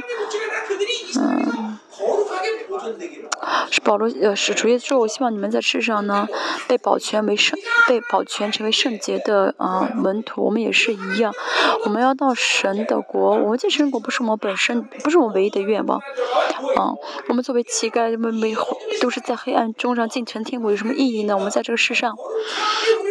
[1.18, 1.78] 嗯。
[3.70, 6.26] 是保罗呃，使主耶稣，我希望你们在世上呢，
[6.66, 10.44] 被保全为圣，被保全成为圣洁的啊门徒。
[10.44, 11.32] 我们也是一样，
[11.84, 13.36] 我们要到神的国。
[13.36, 15.98] 我们进神国不是我们本身，不是我们唯一的愿望。
[16.76, 16.92] 啊，
[17.28, 18.54] 我们作为乞丐，我们没
[19.00, 21.36] 都是在黑暗中让进城天国有什么意义呢？
[21.36, 22.14] 我们在这个世上，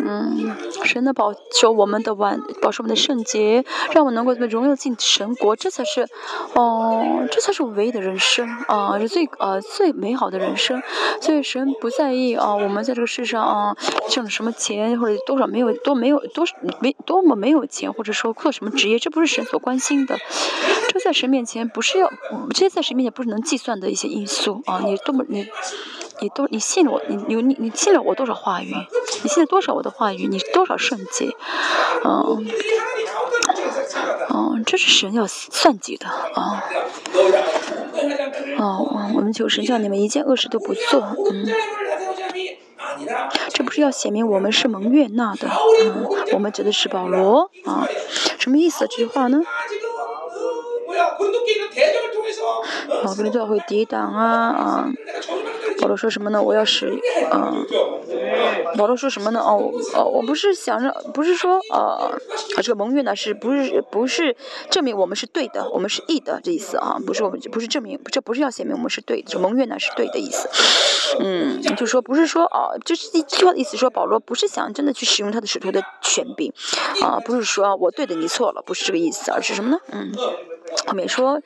[0.04, 6.08] 嗯，神的保守我们的完，保守我们的圣洁，让我们能够荣耀进神国，这才是，
[6.54, 10.82] 哦，这才是我唯一的人生啊，是最呃最美好的人人生。
[11.22, 13.76] 所以神不在意啊，我们在这个世上啊
[14.10, 16.46] 挣了什么钱，或者多少没有多没有多
[16.80, 20.18] 没多么没有钱，或者说做什么职业，这不是神所关心的。
[20.90, 22.12] 这在神面前不是要，
[22.54, 24.82] 这些在神面前不是能计算的一些因素啊！
[24.84, 25.48] 你多么你，
[26.22, 28.74] 你多你信了我，你你你信了我多少话语？
[29.24, 30.28] 你信了多少我的话语？
[30.28, 31.30] 你多少圣洁？
[32.04, 32.48] 嗯，
[34.30, 36.64] 嗯，这是神要算计的啊！
[38.58, 41.02] 哦，我们求神叫你们一件恶事都不做，
[41.32, 41.48] 嗯，
[43.50, 45.48] 这不是要显明我们是蒙悦纳的，
[45.84, 47.88] 嗯，我们指的是保罗啊，
[48.40, 48.88] 什么意思？
[48.88, 49.42] 这句话呢？
[53.04, 54.90] 保罗教会抵挡啊啊！
[55.82, 56.42] 保罗说什么呢？
[56.42, 56.88] 我要使
[57.32, 57.54] 啊！
[58.78, 59.40] 保罗说什么呢？
[59.40, 62.12] 哦哦，我不是想让，不是说呃，
[62.62, 64.36] 这个盟约呢，是不是不是
[64.70, 66.98] 证明我们是对的，我们是义的这意思啊？
[67.06, 70.50] 不是我们不是证明，这不是要显明我们是对的，这盟约呢是对的意思。
[71.20, 76.52] 嗯，就说不是说哦，就是一句话的意思，说保罗不是想真的去使用他的使徒的权柄
[77.04, 79.80] 啊，不是说我对的你错了，不是这个意思，而是什么呢？
[79.92, 80.12] 嗯。
[80.88, 81.42] 后面说，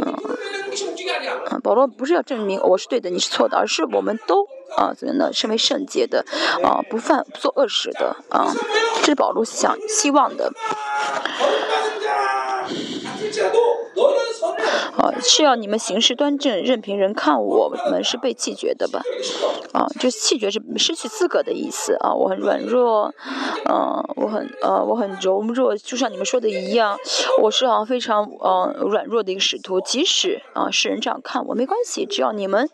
[0.00, 4.44] 嗯，保罗不是要证明我是对的，你是错的，而是我们都
[4.76, 5.32] 啊怎么呢？
[5.32, 6.24] 身为圣洁的，
[6.62, 8.52] 啊不犯不做恶事的，啊，
[9.00, 10.52] 这是保罗想希望的。
[14.96, 19.00] 啊，是要你们行事端正，任凭人看我们是被弃绝的吧？
[19.72, 22.12] 啊，就是弃绝是失去资格的意思啊。
[22.12, 23.12] 我很软弱，
[23.68, 26.96] 嗯，我很呃，我很柔弱，就像你们说的一样，
[27.42, 29.80] 我是啊非常呃软弱的一个使徒。
[29.80, 32.68] 即使啊世人这样看我没关系，只要你们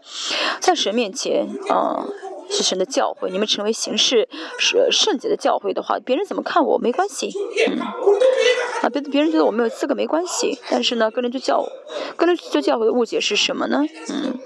[0.60, 2.04] 在神面前啊。
[2.51, 4.28] 是神的教诲，你们成为形式
[4.59, 7.31] 是圣洁的教诲的话，别人怎么看我没关系，
[7.68, 7.78] 嗯，
[8.82, 11.64] 啊，别别人觉得我没有资格没关系，但是呢，个人就教，
[12.16, 13.82] 个人就教会的误解是什么呢？
[14.09, 14.39] 嗯，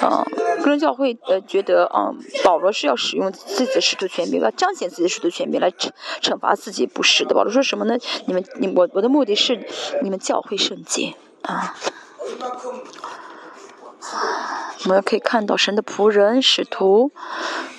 [0.00, 0.24] 啊，
[0.62, 2.10] 个人教会呃觉得啊，
[2.42, 5.90] 保罗是要使用自己的使徒权柄，要彰显自己的使徒权柄来惩
[6.20, 7.34] 惩罚自己，不是的。
[7.34, 7.96] 保罗说什么呢？
[8.26, 9.66] 你们你我我的目的是
[10.02, 11.76] 你们教会圣洁啊。
[14.84, 17.12] 我们可以看到神的仆人使徒，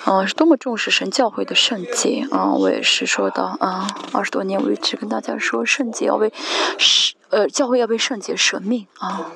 [0.04, 2.54] 啊，是多么重视神教会的圣洁啊！
[2.54, 6.32] 我也是说到啊，二十多年我一直跟大家说，圣洁要为
[6.78, 9.30] 是呃教会要为圣洁舍命啊！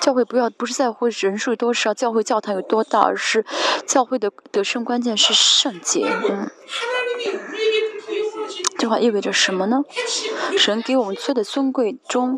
[0.00, 3.46] 教会不要不是在乎人数多少，教会教堂有多大，而是
[3.86, 6.50] 教会的得胜关键是圣洁，嗯。
[8.82, 9.84] 这话意味着什么呢？
[10.58, 12.36] 神给我们最的尊贵中，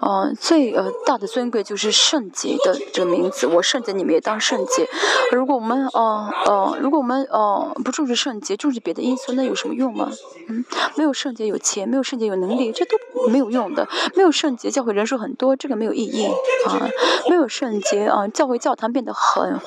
[0.00, 3.48] 呃，最呃大的尊贵就是圣洁的这个名字。
[3.48, 4.88] 我圣洁，你们也当圣洁。
[5.32, 10.12] 如果我们呃呃，如果我们呃不重视圣洁，重视别的因素，那有什么用吗？
[10.48, 10.64] 嗯，
[10.94, 12.96] 没有圣洁有钱，没有圣洁有能力，这都
[13.28, 13.88] 没有用的。
[14.14, 16.24] 没有圣洁，教会人数很多，这个没有意义
[16.66, 16.88] 啊。
[17.28, 19.58] 没有圣洁啊，教会教堂变得很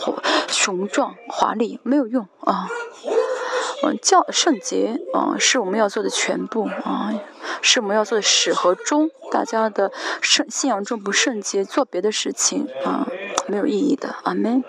[0.47, 2.69] 雄壮华丽，没有用啊。
[3.83, 7.13] 嗯，教圣洁啊，是我们要做的全部啊，
[7.61, 9.11] 是我们要做的始和终。
[9.29, 9.91] 大家的
[10.21, 13.07] 圣信仰中不圣洁，做别的事情啊，
[13.47, 14.15] 没有意义的。
[14.23, 14.63] 阿门。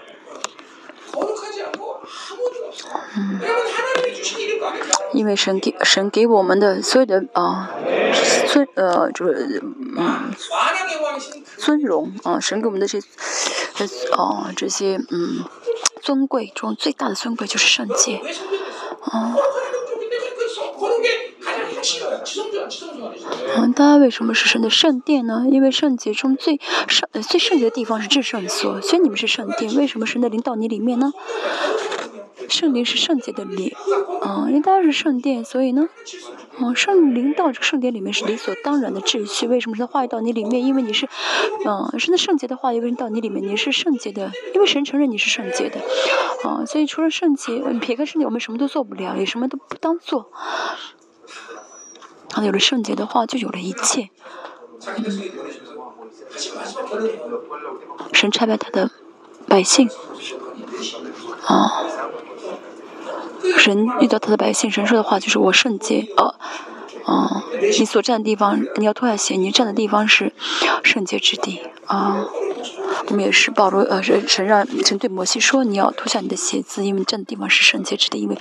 [3.17, 3.41] 嗯，
[5.13, 7.71] 因为神给神给我们的所有的啊
[8.49, 9.63] 尊呃就是
[9.97, 10.33] 嗯
[11.59, 12.99] 尊荣啊，神给我们的这
[14.17, 15.45] 哦这些嗯
[16.03, 18.21] 尊贵中最大的尊贵就是圣洁。
[19.05, 19.37] 哦，
[23.57, 25.45] 嗯，大家为什么是神的圣殿呢？
[25.51, 26.59] 因为圣洁中最
[26.89, 29.75] 圣、最圣洁的地方是至圣所，所以你们是圣殿。
[29.75, 31.13] 为什么神的灵到你里面呢？
[32.49, 33.75] 圣灵是圣洁的灵，
[34.21, 35.89] 啊，因为大家是圣殿，所以呢，
[36.59, 39.47] 啊，圣灵到这个圣殿里面是理所当然的秩序。
[39.47, 40.65] 为什么神的话语到你里面？
[40.65, 41.09] 因为你是，
[41.67, 43.43] 嗯，神的圣洁的话语为什么到你里面？
[43.47, 45.81] 你是圣洁的，因为神承认你是圣洁的，
[46.49, 50.31] 啊，所以除了圣洁，撇开圣洁，我们什么都做不了，也什么都不当做。
[52.35, 54.11] 啊，有了圣洁的话，就有了一切。
[58.13, 58.91] 神差派他的
[59.49, 59.89] 百姓，
[61.47, 61.85] 啊。
[63.59, 66.35] 神遇到他的百姓，神说的话就是我圣洁，呃，
[67.05, 67.43] 啊，
[67.79, 70.33] 你所站的地方，你要脱下鞋，你站的地方是
[70.83, 72.25] 圣洁之地，啊，
[73.09, 78.39] 我们也是保罗，呃，神神让神对摩西说，你要脱下你的鞋子，因为你站的地方是圣洁之地，因为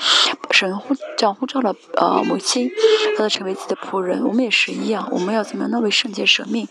[0.52, 2.72] 神呼召呼召了呃摩西，
[3.18, 5.80] 他成为自己的仆人，我们也是一样，我们要怎么样呢？
[5.80, 6.68] 为圣洁舍命。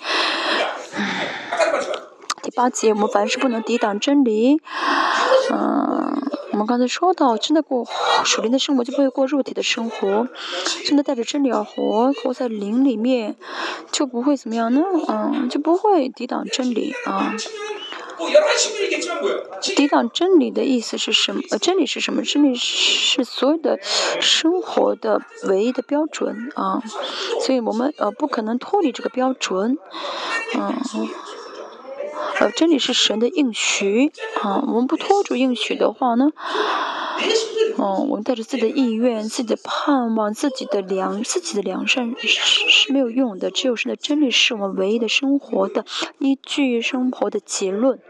[2.43, 4.61] 第八节，我们凡事不能抵挡真理，
[5.51, 6.23] 嗯。
[6.53, 7.87] 我们刚才说到，真的过
[8.25, 10.29] 属灵的生活，就不会过肉体的生活。
[10.85, 13.37] 真的带着真理而活，活在灵里面，
[13.91, 14.83] 就不会怎么样呢？
[15.09, 17.35] 嗯，就不会抵挡真理啊。
[19.75, 21.41] 抵挡真理的意思是什么？
[21.59, 22.23] 真理是什么？
[22.23, 23.79] 真理是所有的
[24.21, 26.83] 生活的唯一的标准啊。
[27.41, 29.79] 所以我们呃不可能脱离这个标准，
[30.55, 31.09] 嗯。
[32.41, 34.13] 呃，真理是神的应许
[34.43, 34.65] 啊！
[34.67, 36.31] 我们不拖住应许的话呢，
[37.77, 43.51] 哦，我们带着自己的意愿、自己的盼望、自己的良、自己的良善是是没有用的。
[43.51, 45.85] 只有神的真理是我们唯一的生活的
[46.19, 48.01] 依据、生活的结论。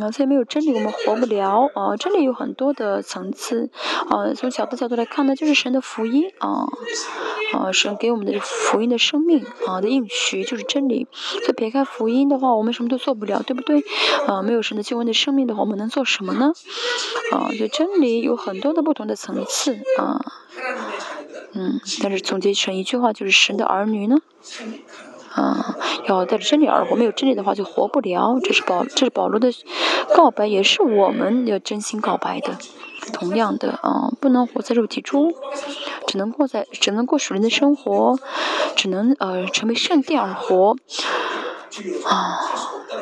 [0.00, 1.96] 啊，所以没有真理，我们活不了啊！
[1.96, 3.70] 真理有很多的层次
[4.08, 4.32] 啊。
[4.34, 6.66] 从小的角度来看呢，就是神的福音啊，
[7.52, 11.06] 啊，神给我们的福音的生命啊的应许就是真理。
[11.12, 13.84] 所以撇开福音的话，我们什么都做不了，对不对？
[14.26, 16.52] 啊，没有神的救恩的生命的话，我们能做什么呢？
[17.32, 20.24] 啊，所以真理有很多的不同的层次啊。
[21.54, 24.16] 嗯，但是总结成一句话，就是神的儿女呢。
[25.34, 25.76] 啊，
[26.06, 28.38] 要带着真理而活，没有真理的话就活不了。
[28.42, 29.50] 这是保，这是保罗的
[30.14, 32.56] 告白，也是我们要真心告白的。
[33.12, 35.34] 同样的，啊，不能活在肉体中，
[36.06, 38.18] 只能过在，只能过属灵的生活，
[38.76, 40.76] 只能呃成为圣殿而活。
[42.06, 42.38] 啊，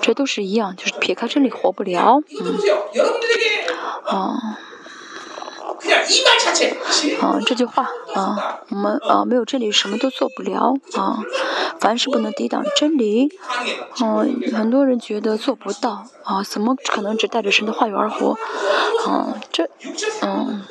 [0.01, 2.23] 这都是一样，就是撇开真理活不了。
[2.31, 2.57] 嗯，
[4.07, 4.59] 啊。
[7.21, 11.19] 啊，这句话啊，我们啊没有真理什么都做不了啊，
[11.79, 13.29] 凡事不能抵挡真理，
[14.03, 18.37] 嗯，很多人觉得做不到啊，怎么可能只带着神的话语而活？
[19.07, 19.69] 啊，这，
[20.23, 20.63] 嗯，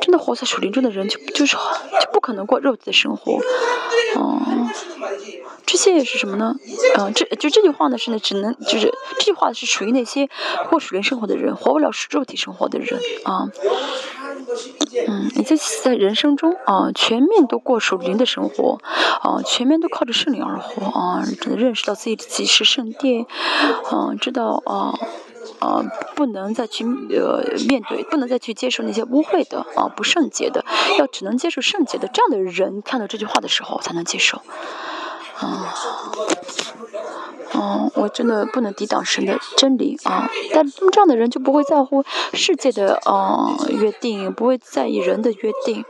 [0.00, 3.38] 真的活在树林中的人就就是就不可能过肉体的生活，
[4.16, 4.68] 嗯。
[5.66, 6.54] 这些是什么呢？
[6.98, 10.28] 嗯，这就这句话呢，是呢，只能就是这句话是属于那些
[10.68, 13.48] 过属灵生活的人，活不了是肉体生活的人啊。
[15.08, 18.78] 嗯，你在在人生中啊，全面都过属灵的生活
[19.20, 23.26] 啊，全面都靠着圣灵而活啊，只能认识到自己己是圣殿
[23.90, 24.94] 啊，知道啊
[25.60, 25.82] 啊，
[26.14, 30.64] 不能再去呃面对，不能再去接受那些污秽的啊不圣洁的，
[30.98, 34.42] 要只能接受圣洁的这样的人，看到这句话的时候才能接受。
[35.44, 35.74] 啊，
[37.52, 40.28] 哦，我真的不能抵挡神的真理啊！
[40.52, 45.84] 但这样的人就不会在乎世界的啊约定，不会在意人的约定，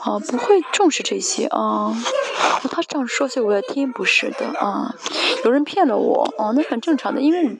[0.00, 1.94] 啊，不会重视这些啊。
[2.70, 4.94] 他这样说，所以我要听，不是的啊。
[5.44, 7.58] 有人骗了我，哦，那很正常的，因为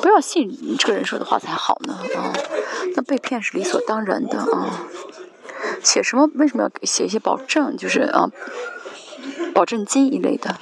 [0.00, 2.32] 不要信这个人说的话才好呢啊。
[2.94, 4.86] 那被骗是理所当然的啊。
[5.82, 6.28] 写什么？
[6.34, 7.76] 为什么要写一些保证？
[7.76, 8.30] 就是啊。
[9.54, 10.56] 保证金一类的。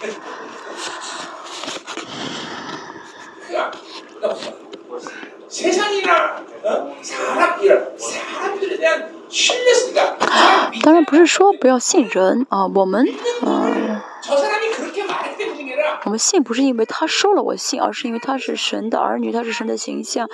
[10.83, 13.07] 当然不是说不要信人啊，我们
[13.43, 14.01] 嗯。
[16.05, 20.29] 我们信不是因为他说了我信，而是因为他是神的儿女，他是神的形象，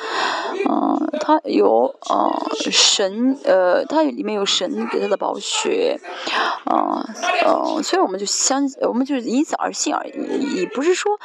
[0.69, 2.31] 嗯，他有呃
[2.71, 5.99] 神呃，他里面有神给他的宝血，
[6.65, 7.05] 啊
[7.45, 11.19] 呃，所以我们就相，我们就是因此而信而已，也不是说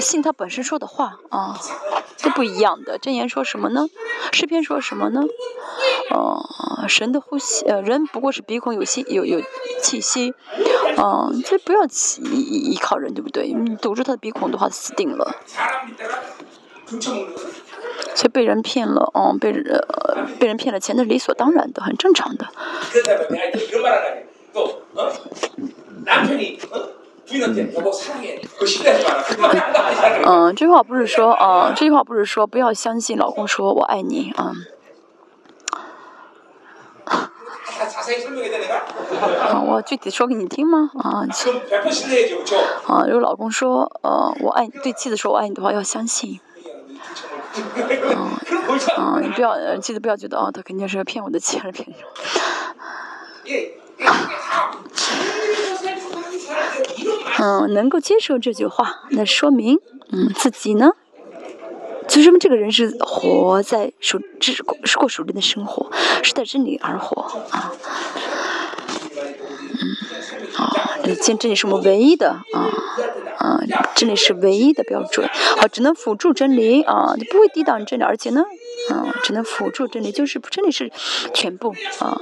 [0.00, 1.58] 信他本身说的话啊，
[2.22, 2.98] 都不一样的。
[2.98, 3.86] 箴言说什么呢？
[4.32, 5.22] 诗篇说什么呢？
[6.10, 9.40] 呃，神的呼吸，呃，人不过是鼻孔有气有有
[9.82, 10.34] 气息，
[10.96, 13.54] 嗯，这不要依依靠人，对不对？
[13.76, 15.36] 堵住他的鼻孔的话，死定了。
[18.14, 19.86] 所以被人骗了，嗯，被人
[20.38, 22.46] 被人骗了钱，那是理所当然的，很正常的。
[30.26, 34.52] 嗯，这句话不是说，啊，这句话不是说不要相信老公说我爱你，啊。
[39.40, 40.90] 啊，我具体说给你听吗？
[40.98, 41.26] 啊，
[42.86, 46.40] 啊，如果老公说，呃，我爱你，对妻子说我爱你的话，要相信。
[47.54, 48.30] 嗯，
[48.96, 51.94] 啊，你不要，妻子不要觉得，哦，他肯定是骗我的钱，骗什
[57.40, 59.78] 嗯，能够接受这句话，那说明，
[60.12, 60.92] 嗯，自己呢？
[62.08, 64.62] 所以说明这个人是活在属是是
[64.98, 65.90] 过属灵的生活，
[66.22, 67.72] 是在真理而活啊。
[70.64, 72.70] 嗯，啊，这真理是我们唯一的啊
[73.38, 73.60] 啊，
[73.94, 75.28] 真理是唯一的标准，
[75.58, 78.42] 好，只能辅助真理啊，你不会抵挡真理，而且呢。
[78.90, 80.92] 啊，只能辅助真理，就是真理是
[81.32, 82.20] 全部啊，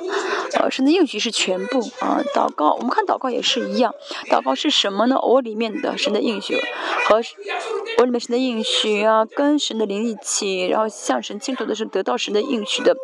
[0.60, 2.22] 呃，神的应许是全部啊。
[2.36, 3.92] 祷告，我们看祷告也是一样，
[4.30, 5.18] 祷告是什么呢？
[5.20, 6.54] 我里面的神的应许
[7.08, 7.20] 和
[7.98, 12.96] 我里面神的应许啊，跟神的灵一起，然后向神倾吐的是得到神的应许的。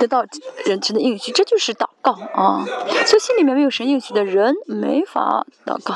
[0.00, 0.24] 得到
[0.64, 2.64] 人神的应许，这就是祷告啊！
[3.04, 5.92] 所以心里面没有神应许的人，没法祷告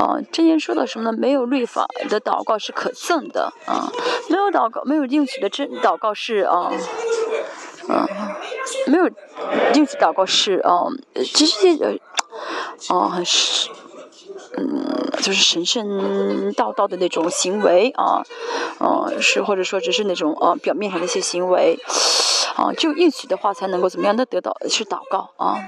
[0.00, 0.18] 啊。
[0.32, 1.18] 箴言说到什么呢？
[1.18, 3.90] 没有律法的祷告是可憎的啊！
[4.28, 6.70] 没有祷告，没有应许的真祷告是啊，
[7.88, 8.06] 嗯，
[8.86, 9.10] 没有
[9.74, 10.84] 应许祷告是啊，
[11.34, 13.68] 其实呃，哦，很是。
[14.56, 18.22] 嗯，就是神神道道的那种行为啊，
[18.80, 21.78] 嗯，是或者说只是那种呃表面上的一些行为，
[22.56, 25.58] 啊，就应许的话才能够怎么样的得到是祷告啊。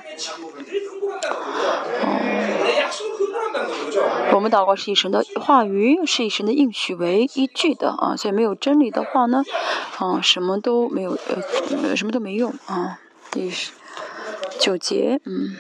[4.33, 9.45] 我们祷告是以神的话语，是以神的应许为依据的啊，所以没有真理的话呢，
[9.99, 12.99] 啊，什么都没有，呃，什么都没用啊。
[13.31, 13.53] 第
[14.59, 15.55] 九节，嗯。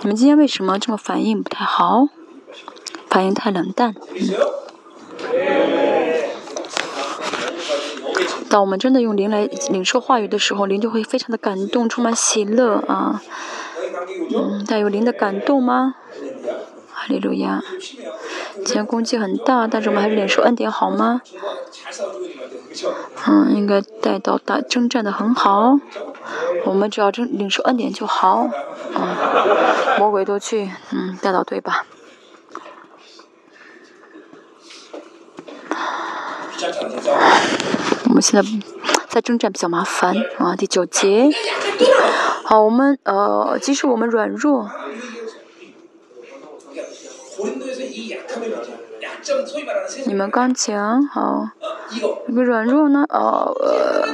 [0.00, 2.08] 你们今天为什么这么反应不太好？
[3.10, 3.94] 反应太冷淡。
[8.48, 13.20] 当我们真的用灵来领受话语的时候，灵就会非常的感动，充满喜乐啊。
[14.34, 15.96] 嗯，带有灵的感动吗？
[17.08, 17.62] 利路亚。
[18.64, 21.22] 今天攻击很大，但是我们还是领受恩典好吗？
[23.26, 25.78] 嗯，应该带到打征战的很好。
[26.64, 28.48] 我们只要领领受恩典就好。
[28.94, 29.16] 嗯，
[29.98, 31.84] 魔鬼都去，嗯，带到对吧？
[38.08, 38.48] 我们现在
[39.08, 41.30] 在征战比较麻烦啊，第九节。
[42.44, 44.68] 好，我们呃，即使我们软弱。
[50.06, 51.50] 你们刚强，好，
[52.26, 53.04] 那个软弱呢？
[53.08, 54.06] 哦呃，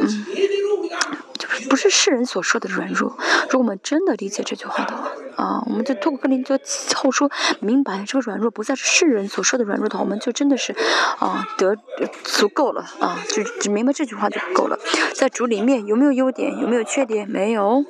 [1.38, 3.16] 就是不是世人所说的软弱。
[3.44, 6.58] 如果我们真的理解这句话的话，啊，我们就透过跟林就
[6.94, 7.30] 后说
[7.60, 10.74] 明白，这个软弱不再是世人所说的软弱的话，我们就真的是
[11.18, 11.76] 啊得
[12.22, 14.78] 足够了啊，就只明白这句话就够了。
[15.14, 16.58] 在主里面有没有优点？
[16.58, 17.28] 有没有缺点？
[17.28, 17.84] 没有。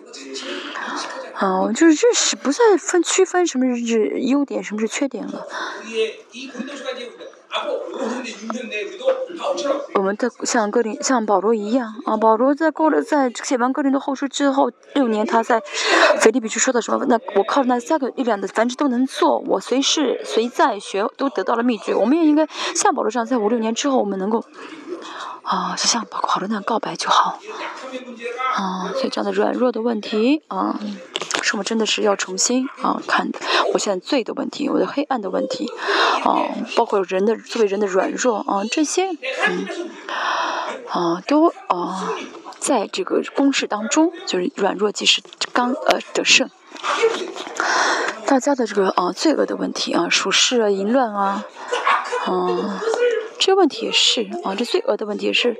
[1.40, 5.47] 哦，就是这是不再分区分什么是优点，什么是缺点了。
[9.94, 15.62] 我们的像格林像保罗一样啊，保罗在过了在写完格林的后书之后六年，他在
[16.20, 17.05] 腓立比去说的什么？
[17.09, 21.94] 那我靠那三个力量的繁殖都能做，我随时随在学都得到了秘诀。
[21.94, 24.44] 我们也应该像保罗这样，在五六年之后，我们能够。
[25.43, 27.39] 啊，就像保罗那样告白就好。
[28.55, 30.79] 啊，所以这样的软弱的问题，啊，
[31.43, 33.31] 是我们真的是要重新啊看。
[33.73, 35.71] 我现在罪的问题，我的黑暗的问题，
[36.25, 36.39] 啊，
[36.77, 39.67] 包括人的作为人的软弱啊，这些，嗯，
[40.89, 42.13] 啊，都啊，
[42.59, 45.23] 在这个公式当中，就是软弱即是
[45.53, 46.49] 刚呃得胜。
[48.27, 51.45] 大家的这个啊罪恶的问题啊，属世啊淫乱啊，
[52.29, 52.81] 嗯。
[53.39, 55.56] 这问题也是啊，这罪恶的问题也是，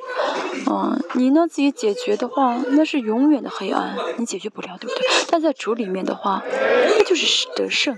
[0.71, 5.07] 嗯，你呢自己解决的话，那是永远的黑暗，你解决不了，对不对？
[5.31, 7.95] 但在主里面的话，那就是得胜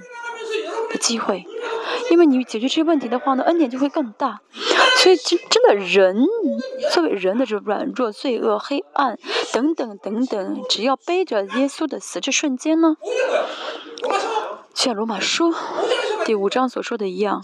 [0.90, 1.44] 的机会，
[2.10, 4.40] 因为你解决这些问题的话呢，恩典就会更大。
[4.98, 6.24] 所以真真的人
[6.92, 9.18] 作为人的这软弱、罪恶、黑暗
[9.52, 12.96] 等等等等，只要背着耶稣的死，这瞬间呢，
[14.74, 15.54] 像罗马书
[16.24, 17.42] 第五章所说的一样。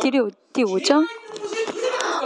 [0.00, 1.04] 第六、第五章，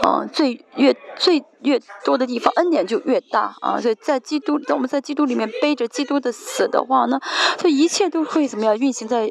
[0.06, 3.80] 嗯，最越最越多的地方，恩典就越大啊！
[3.80, 7.20] 所以在基督，当我们在基督里面背着基督的死的话呢，
[7.58, 9.30] 这一切都会怎么样运行在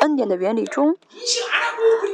[0.00, 0.96] 恩典的原理中？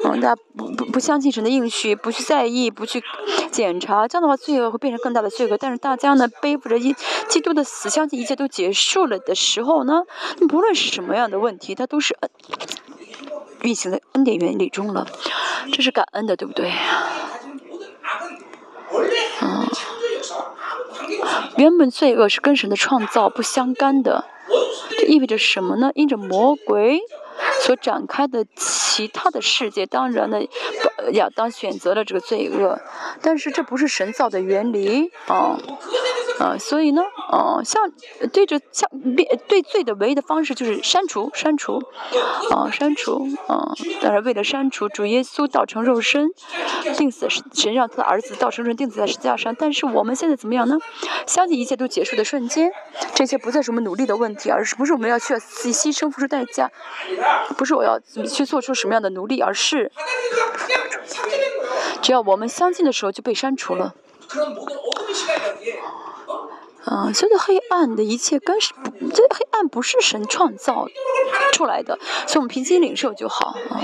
[0.04, 3.02] 嗯，大家不不不相信神的应许，不去在意，不去
[3.50, 5.56] 检查，这样的话罪恶会变成更大的罪恶。
[5.58, 6.94] 但是大家呢，背负着一
[7.28, 10.02] 基督的死，相信一切都结束了的时候呢，
[10.48, 12.30] 不论是什么样的问题，它都是恩。
[13.62, 15.06] 运行在恩典原理中了，
[15.72, 16.72] 这是感恩的，对不对？
[19.42, 19.66] 嗯，
[21.56, 24.24] 原本罪恶是跟神的创造不相干的，
[24.98, 25.90] 这意味着什么呢？
[25.94, 27.00] 因着魔鬼
[27.62, 30.38] 所展开的其他的世界，当然呢，
[31.12, 32.80] 亚当选择了这个罪恶，
[33.22, 35.58] 但是这不是神造的原理啊。
[36.38, 37.00] 啊，所以呢，
[37.32, 37.90] 哦，像
[38.30, 41.80] 对着像面对罪的唯一的方式就是删除，删除，
[42.50, 43.72] 啊，删除，啊，
[44.02, 46.28] 当然为了删除，主耶稣道成肉身，
[46.94, 49.56] 钉死神让他的儿子道成肉身钉死在十字架上。
[49.58, 50.76] 但是我们现在怎么样呢？
[51.26, 52.70] 相信一切都结束的瞬间，
[53.14, 56.70] 这些不再是我们努力的问题，而是不是我们要去自己牺牲付出代价，
[57.56, 59.90] 不是我要去做出什么样的努力，而是
[62.02, 63.94] 只要我们相信的时候就被删除了。
[66.88, 68.72] 嗯，所有的黑暗的一切根是，
[69.12, 70.86] 这黑暗不是神创造
[71.52, 71.98] 出来的，
[72.28, 73.82] 所以我们平心领受就好啊。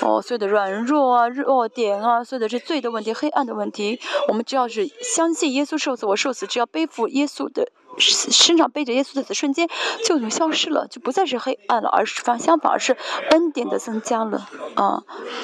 [0.00, 7.68] 哦，所有的软弱啊、弱点啊，所有的这罪的问题、黑暗的问题，我们只要是相信耶稣受死，我受死，只要背负耶稣的
[7.98, 9.68] 身上背着耶稣的，瞬间
[10.04, 12.96] 就能消失了，就不再是黑暗了，而是反相反而是
[13.30, 15.02] 恩典的增加了啊。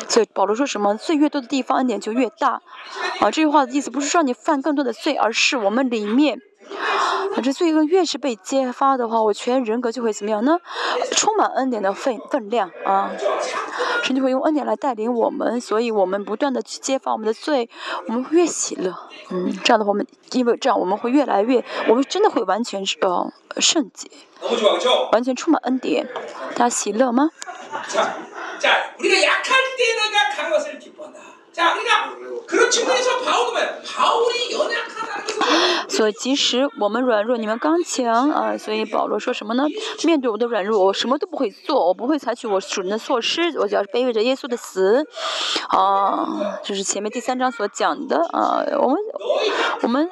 [0.08, 2.62] 所以保罗说什么，罪越多的地方，恩典就越大
[3.20, 3.30] 啊。
[3.30, 6.40] 这句话的意思不是说你犯更多的罪，而是我们里面。
[6.70, 10.58] 啊，这罪恶越是被揭发的话，我全人格就会怎么样呢？
[11.12, 13.10] 充满恩典的分分量啊，
[14.02, 17.68] 神就会用恩典来带领我们，所以我们不断的去揭发我们的罪，
[18.06, 18.94] 我们会越喜乐。
[19.30, 24.10] 嗯，这样的话，我们因为这样我们会越来越，我们真的会完全是呃圣洁，
[25.12, 26.06] 完全充满恩典。
[26.54, 27.30] 大家喜乐吗？
[35.88, 38.56] 所以，即使我们软弱，你们刚强啊！
[38.56, 39.64] 所以保罗说什么呢？
[40.04, 45.06] 面对我的软弱，我什么都不会做，我不会采取我主人的措施，我只要背背着耶稣的死
[45.68, 46.58] 啊！
[46.64, 48.64] 这是前面第三章所讲的啊！
[48.80, 48.96] 我们，
[49.82, 50.10] 我们，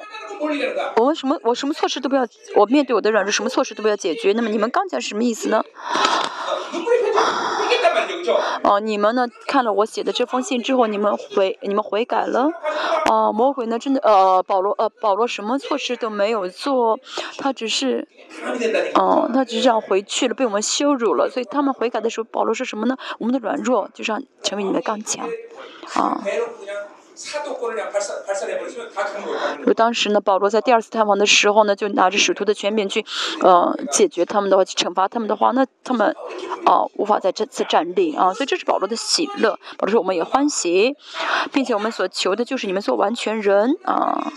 [0.97, 1.39] 我们什么？
[1.43, 4.33] 我什么措施都不要，我面对我的软弱，什么措施都不要解决。
[4.33, 5.63] 那么你们刚强是什么意思呢？
[8.63, 12.49] 哦，你们呢看了我写的这封信之后，你们悔你们悔改了。
[13.09, 16.99] 哦，魔鬼呢真的呃保罗呃保罗什么措施都没有做，
[17.37, 18.07] 他只是
[18.95, 22.95] 哦他只是这样回去了，被我们羞辱了，所以他们悔改的时候，保罗说什么呢？
[23.19, 25.27] 我们的软弱就让成为你的刚强，
[25.95, 26.23] 啊。
[29.59, 33.05] 如果当时呢，保罗在第二次探访的时候呢，就拿着使徒的权柄去，
[33.41, 36.15] 呃，解决他们的话，去惩罚他们的话，那他们，
[36.65, 38.33] 啊，无法在这次站立啊。
[38.33, 39.59] 所以这是保罗的喜乐。
[39.77, 40.95] 保罗说我们也欢喜，
[41.51, 44.31] 并且我们所求的就是你们做完全人啊。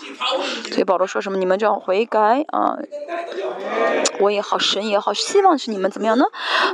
[0.70, 1.38] 所以保罗说什么？
[1.38, 2.76] 你们这样悔改啊，
[4.20, 6.24] 我也好，神也好，希望是你们怎么样呢？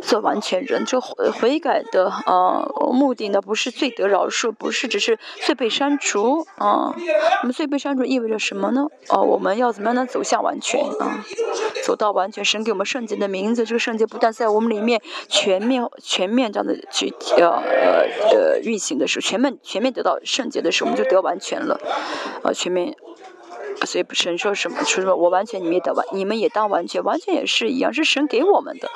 [0.03, 0.85] 做完全人。
[0.87, 5.90] 这悔改的啊目的呢，不是罪得饶恕，不是只是罪被删。
[5.91, 6.95] 删除啊，
[7.43, 8.87] 那么罪被删除意味着什么呢？
[9.09, 10.07] 哦，我们要怎么样呢？
[10.07, 11.25] 走向完全啊，
[11.85, 12.45] 走到完全。
[12.45, 21.81] 神给我们圣洁的名字，这个圣洁不但在我们里面全面、全面这样的去呃呃呃运行的时候，全面全面得到圣洁的时候，我们就得完全了，
[22.45, 22.95] 啊，全面。
[23.85, 24.79] 所以神说什么？
[24.85, 25.15] 说什么？
[25.15, 28.89] 我完全，你们也得完，你们也当完全，完全也是一样，是神给我们的。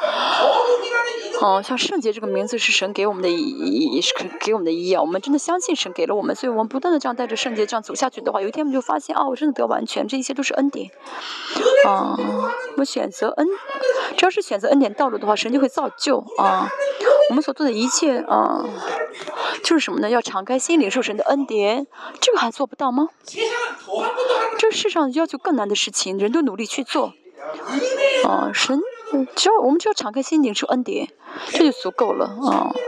[1.40, 5.02] 哦，像圣洁这个名字是神给我们的，一是给我们的一样。
[5.02, 10.90] 我们真的相信神给了我们，所以我们不断的这样带着圣洁这样走下去的话，有一天我们就发现，哦，我真的得完全，这一切都是恩典。
[11.86, 12.16] 啊，
[12.72, 13.46] 我们选择恩，
[14.16, 16.70] 只要是选择恩典道路的话，神就会造就啊。
[17.30, 18.64] 我们所做的一切啊，
[19.62, 20.08] 就是什么呢？
[20.08, 21.86] 要敞开心灵受神的恩典，
[22.20, 23.08] 这个还做不到吗？
[24.56, 27.14] 这世上要求更难的事情，人都努力去做。
[28.24, 28.80] 啊，神，
[29.34, 31.08] 只要我们只要敞开心灵受恩典，
[31.50, 32.72] 这就足够了啊。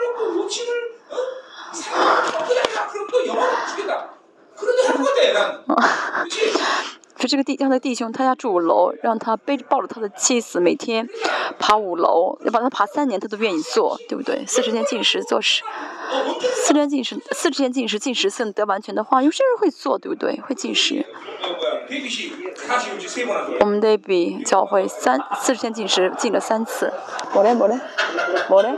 [7.19, 11.09] 说这个弟，让他弟兄，他家住五楼，让他背着抱着他的妻子，每天
[11.59, 14.45] 爬五楼，要把他爬三年，他都愿意做，对不对？
[14.47, 15.63] 四十天进食做十，
[16.55, 20.39] 四十天进食，四十天进食进食能得完全的话，有些人会做，对不对？
[20.43, 21.07] 会进食。
[23.61, 26.93] 我们得比教会三四十天进食进了三次。
[27.35, 27.79] 没嘞没嘞
[28.49, 28.75] 没嘞。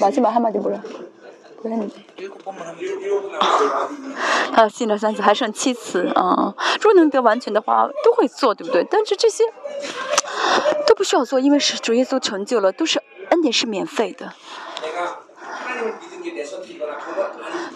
[0.00, 0.80] 马上马上马就不了。
[4.54, 6.54] 他信了三次，还剩七次啊！
[6.78, 8.86] 如果能得完全的话，都会做，对不对？
[8.90, 9.44] 但是这些
[10.86, 14.34] 都不需要做，因为是主耶稣成就了，都是恩典是免费的。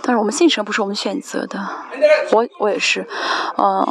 [0.09, 1.60] 但是我们信神不是我们选择的，
[2.32, 3.06] 我我也是，
[3.59, 3.86] 嗯。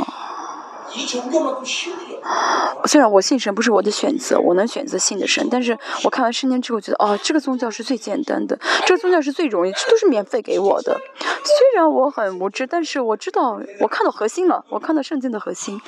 [2.85, 10.99] 虽然我信神不是我的选择，我能选择信的神，但是我看完圣经之后觉得，哦，这个宗教是最简单的，这个宗教是最容易，这都是免费给我的。
[11.21, 15.81] 虽然我很无知，但是我知道，我看到核心了，我看到圣经的核心，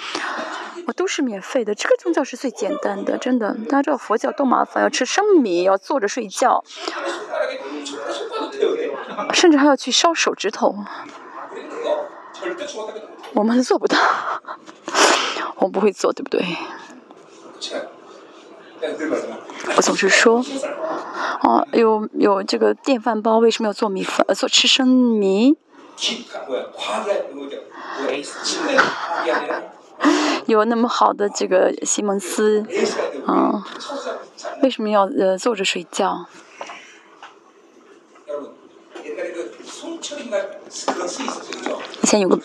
[0.87, 1.73] 我都是免费的。
[1.75, 3.55] 这个宗教是最简单的，真的。
[3.69, 6.63] 大家知道佛教多麻烦，要吃生米，要坐着睡觉，
[9.33, 10.75] 甚至还要去烧手指头。
[13.33, 13.97] 我们做不到，
[15.57, 16.43] 我们不会做，对不对？
[19.75, 20.43] 我总是说，
[21.41, 24.25] 哦，有有这个电饭煲，为什么要做米饭？
[24.35, 25.57] 做吃生米？
[30.45, 32.65] 有那么好的这个西蒙斯，
[33.27, 33.63] 啊，
[34.63, 36.25] 为什么要呃坐着睡觉？
[42.01, 42.39] 以前有个，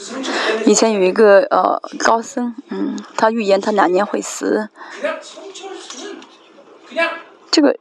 [0.66, 4.68] 以前有一个呃高僧，嗯，他预言他哪年会死。
[7.50, 7.76] 这个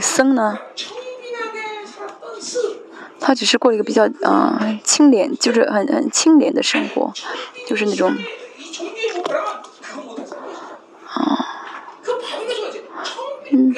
[0.00, 0.58] 僧呢，
[3.18, 7.12] 他只是过一个比较嗯清廉，就是很很清廉的生活，
[7.66, 8.16] 就是那种，
[11.06, 11.49] 啊。
[13.52, 13.74] 嗯，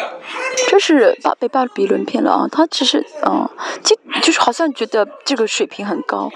[0.68, 2.48] 这是巴被巴比伦骗了啊！
[2.50, 3.48] 他只是嗯，
[3.82, 6.30] 就就是好像觉得这个水平很高，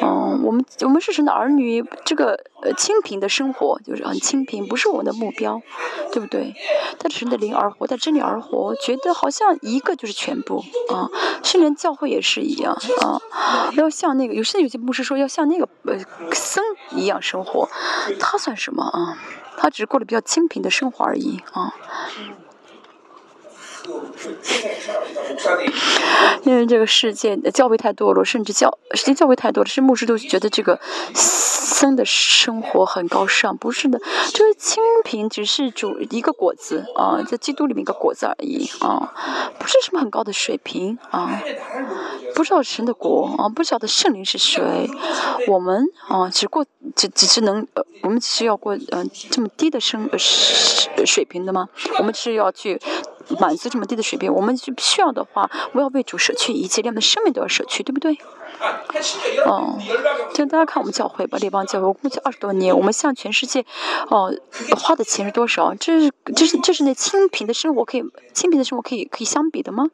[0.00, 5.60] 嗯，我们我们是神的儿女，这个呃清贫的生活就是很清贫，不是我们的目标，
[6.12, 6.54] 对不对？
[6.98, 11.08] 带着神的灵而活，在真理而活，觉得好像一个就是全部啊！
[11.42, 13.20] 圣人教会也是一样啊，
[13.76, 15.96] 要像那个有些有些牧师说要像那个呃
[16.32, 17.68] 僧一样生活，
[18.18, 19.16] 他算什么啊？
[19.56, 21.74] 他只是过得比较清贫的生活而已啊。
[26.44, 30.78] 因为这个世界教会太多了，甚至教实际教会太多了，是牧师都觉得这个
[31.14, 34.00] 僧的生活很高尚，不是的，
[34.32, 39.12] 这个清贫只是主一个果子啊，在基督里面一个果子而已啊，
[39.58, 41.40] 不是什么很高的水平啊，
[42.34, 44.90] 不知道神的国啊，不晓得圣灵是谁，
[45.48, 47.66] 我们啊只过只只是能，
[48.02, 51.68] 我们只是要过嗯这么低的生水水平的吗？
[51.98, 52.80] 我们是要去。
[53.38, 54.32] 满足这么低的水平。
[54.32, 58.18] 我们就需要的话，我要为主舍去一切，连我们的生命都要舍去，对不对？
[59.46, 59.78] 哦，
[60.34, 63.64] 就大家看我们教会吧，列邦教会，我估计二十多年，我们向全世界，
[64.08, 64.34] 哦，
[64.76, 65.74] 花的钱是多少？
[65.74, 68.04] 这是这是这是那清贫的生活可以
[68.34, 69.86] 清贫的生活可以可以相比的吗？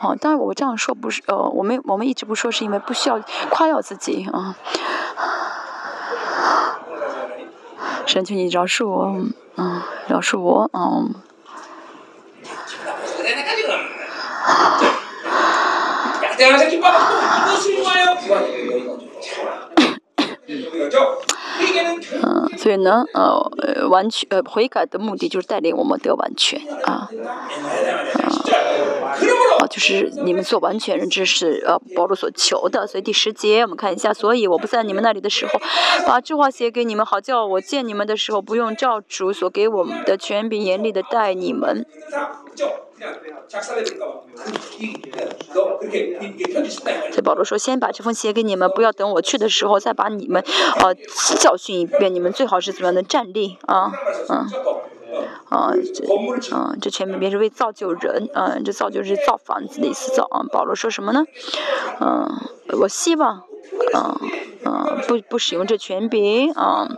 [0.00, 3.18] 哦，当然我这样说不是，呃，我们我们一直不说是因为不需要
[3.50, 4.56] 夸耀自己啊。
[8.04, 9.16] 神求你饶恕我，
[9.56, 11.14] 嗯，饶恕我，嗯。
[16.38, 18.68] 내가 새끼 빠가 이것을 위하여 구하니
[20.48, 21.18] 여기가 좀
[22.22, 27.08] 嗯，所以呢，呃，完全呃悔改的目的就是带领我们得完全啊，
[29.58, 32.86] 啊，就是你们做完全人，这是呃保罗所求的。
[32.86, 35.60] 所以第十节我们看一下，所以我不在你们那里的时候，
[36.06, 41.86] 把这话写给你们，好叫我见你们的时候，不用照主所给我们的权柄严厉的待你们。
[47.12, 50.42] 这保罗说：“先把这封写给你们，不要等我去的时候再把你们
[50.80, 50.94] 呃
[51.38, 52.14] 教训一遍。
[52.14, 53.92] 你们最好是怎么样的站立啊？
[54.28, 54.46] 嗯，
[55.48, 60.42] 啊这啊这全名是为造就人，嗯，这造就是造房子的意思造啊。
[60.52, 61.24] 保罗说什么呢？
[62.00, 62.28] 嗯，
[62.80, 63.44] 我希望。”
[63.92, 64.18] 啊
[64.64, 66.88] 啊，不不使用这权柄啊，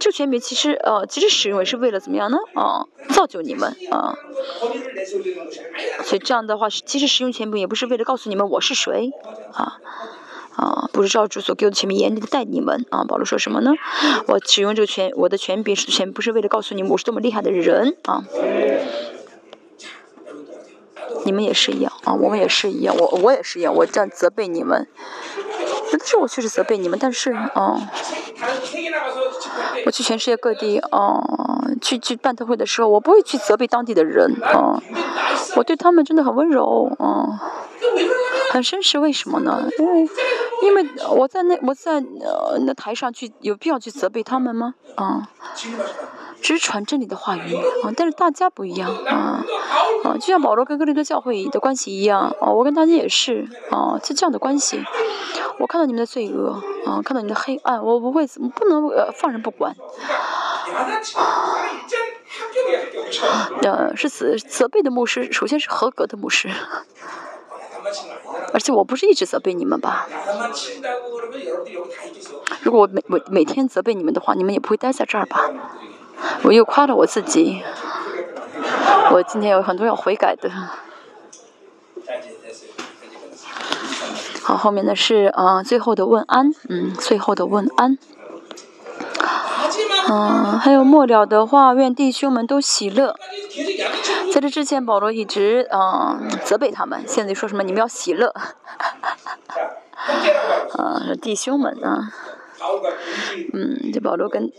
[0.00, 2.38] 这权柄其实呃，其实使用也是为了怎么样呢？
[2.54, 4.16] 啊，造就你们啊。
[6.02, 9.12] 所以这样的话，其实使用权柄也不是为了告诉你们我是谁
[9.52, 9.78] 啊
[10.58, 13.04] 啊，不是照主所给我的权柄严厉的待你们啊。
[13.04, 13.70] 保罗说什么呢？
[14.26, 18.24] 我使用这个权，我的权柄是权，不是为了告诉你们我是多么厉害的人啊。
[21.24, 24.88] 你们也是一样啊，我们也是一样，我我也是一样，我这样责备你们，
[25.90, 27.80] 但是我确实责备你们，但是啊，
[29.86, 31.22] 我去全世界各地啊，
[31.80, 34.80] 去去办特会的时候，我不会去责备当地的人啊，
[35.56, 37.40] 我对他们真的很温柔啊，
[38.52, 39.68] 很绅士，为什么呢？
[39.78, 40.08] 因为
[40.62, 44.74] 因为我在那我在呃那台上去，有必要去责备他们吗？
[44.96, 45.28] 啊？
[46.40, 49.44] 只传真理的话语啊，但是大家不一样啊
[50.04, 54.80] 啊，就像保罗跟哥林多教会的关系一样啊，我跟大家也是啊，是这样的关系。
[55.58, 59.74] 我看到你们的罪恶啊，看到你的黑暗，我不会不能呃放任不管。
[63.62, 66.50] 呃，是责责备的牧师，首先是合格的牧师，
[68.52, 70.06] 而且我不是一直责备你们吧？
[72.62, 75.48] 如果我每每每天责备你们的话，你们也不会待在这儿吧？
[76.42, 77.62] 我又夸了我自己，
[79.12, 80.50] 我今天有很多要悔改的。
[84.48, 87.98] 好，后面的是啊，最后的问安，嗯，最后的问安。
[90.08, 93.14] 嗯，还有末了的话，愿弟兄们都喜乐。
[94.32, 97.62] 在这之前，保罗一直嗯责备他们，现在说什么？
[97.62, 98.32] 你们要喜乐。
[100.72, 102.10] 啊，弟兄们啊。
[103.52, 104.50] 嗯，这保罗跟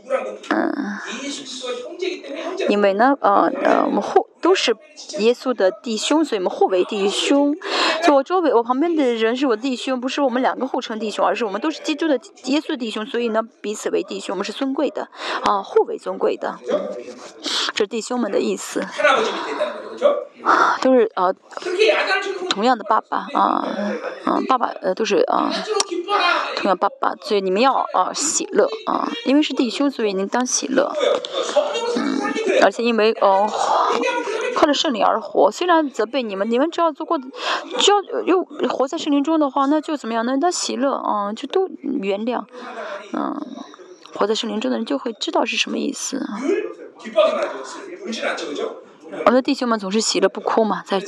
[0.52, 1.00] 嗯，
[2.68, 4.76] 因为呢，呃呃，我们互都是
[5.20, 7.56] 耶稣的弟兄，所以我们互为弟兄。
[8.04, 15.10] 就我周围，我旁边的人是我弟兄，不是我们两个互称弟兄，而是我们都是基督的耶稣的弟兄，所以呢，彼此为弟兄，我们是尊贵的
[15.44, 16.58] 啊，互为尊贵的。
[17.74, 18.82] 这弟兄们的意思，
[20.82, 21.34] 都是啊
[22.50, 23.68] 同样的爸爸啊，
[24.26, 25.52] 嗯，爸爸呃都是啊，
[26.56, 27.80] 同样爸爸，所以你们要。
[27.94, 30.94] 啊，喜乐啊，因为是弟兄，所以您当喜乐。
[31.96, 32.20] 嗯，
[32.62, 33.50] 而且因为哦，
[34.56, 37.18] 靠着圣灵而活，虽然责备你们，你们只要做过，
[37.78, 40.26] 只要又活在圣灵中的话，那就怎么样？
[40.26, 41.68] 那喜乐啊，就都
[42.02, 42.44] 原谅。
[43.14, 43.40] 嗯，
[44.14, 46.26] 活在圣灵中的人就会知道是什么意思。
[49.26, 51.00] 我的弟兄们总是喜乐不哭嘛，在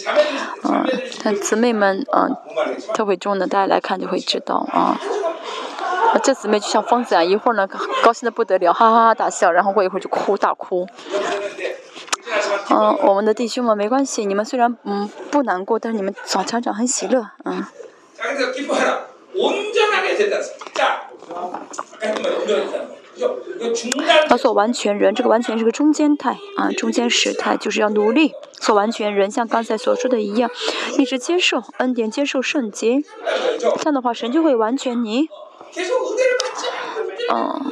[0.63, 0.85] 嗯，
[1.23, 2.35] 但姊妹们嗯，
[2.93, 4.99] 特会中的，大家来看就会知道啊。
[6.23, 7.67] 这姊妹就像疯子啊，一会儿呢
[8.03, 10.87] 高兴的不得了，哈哈哈大笑，然后过一会儿就哭大哭。
[12.69, 17.63] 嗯，我们的弟兄们没关系，你们虽然嗯不难过，但是你们早常常很喜乐，嗯。
[24.29, 30.49] 要做完全人，这个完全是个中间态啊，中间时态就是要努力做完全人，像刚才所说的一样，
[30.97, 33.03] 一直接受恩典，接受圣洁，
[33.59, 35.27] 这样的话神就会完全你。
[37.33, 37.71] 嗯，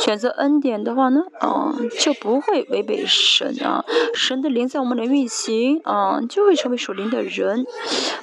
[0.00, 3.84] 选择恩典的话呢，啊，就不会违背神啊。
[4.14, 7.64] 神的灵在我们的运行啊，就会成为属灵的人。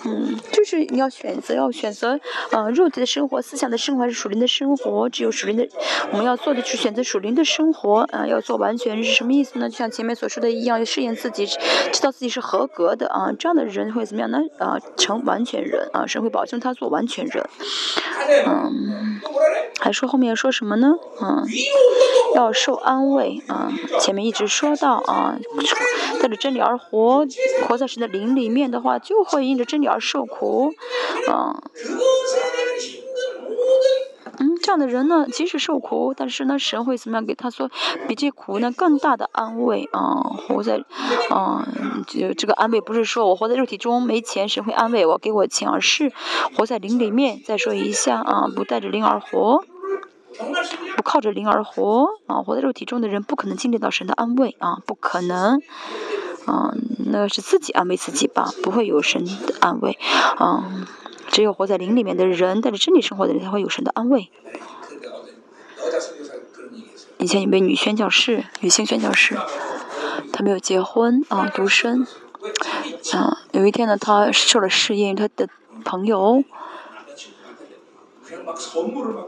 [0.05, 2.19] 嗯，就是你要选择，要选择
[2.51, 5.07] 啊，肉体的生活、思想的生活还是属灵的生活？
[5.09, 5.67] 只有属灵的，
[6.11, 8.25] 我们要做的是选择属灵的生活啊。
[8.27, 9.69] 要做完全是什么意思呢？
[9.69, 13.31] 就像前面所说的一样，要试验自己，知道自己是合格的啊。
[13.37, 14.39] 这样的人会怎么样呢？
[14.57, 17.47] 啊，成完全人啊，神会保证他做完全人。
[18.45, 19.21] 嗯，
[19.79, 20.93] 还说后面说什么呢？
[21.21, 21.45] 嗯，
[22.35, 23.71] 要受安慰啊。
[23.99, 25.37] 前面一直说到啊，
[26.21, 27.25] 带着真理而活，
[27.67, 30.73] 活在神的灵里面的话，就会因着真理而受苦
[31.29, 31.63] 啊。
[34.39, 37.71] 嗯，这样的人呢，即使受苦，但是呢，神会怎么样给他说，
[38.07, 40.21] 比这苦呢更大的安慰啊？
[40.47, 40.83] 活在，
[41.31, 41.67] 啊，
[42.05, 46.11] 这这个安慰不是说我活在肉体中没钱，神会安慰我给我钱，而是
[46.55, 47.41] 活在灵里面。
[47.43, 49.63] 再说一下啊，不带着灵而活，
[50.95, 55.61] 不靠着灵而活啊，活在肉体中的人不可能经历到神的安慰啊，不可能，
[56.45, 56.73] 啊，
[57.05, 59.97] 那是自己安慰自己吧，不会有神的安慰
[60.37, 60.85] 啊。
[61.29, 64.31] 只有活在灵里面的人，带着真理生活的人，才会有神的安慰。
[67.17, 69.35] 以前有位女宣教士，女性宣教士，
[70.31, 72.07] 她没有结婚啊，独身。
[73.13, 75.49] 啊，有一天呢，她受了试验，她的
[75.83, 76.43] 朋友，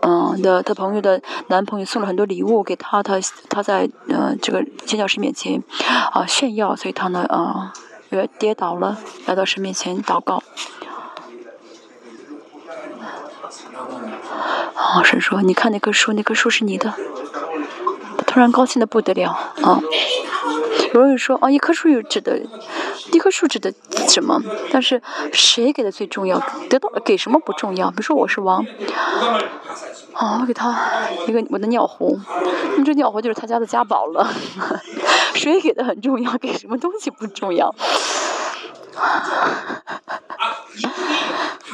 [0.01, 3.19] 嗯的，她朋友的男朋友送了很多礼物给她，她
[3.49, 5.61] 她在呃这个宣教师面前
[6.11, 7.73] 啊炫耀，所以她呢啊
[8.37, 10.41] 跌倒了，来到神面前祷告。
[14.75, 16.93] 啊，神说：“你看那棵树，那棵树是你的。”
[18.29, 19.31] 突然高兴的不得了
[19.63, 19.81] 啊！
[20.93, 22.39] 有人说：“啊，一棵树又指的，
[23.11, 23.73] 一棵树指的
[24.07, 24.39] 什么？
[24.71, 25.01] 但是
[25.33, 26.39] 谁给的最重要？
[26.69, 27.89] 得到给什么不重要？
[27.89, 28.63] 比如说我是王，
[30.13, 30.79] 啊，我给他
[31.27, 32.19] 一个我的尿壶，
[32.77, 34.31] 那这尿壶就是他家的家宝了。
[35.33, 37.73] 谁给的很重要，给什么东西不重要？”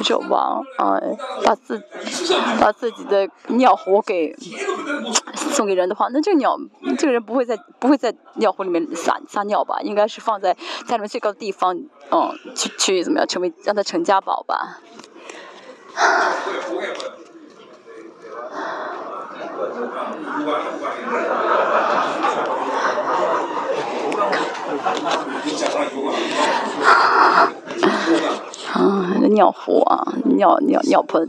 [0.04, 1.82] 这王嗯，把自
[2.60, 4.36] 把自己的尿壶给
[5.34, 6.56] 送给人的话，那这个鸟，
[6.96, 9.80] 这个人不会在不会在尿壶里面撒撒尿吧？
[9.82, 10.54] 应该是放在
[10.86, 11.74] 家里面最高的地方，
[12.10, 14.78] 嗯，去去怎么样，成为让它成家宝吧。
[28.72, 31.28] 啊，尿壶啊，尿尿尿盆。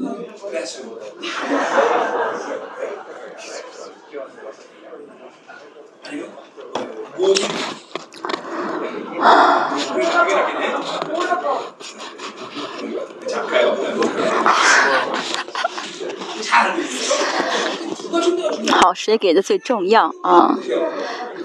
[18.70, 20.58] 好，谁给的最重要啊？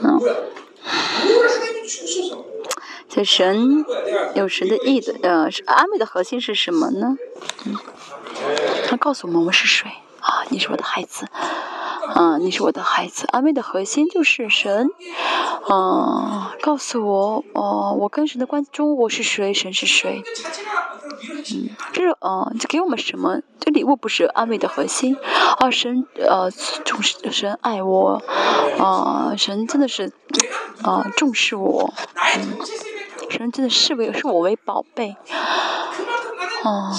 [0.02, 0.20] 嗯。
[3.08, 3.84] 这神
[4.34, 7.18] 有神的意的，呃，安慰的核心是什么呢？
[7.66, 7.76] 嗯，
[8.88, 9.90] 他告诉我们我是谁
[10.20, 10.44] 啊？
[10.48, 11.26] 你是我的孩子，
[12.14, 13.26] 啊，你是我的孩子。
[13.30, 14.88] 安慰的核心就是神，
[15.68, 20.22] 啊，告诉我，哦，我跟神的关系中我是谁，神是谁。
[21.24, 23.42] 嗯，这是，嗯，这给我们什么？
[23.60, 25.16] 这礼物不是安慰的核心，
[25.58, 26.50] 啊，神，呃，
[26.84, 28.22] 重视神爱我，
[28.78, 30.12] 啊，神真的是，
[30.82, 31.92] 啊，重视我，
[32.36, 32.58] 嗯。
[33.30, 35.16] 神真的视为视我为宝贝，
[36.64, 36.92] 哦。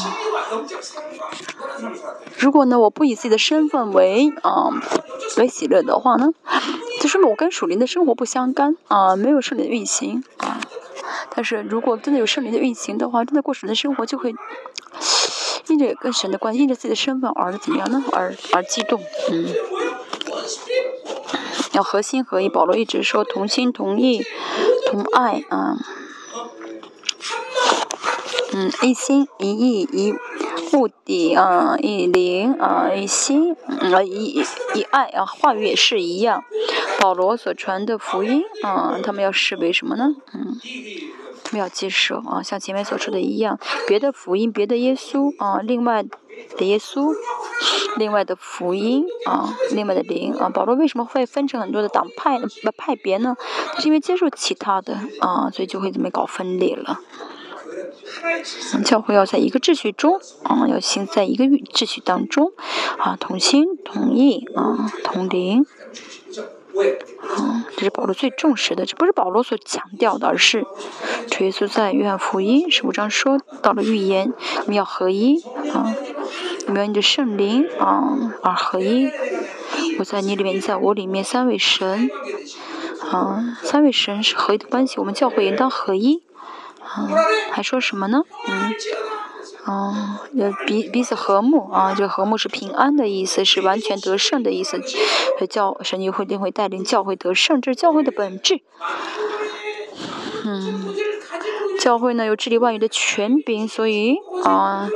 [2.39, 4.71] 如果呢，我不以自己的身份为啊
[5.37, 6.29] 为喜乐的话呢，
[6.99, 10.59] 就说明我跟属灵的生活不相干啊，没有圣灵的运行啊。
[11.35, 14.33] 但是如果真的有圣灵的运行的话，真的过属灵的生活就会
[15.67, 18.03] 因着跟神的关系，因着自己的身份而怎么样呢？
[18.11, 18.99] 而而激动，
[19.31, 19.53] 嗯。
[21.73, 24.23] 要合心合意，保罗一直说同心同意
[24.87, 25.75] 同爱啊。
[28.55, 30.13] 嗯，一心一意一
[30.71, 34.43] 目的啊，一灵啊，一心啊，一
[34.75, 36.43] 一爱啊，话语也是一样。
[36.99, 40.15] 保罗所传的福音啊，他们要视为什么呢？
[40.33, 40.59] 嗯，
[41.43, 46.05] 他们要接受啊，像前面所说的一样，别的福音，别的耶稣啊，另外
[46.57, 47.13] 的耶稣，
[47.97, 50.49] 另外的福音啊，另外的灵啊。
[50.49, 53.35] 保罗为什么会分成很多的党派不派别呢？
[53.79, 56.99] 是因为接受其他的啊，所以就会这么搞分裂了。
[58.85, 62.51] 教会要在一个秩序中啊，要行在一个秩序当中
[62.97, 65.65] 啊，同心同意啊，同灵
[67.21, 70.65] 啊，这是保罗最重视的，这不是保罗所强调的，而是
[71.29, 74.33] 主耶稣在约翰福音十五章说到了预言，
[74.67, 75.41] 你要合一
[75.73, 75.93] 啊，
[76.67, 79.11] 你们要你的圣灵啊而合一。
[79.99, 82.09] 我在你里面，你在我里面，三位神，
[83.11, 86.23] 啊，三位神是合一的关系，我们教会应当合一。
[86.83, 87.07] 啊，
[87.51, 88.23] 还说什么呢？
[88.47, 88.73] 嗯。
[89.65, 89.93] 哦，
[90.33, 91.93] 也彼彼此和睦啊！
[91.95, 94.81] 这和睦是平安的意思，是完全得胜的意思。
[95.49, 98.61] 教神一会定会带领教会得胜，这是教会的本质。
[100.45, 100.93] 嗯，
[101.79, 104.89] 教会呢有治理万有的权柄，所以啊。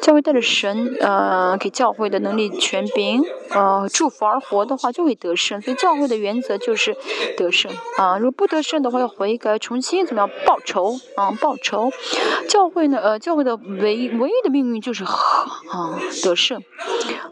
[0.00, 5.60] 教会带着神，呃，给教会的能力、权柄，呃，祝福而活的话，就会得胜。
[5.60, 6.96] 所以教会的原则就是
[7.36, 8.16] 得胜啊！
[8.18, 11.32] 如果不得胜的话，要悔改，重新怎么样报仇啊？
[11.40, 11.90] 报仇。
[12.48, 16.62] 教会呢，呃，教会的唯唯一的命运就是和啊，得胜，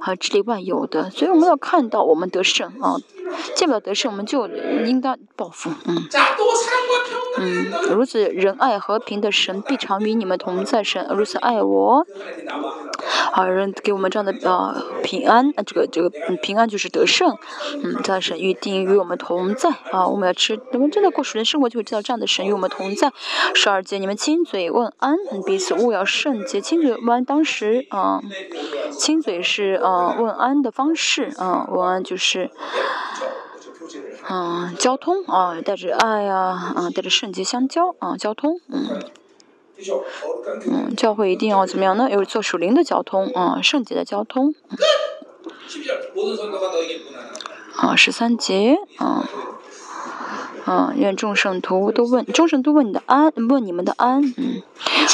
[0.01, 1.11] 啊，治理万有的。
[1.11, 2.97] 所以我们要看到我们得胜啊。
[3.57, 4.47] 见不了得胜，我们就
[4.86, 5.70] 应当报复。
[5.86, 5.97] 嗯，
[7.39, 10.85] 嗯，如此仁爱和平的神必常与你们同在。
[10.85, 12.07] 神如此爱我，
[13.33, 16.11] 好人给我们这样的呃平安，啊，这个这个
[16.43, 17.37] 平安就是得胜。
[17.83, 23.13] 嗯，这样神预定与我们同在啊，我们要吃，我们真的过属人生活就会知道这样的神与我们同在。
[23.55, 26.61] 十二节，你们亲嘴问安，彼此勿要圣洁。
[26.61, 28.21] 亲嘴问安，当时啊，
[28.93, 32.51] 亲嘴是啊问安的方式啊，问安就是。
[34.27, 36.37] 嗯，交通啊，带着爱呀，
[36.75, 38.99] 啊，带着圣洁相交啊，交通，嗯，
[40.66, 42.09] 嗯，教会一定要怎么样呢？
[42.11, 44.55] 有做属灵的交通啊，圣洁的交通。
[47.77, 49.28] 啊，十三节啊。
[50.66, 54.23] 嗯，愿众圣徒都问，众圣都问你的安，问你们的安。
[54.39, 54.62] 嗯，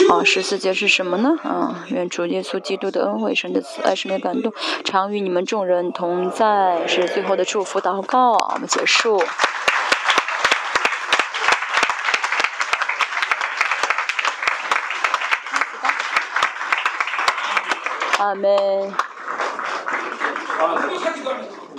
[0.08, 1.36] 啊，十四节是什么呢？
[1.42, 4.52] 啊，愿主耶稣基督的恩惠、神的慈爱、神的感动，
[4.84, 6.86] 常与你们众人同在。
[6.86, 9.20] 是最后的祝福祷告，我们结束。
[18.20, 18.92] 阿门。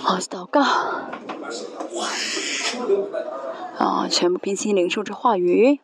[0.00, 0.60] 好，祷告。
[3.78, 4.08] 啊！
[4.10, 5.78] 全部平心领受这话语。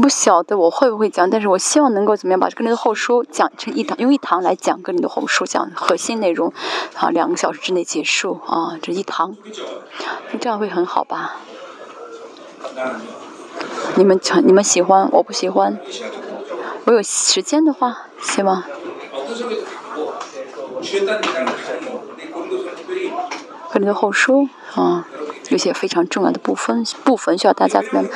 [0.00, 6.52] 不晓得我会不会讲，但是我希望能够怎么样把这个人的后书讲成一堂，用一堂来讲个人的后书，讲核心内容，
[6.94, 9.36] 啊，两个小时之内结束啊，这一堂，
[10.40, 11.36] 这样会很好吧？
[13.96, 15.78] 你们喜你们喜欢，我不喜欢。
[16.84, 18.62] 我有时间的话，希望。
[23.70, 25.06] 个人的后书啊，
[25.50, 28.10] 有些非常重要的部分，部分需要大家怎么样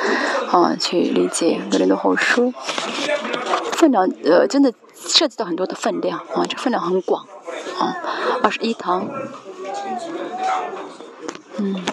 [0.51, 2.53] 啊去理解个人的后书。
[3.73, 7.25] 分量呃，真的涉及到很多的分量啊，这分量很广
[7.77, 7.97] 啊。
[8.41, 9.07] 二十一堂，
[11.57, 11.83] 嗯。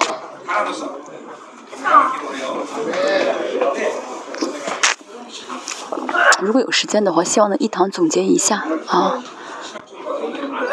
[6.41, 9.23] 如果有时间的话，希望能一堂总结一下啊。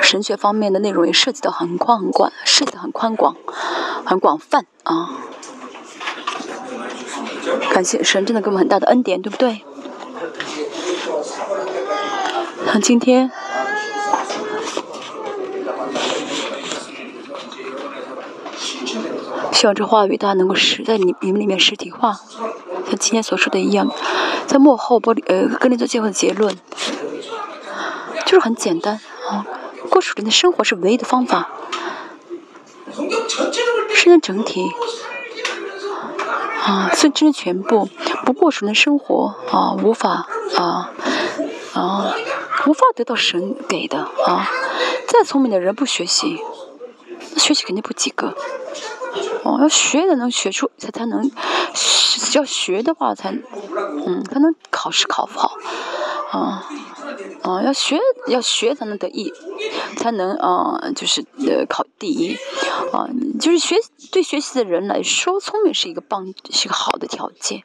[0.02, 3.36] 神学方面的内容也涉及到很宽很广，涉及的很宽广，
[4.06, 5.10] 很广泛啊。
[7.72, 9.64] 感谢神，真的给我们很大的恩典，对不对？
[12.66, 13.32] 那今天。
[19.52, 22.14] 希望这话语大家能够实在你你们里面实体化，
[22.88, 23.92] 像今天所说的一样，
[24.48, 26.56] 在幕后玻璃呃跟你做结婚的结论，
[28.26, 29.46] 就是很简单啊，
[30.00, 31.50] 过属灵的生活是唯一的方法，
[32.96, 33.10] 圣
[34.14, 34.72] 经整体。
[36.64, 37.90] 啊，圣经的全部。
[38.24, 40.94] 不过属灵的生活啊，无法啊
[41.74, 42.16] 啊
[42.66, 44.50] 无法得到神给的啊，
[45.06, 46.40] 再聪明的人不学习，
[47.34, 48.34] 那学习肯定不及格。
[49.44, 51.30] 哦，要学的能学出才才能，
[52.36, 55.58] 要学的话才，嗯，才能考试考不好，
[56.32, 56.64] 啊，
[57.42, 59.34] 啊，要学要学才能得意，
[59.98, 62.38] 才能啊，就是呃考第一，
[62.92, 63.08] 啊，
[63.40, 63.76] 就是学
[64.12, 67.64] 对学习的人来说，聪明是一个棒，是一个好的条件。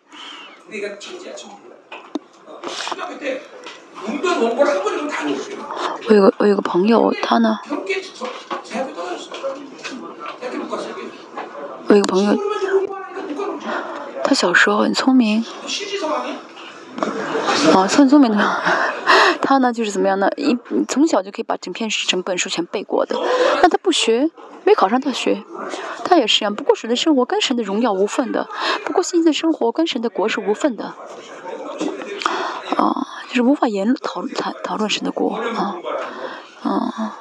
[6.06, 7.58] 我有个我有个朋友，他呢。
[11.86, 12.36] 我有个朋友，
[14.22, 15.44] 他小时候很聪明，
[17.74, 18.62] 啊，很聪明的。
[19.42, 20.30] 他呢，就是怎么样呢？
[20.36, 20.56] 一
[20.88, 23.14] 从小就可以把整篇整本书全背过的。
[23.60, 24.30] 但他不学，
[24.64, 25.44] 没考上大学，
[26.02, 26.54] 他也是一样。
[26.54, 28.48] 不过神的生活跟神的荣耀无份的，
[28.84, 30.94] 不过现在的生活跟神的国是无份的。
[32.76, 35.76] 啊，就是无法言讨讨讨论神的国啊，
[36.62, 37.18] 啊。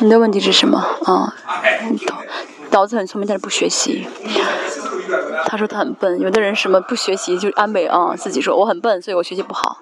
[0.00, 1.34] 你的问题是什么啊？
[2.06, 2.22] 脑
[2.72, 4.06] 脑子很聪明，但是不学习。
[5.46, 9.78] 他说他很笨，有的人什么不学习就安慰啊，自己说我很笨，所以我学习不好。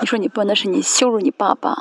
[0.00, 1.76] 你说你笨，那是你羞辱你爸爸。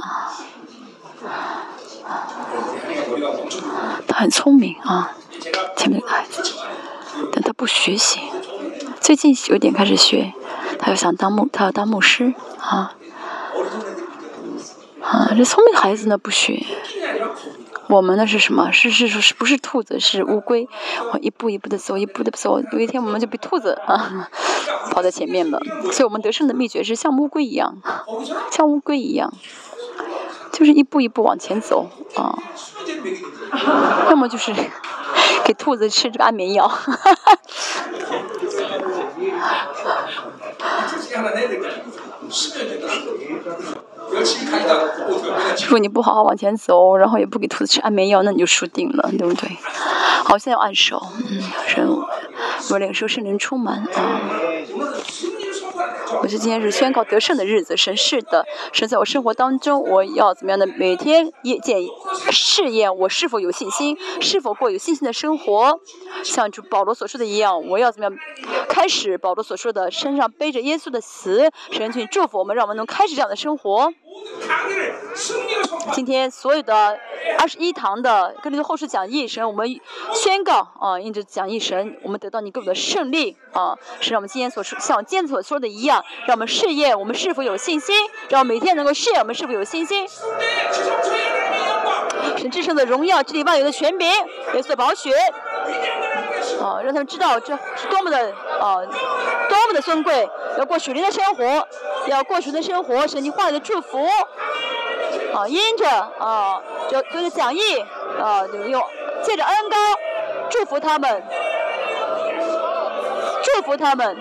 [4.07, 5.15] 他很聪明啊，
[5.75, 6.43] 前面的孩子，
[7.31, 8.21] 但他不学习。
[8.99, 10.33] 最近有点开始学，
[10.79, 12.93] 他要想当牧，他要当牧师啊。
[15.07, 16.61] 啊，这聪明的孩子呢不学。
[17.87, 18.73] 我们呢是什么？
[18.73, 20.67] 是是是，不是兔子，是乌龟。
[21.13, 24.29] 我一步一步的走，一步的走，有一天我们就比兔子啊
[24.91, 25.61] 跑在前面了。
[25.93, 27.77] 所以我们得胜的秘诀是像乌龟一样，
[28.51, 29.33] 像乌龟一样，
[30.51, 32.37] 就是一步一步往前走啊。
[34.09, 34.53] 要么就是
[35.45, 36.69] 给兔子吃这个安眠药。
[45.63, 49.49] 如果你不好好往前走，然后也不给兔子吃安眠药，那你就输定了，对不对？
[50.23, 51.41] 好，现在要按手，嗯，
[51.75, 51.87] 人
[52.71, 54.21] 我领受圣灵充满啊。
[56.21, 61.79] 我是今天是宣告得胜的日子，神是的，神在我生活当中，我要怎么样的每天夜见
[62.31, 65.79] 试验我是否有信心，是否过有信心的生活，
[66.23, 68.17] 像主保罗所说的一样，我要怎么样
[68.67, 73.91] 开始保罗所说的身上背着耶稣的死，神去祝福我们，让我们能开始这样的生活。
[75.93, 76.99] 今天所有的
[77.39, 79.67] 二十一堂的跟这个后世讲义神，我们
[80.13, 87.95] 宣告啊，印着讲义神，我们得到你给我的胜利啊，是让我们今天所说，像今天所说的一样，让我们试验我们是否有信心，
[88.29, 90.07] 让我们每天能够试验我们是否有信心。
[92.37, 95.11] 神至圣的荣耀，治理万有的权柄，耶稣的宝血，
[96.61, 98.17] 啊，让他们知道这是多么的
[98.59, 98.81] 啊，
[99.49, 101.67] 多么的尊贵，要过属灵的生活，
[102.07, 104.07] 要过属灵的生活，神你话语的祝福。
[105.33, 105.87] 啊，因着
[106.19, 107.59] 啊，就就是讲义
[108.19, 108.83] 啊，用
[109.21, 109.75] 借着恩高
[110.49, 111.23] 祝福他们，
[113.43, 114.17] 祝福他们。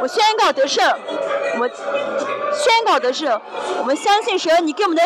[0.00, 0.86] 我宣告得胜，
[1.58, 3.40] 我宣告得胜，
[3.78, 5.02] 我们相信神，你给我们的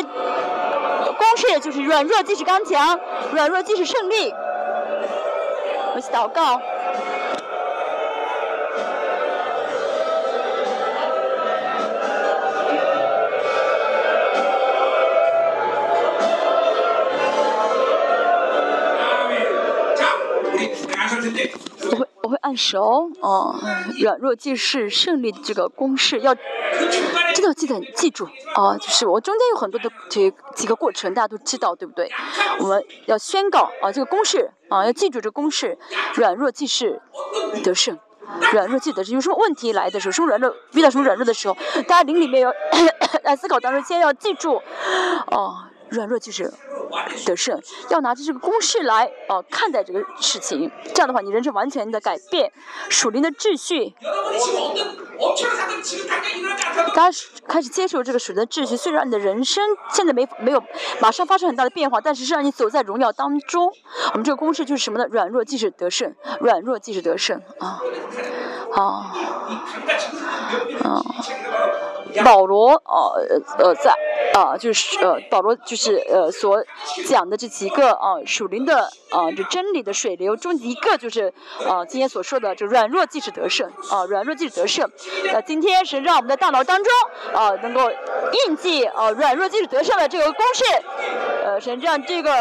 [1.39, 2.99] 式就是软弱即是刚强，
[3.33, 4.35] 软弱即是胜利。
[5.95, 6.61] 我祷告。
[21.91, 23.55] 我会我会按手，哦，
[24.01, 26.35] 软弱即是胜利这个公式，要
[27.35, 32.11] 真的记得记住，啊，就是我中间有很多的这几个过程，大家都知道，对不对？
[32.59, 35.79] 我们要宣告啊，这个公式啊，要记住这个公式，
[36.15, 37.01] 软弱即是
[37.63, 37.99] 得胜，
[38.53, 39.15] 软弱即得胜。
[39.15, 41.57] 有什么问题来的时候，什么软弱遇到什么软弱的时候，
[41.87, 42.53] 大家灵里面要
[43.23, 44.61] 在思考当中，先要记住，
[45.31, 45.65] 哦。
[45.91, 46.53] 软弱就是
[47.25, 47.61] 得胜，
[47.91, 52.53] 要拿着这个公式来呃看待这个事情，这样的话你人生完全的改变，
[52.89, 53.95] 属灵的秩序。
[56.95, 60.63] 大家开始接受这个属灵的秩序，虽然你的人生现在没没有
[61.01, 63.71] 马上发生很大的变化，但是是让你走在荣耀当中。
[64.13, 65.07] 我们这个公式就是什么呢？
[65.11, 67.81] 软弱即是得胜，软弱即是得胜啊，
[68.73, 69.07] 好，
[70.85, 71.05] 嗯。
[72.25, 73.95] 保罗，呃呃，在
[74.35, 76.63] 啊，就是呃，保罗就是呃所
[77.07, 81.33] 讲的这几个啊属灵的啊这真理的水流中一个就是
[81.67, 84.91] 啊今天所说的，就软弱即是得胜啊，软弱即是得胜。
[85.33, 86.93] 那今天是让我们的大脑当中
[87.35, 87.91] 啊能够
[88.47, 90.65] 印记啊软弱即是得胜的这个公式，
[91.45, 92.33] 呃，神让这个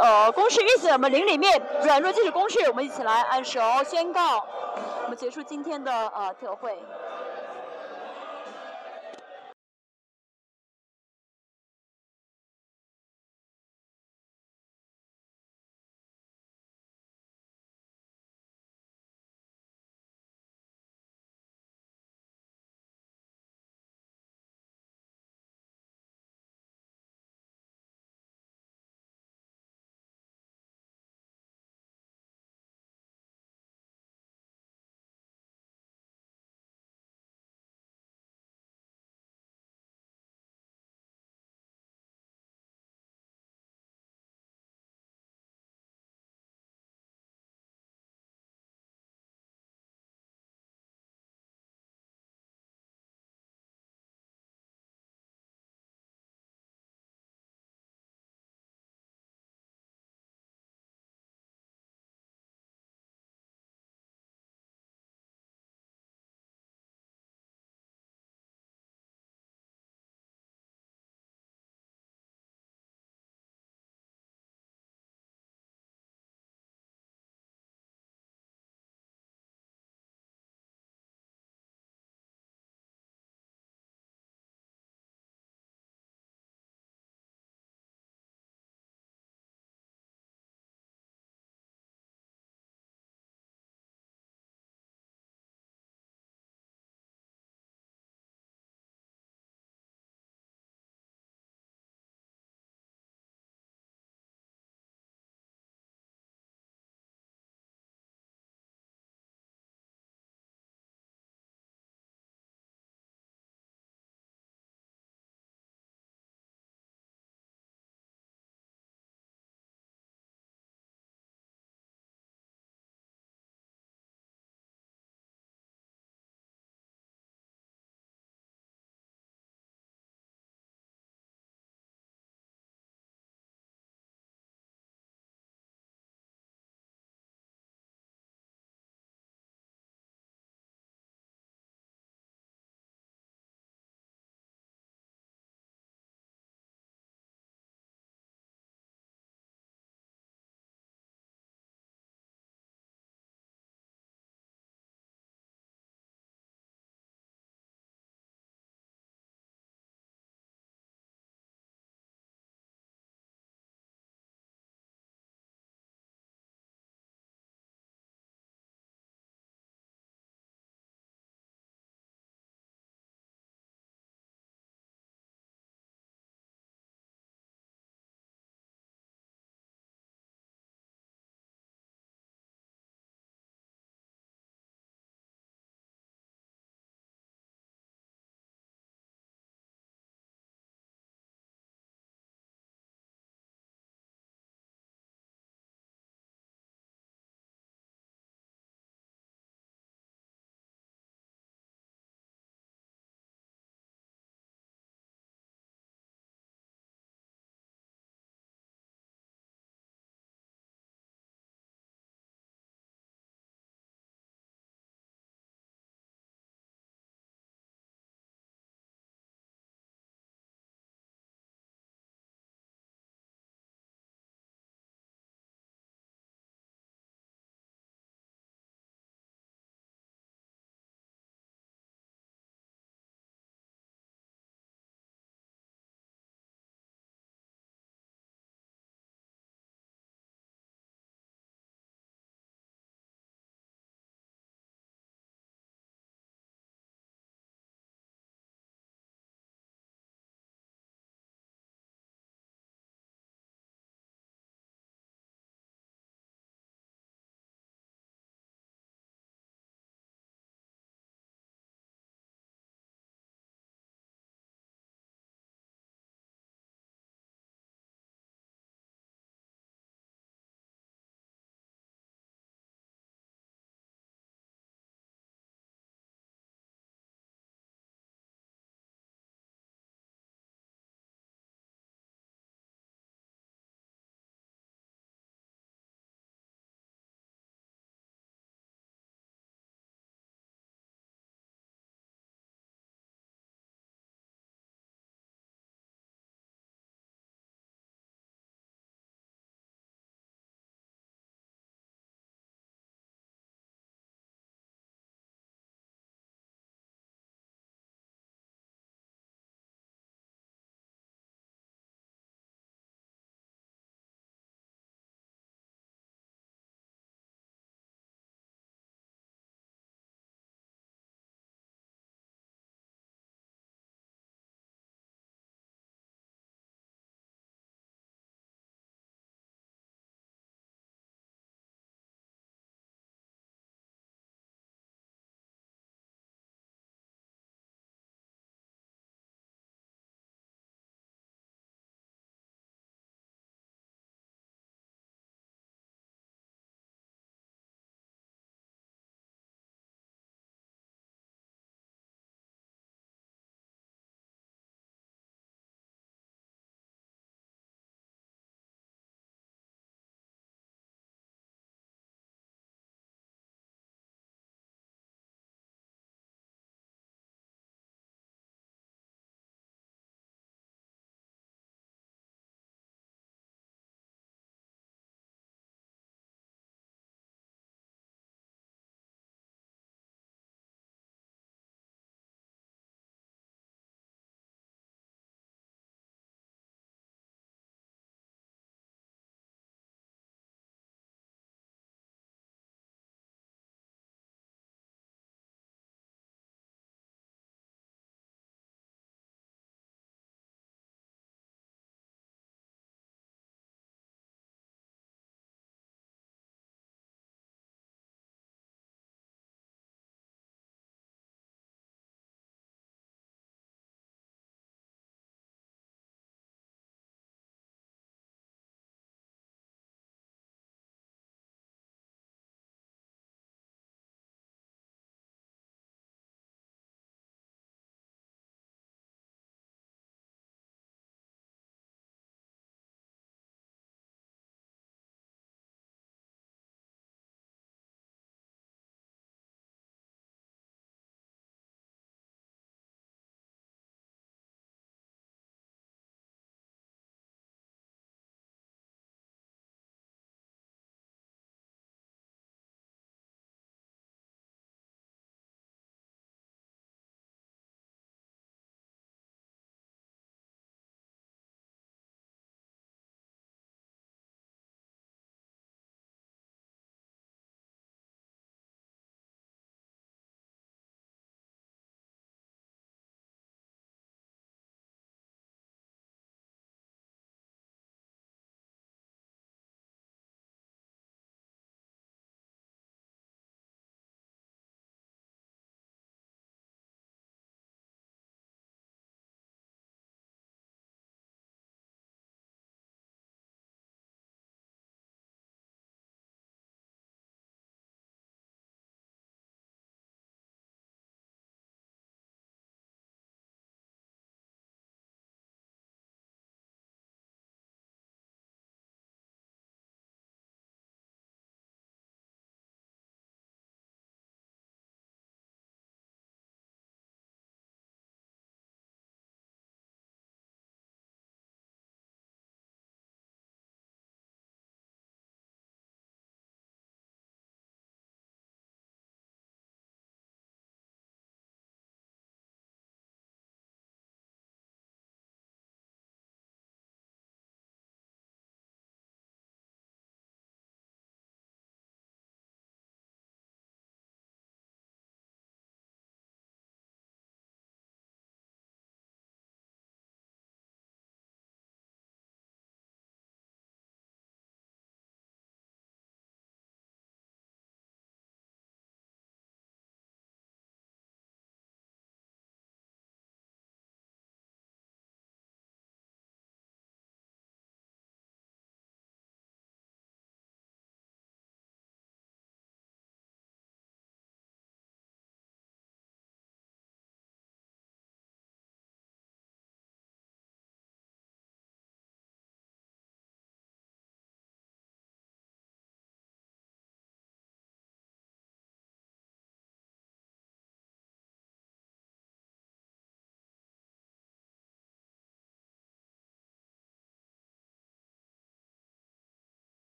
[0.00, 4.44] 呃公式运行我们灵里面，软弱即是公式，我们一起来按手宣告，
[5.04, 6.78] 我们结束今天的呃特会。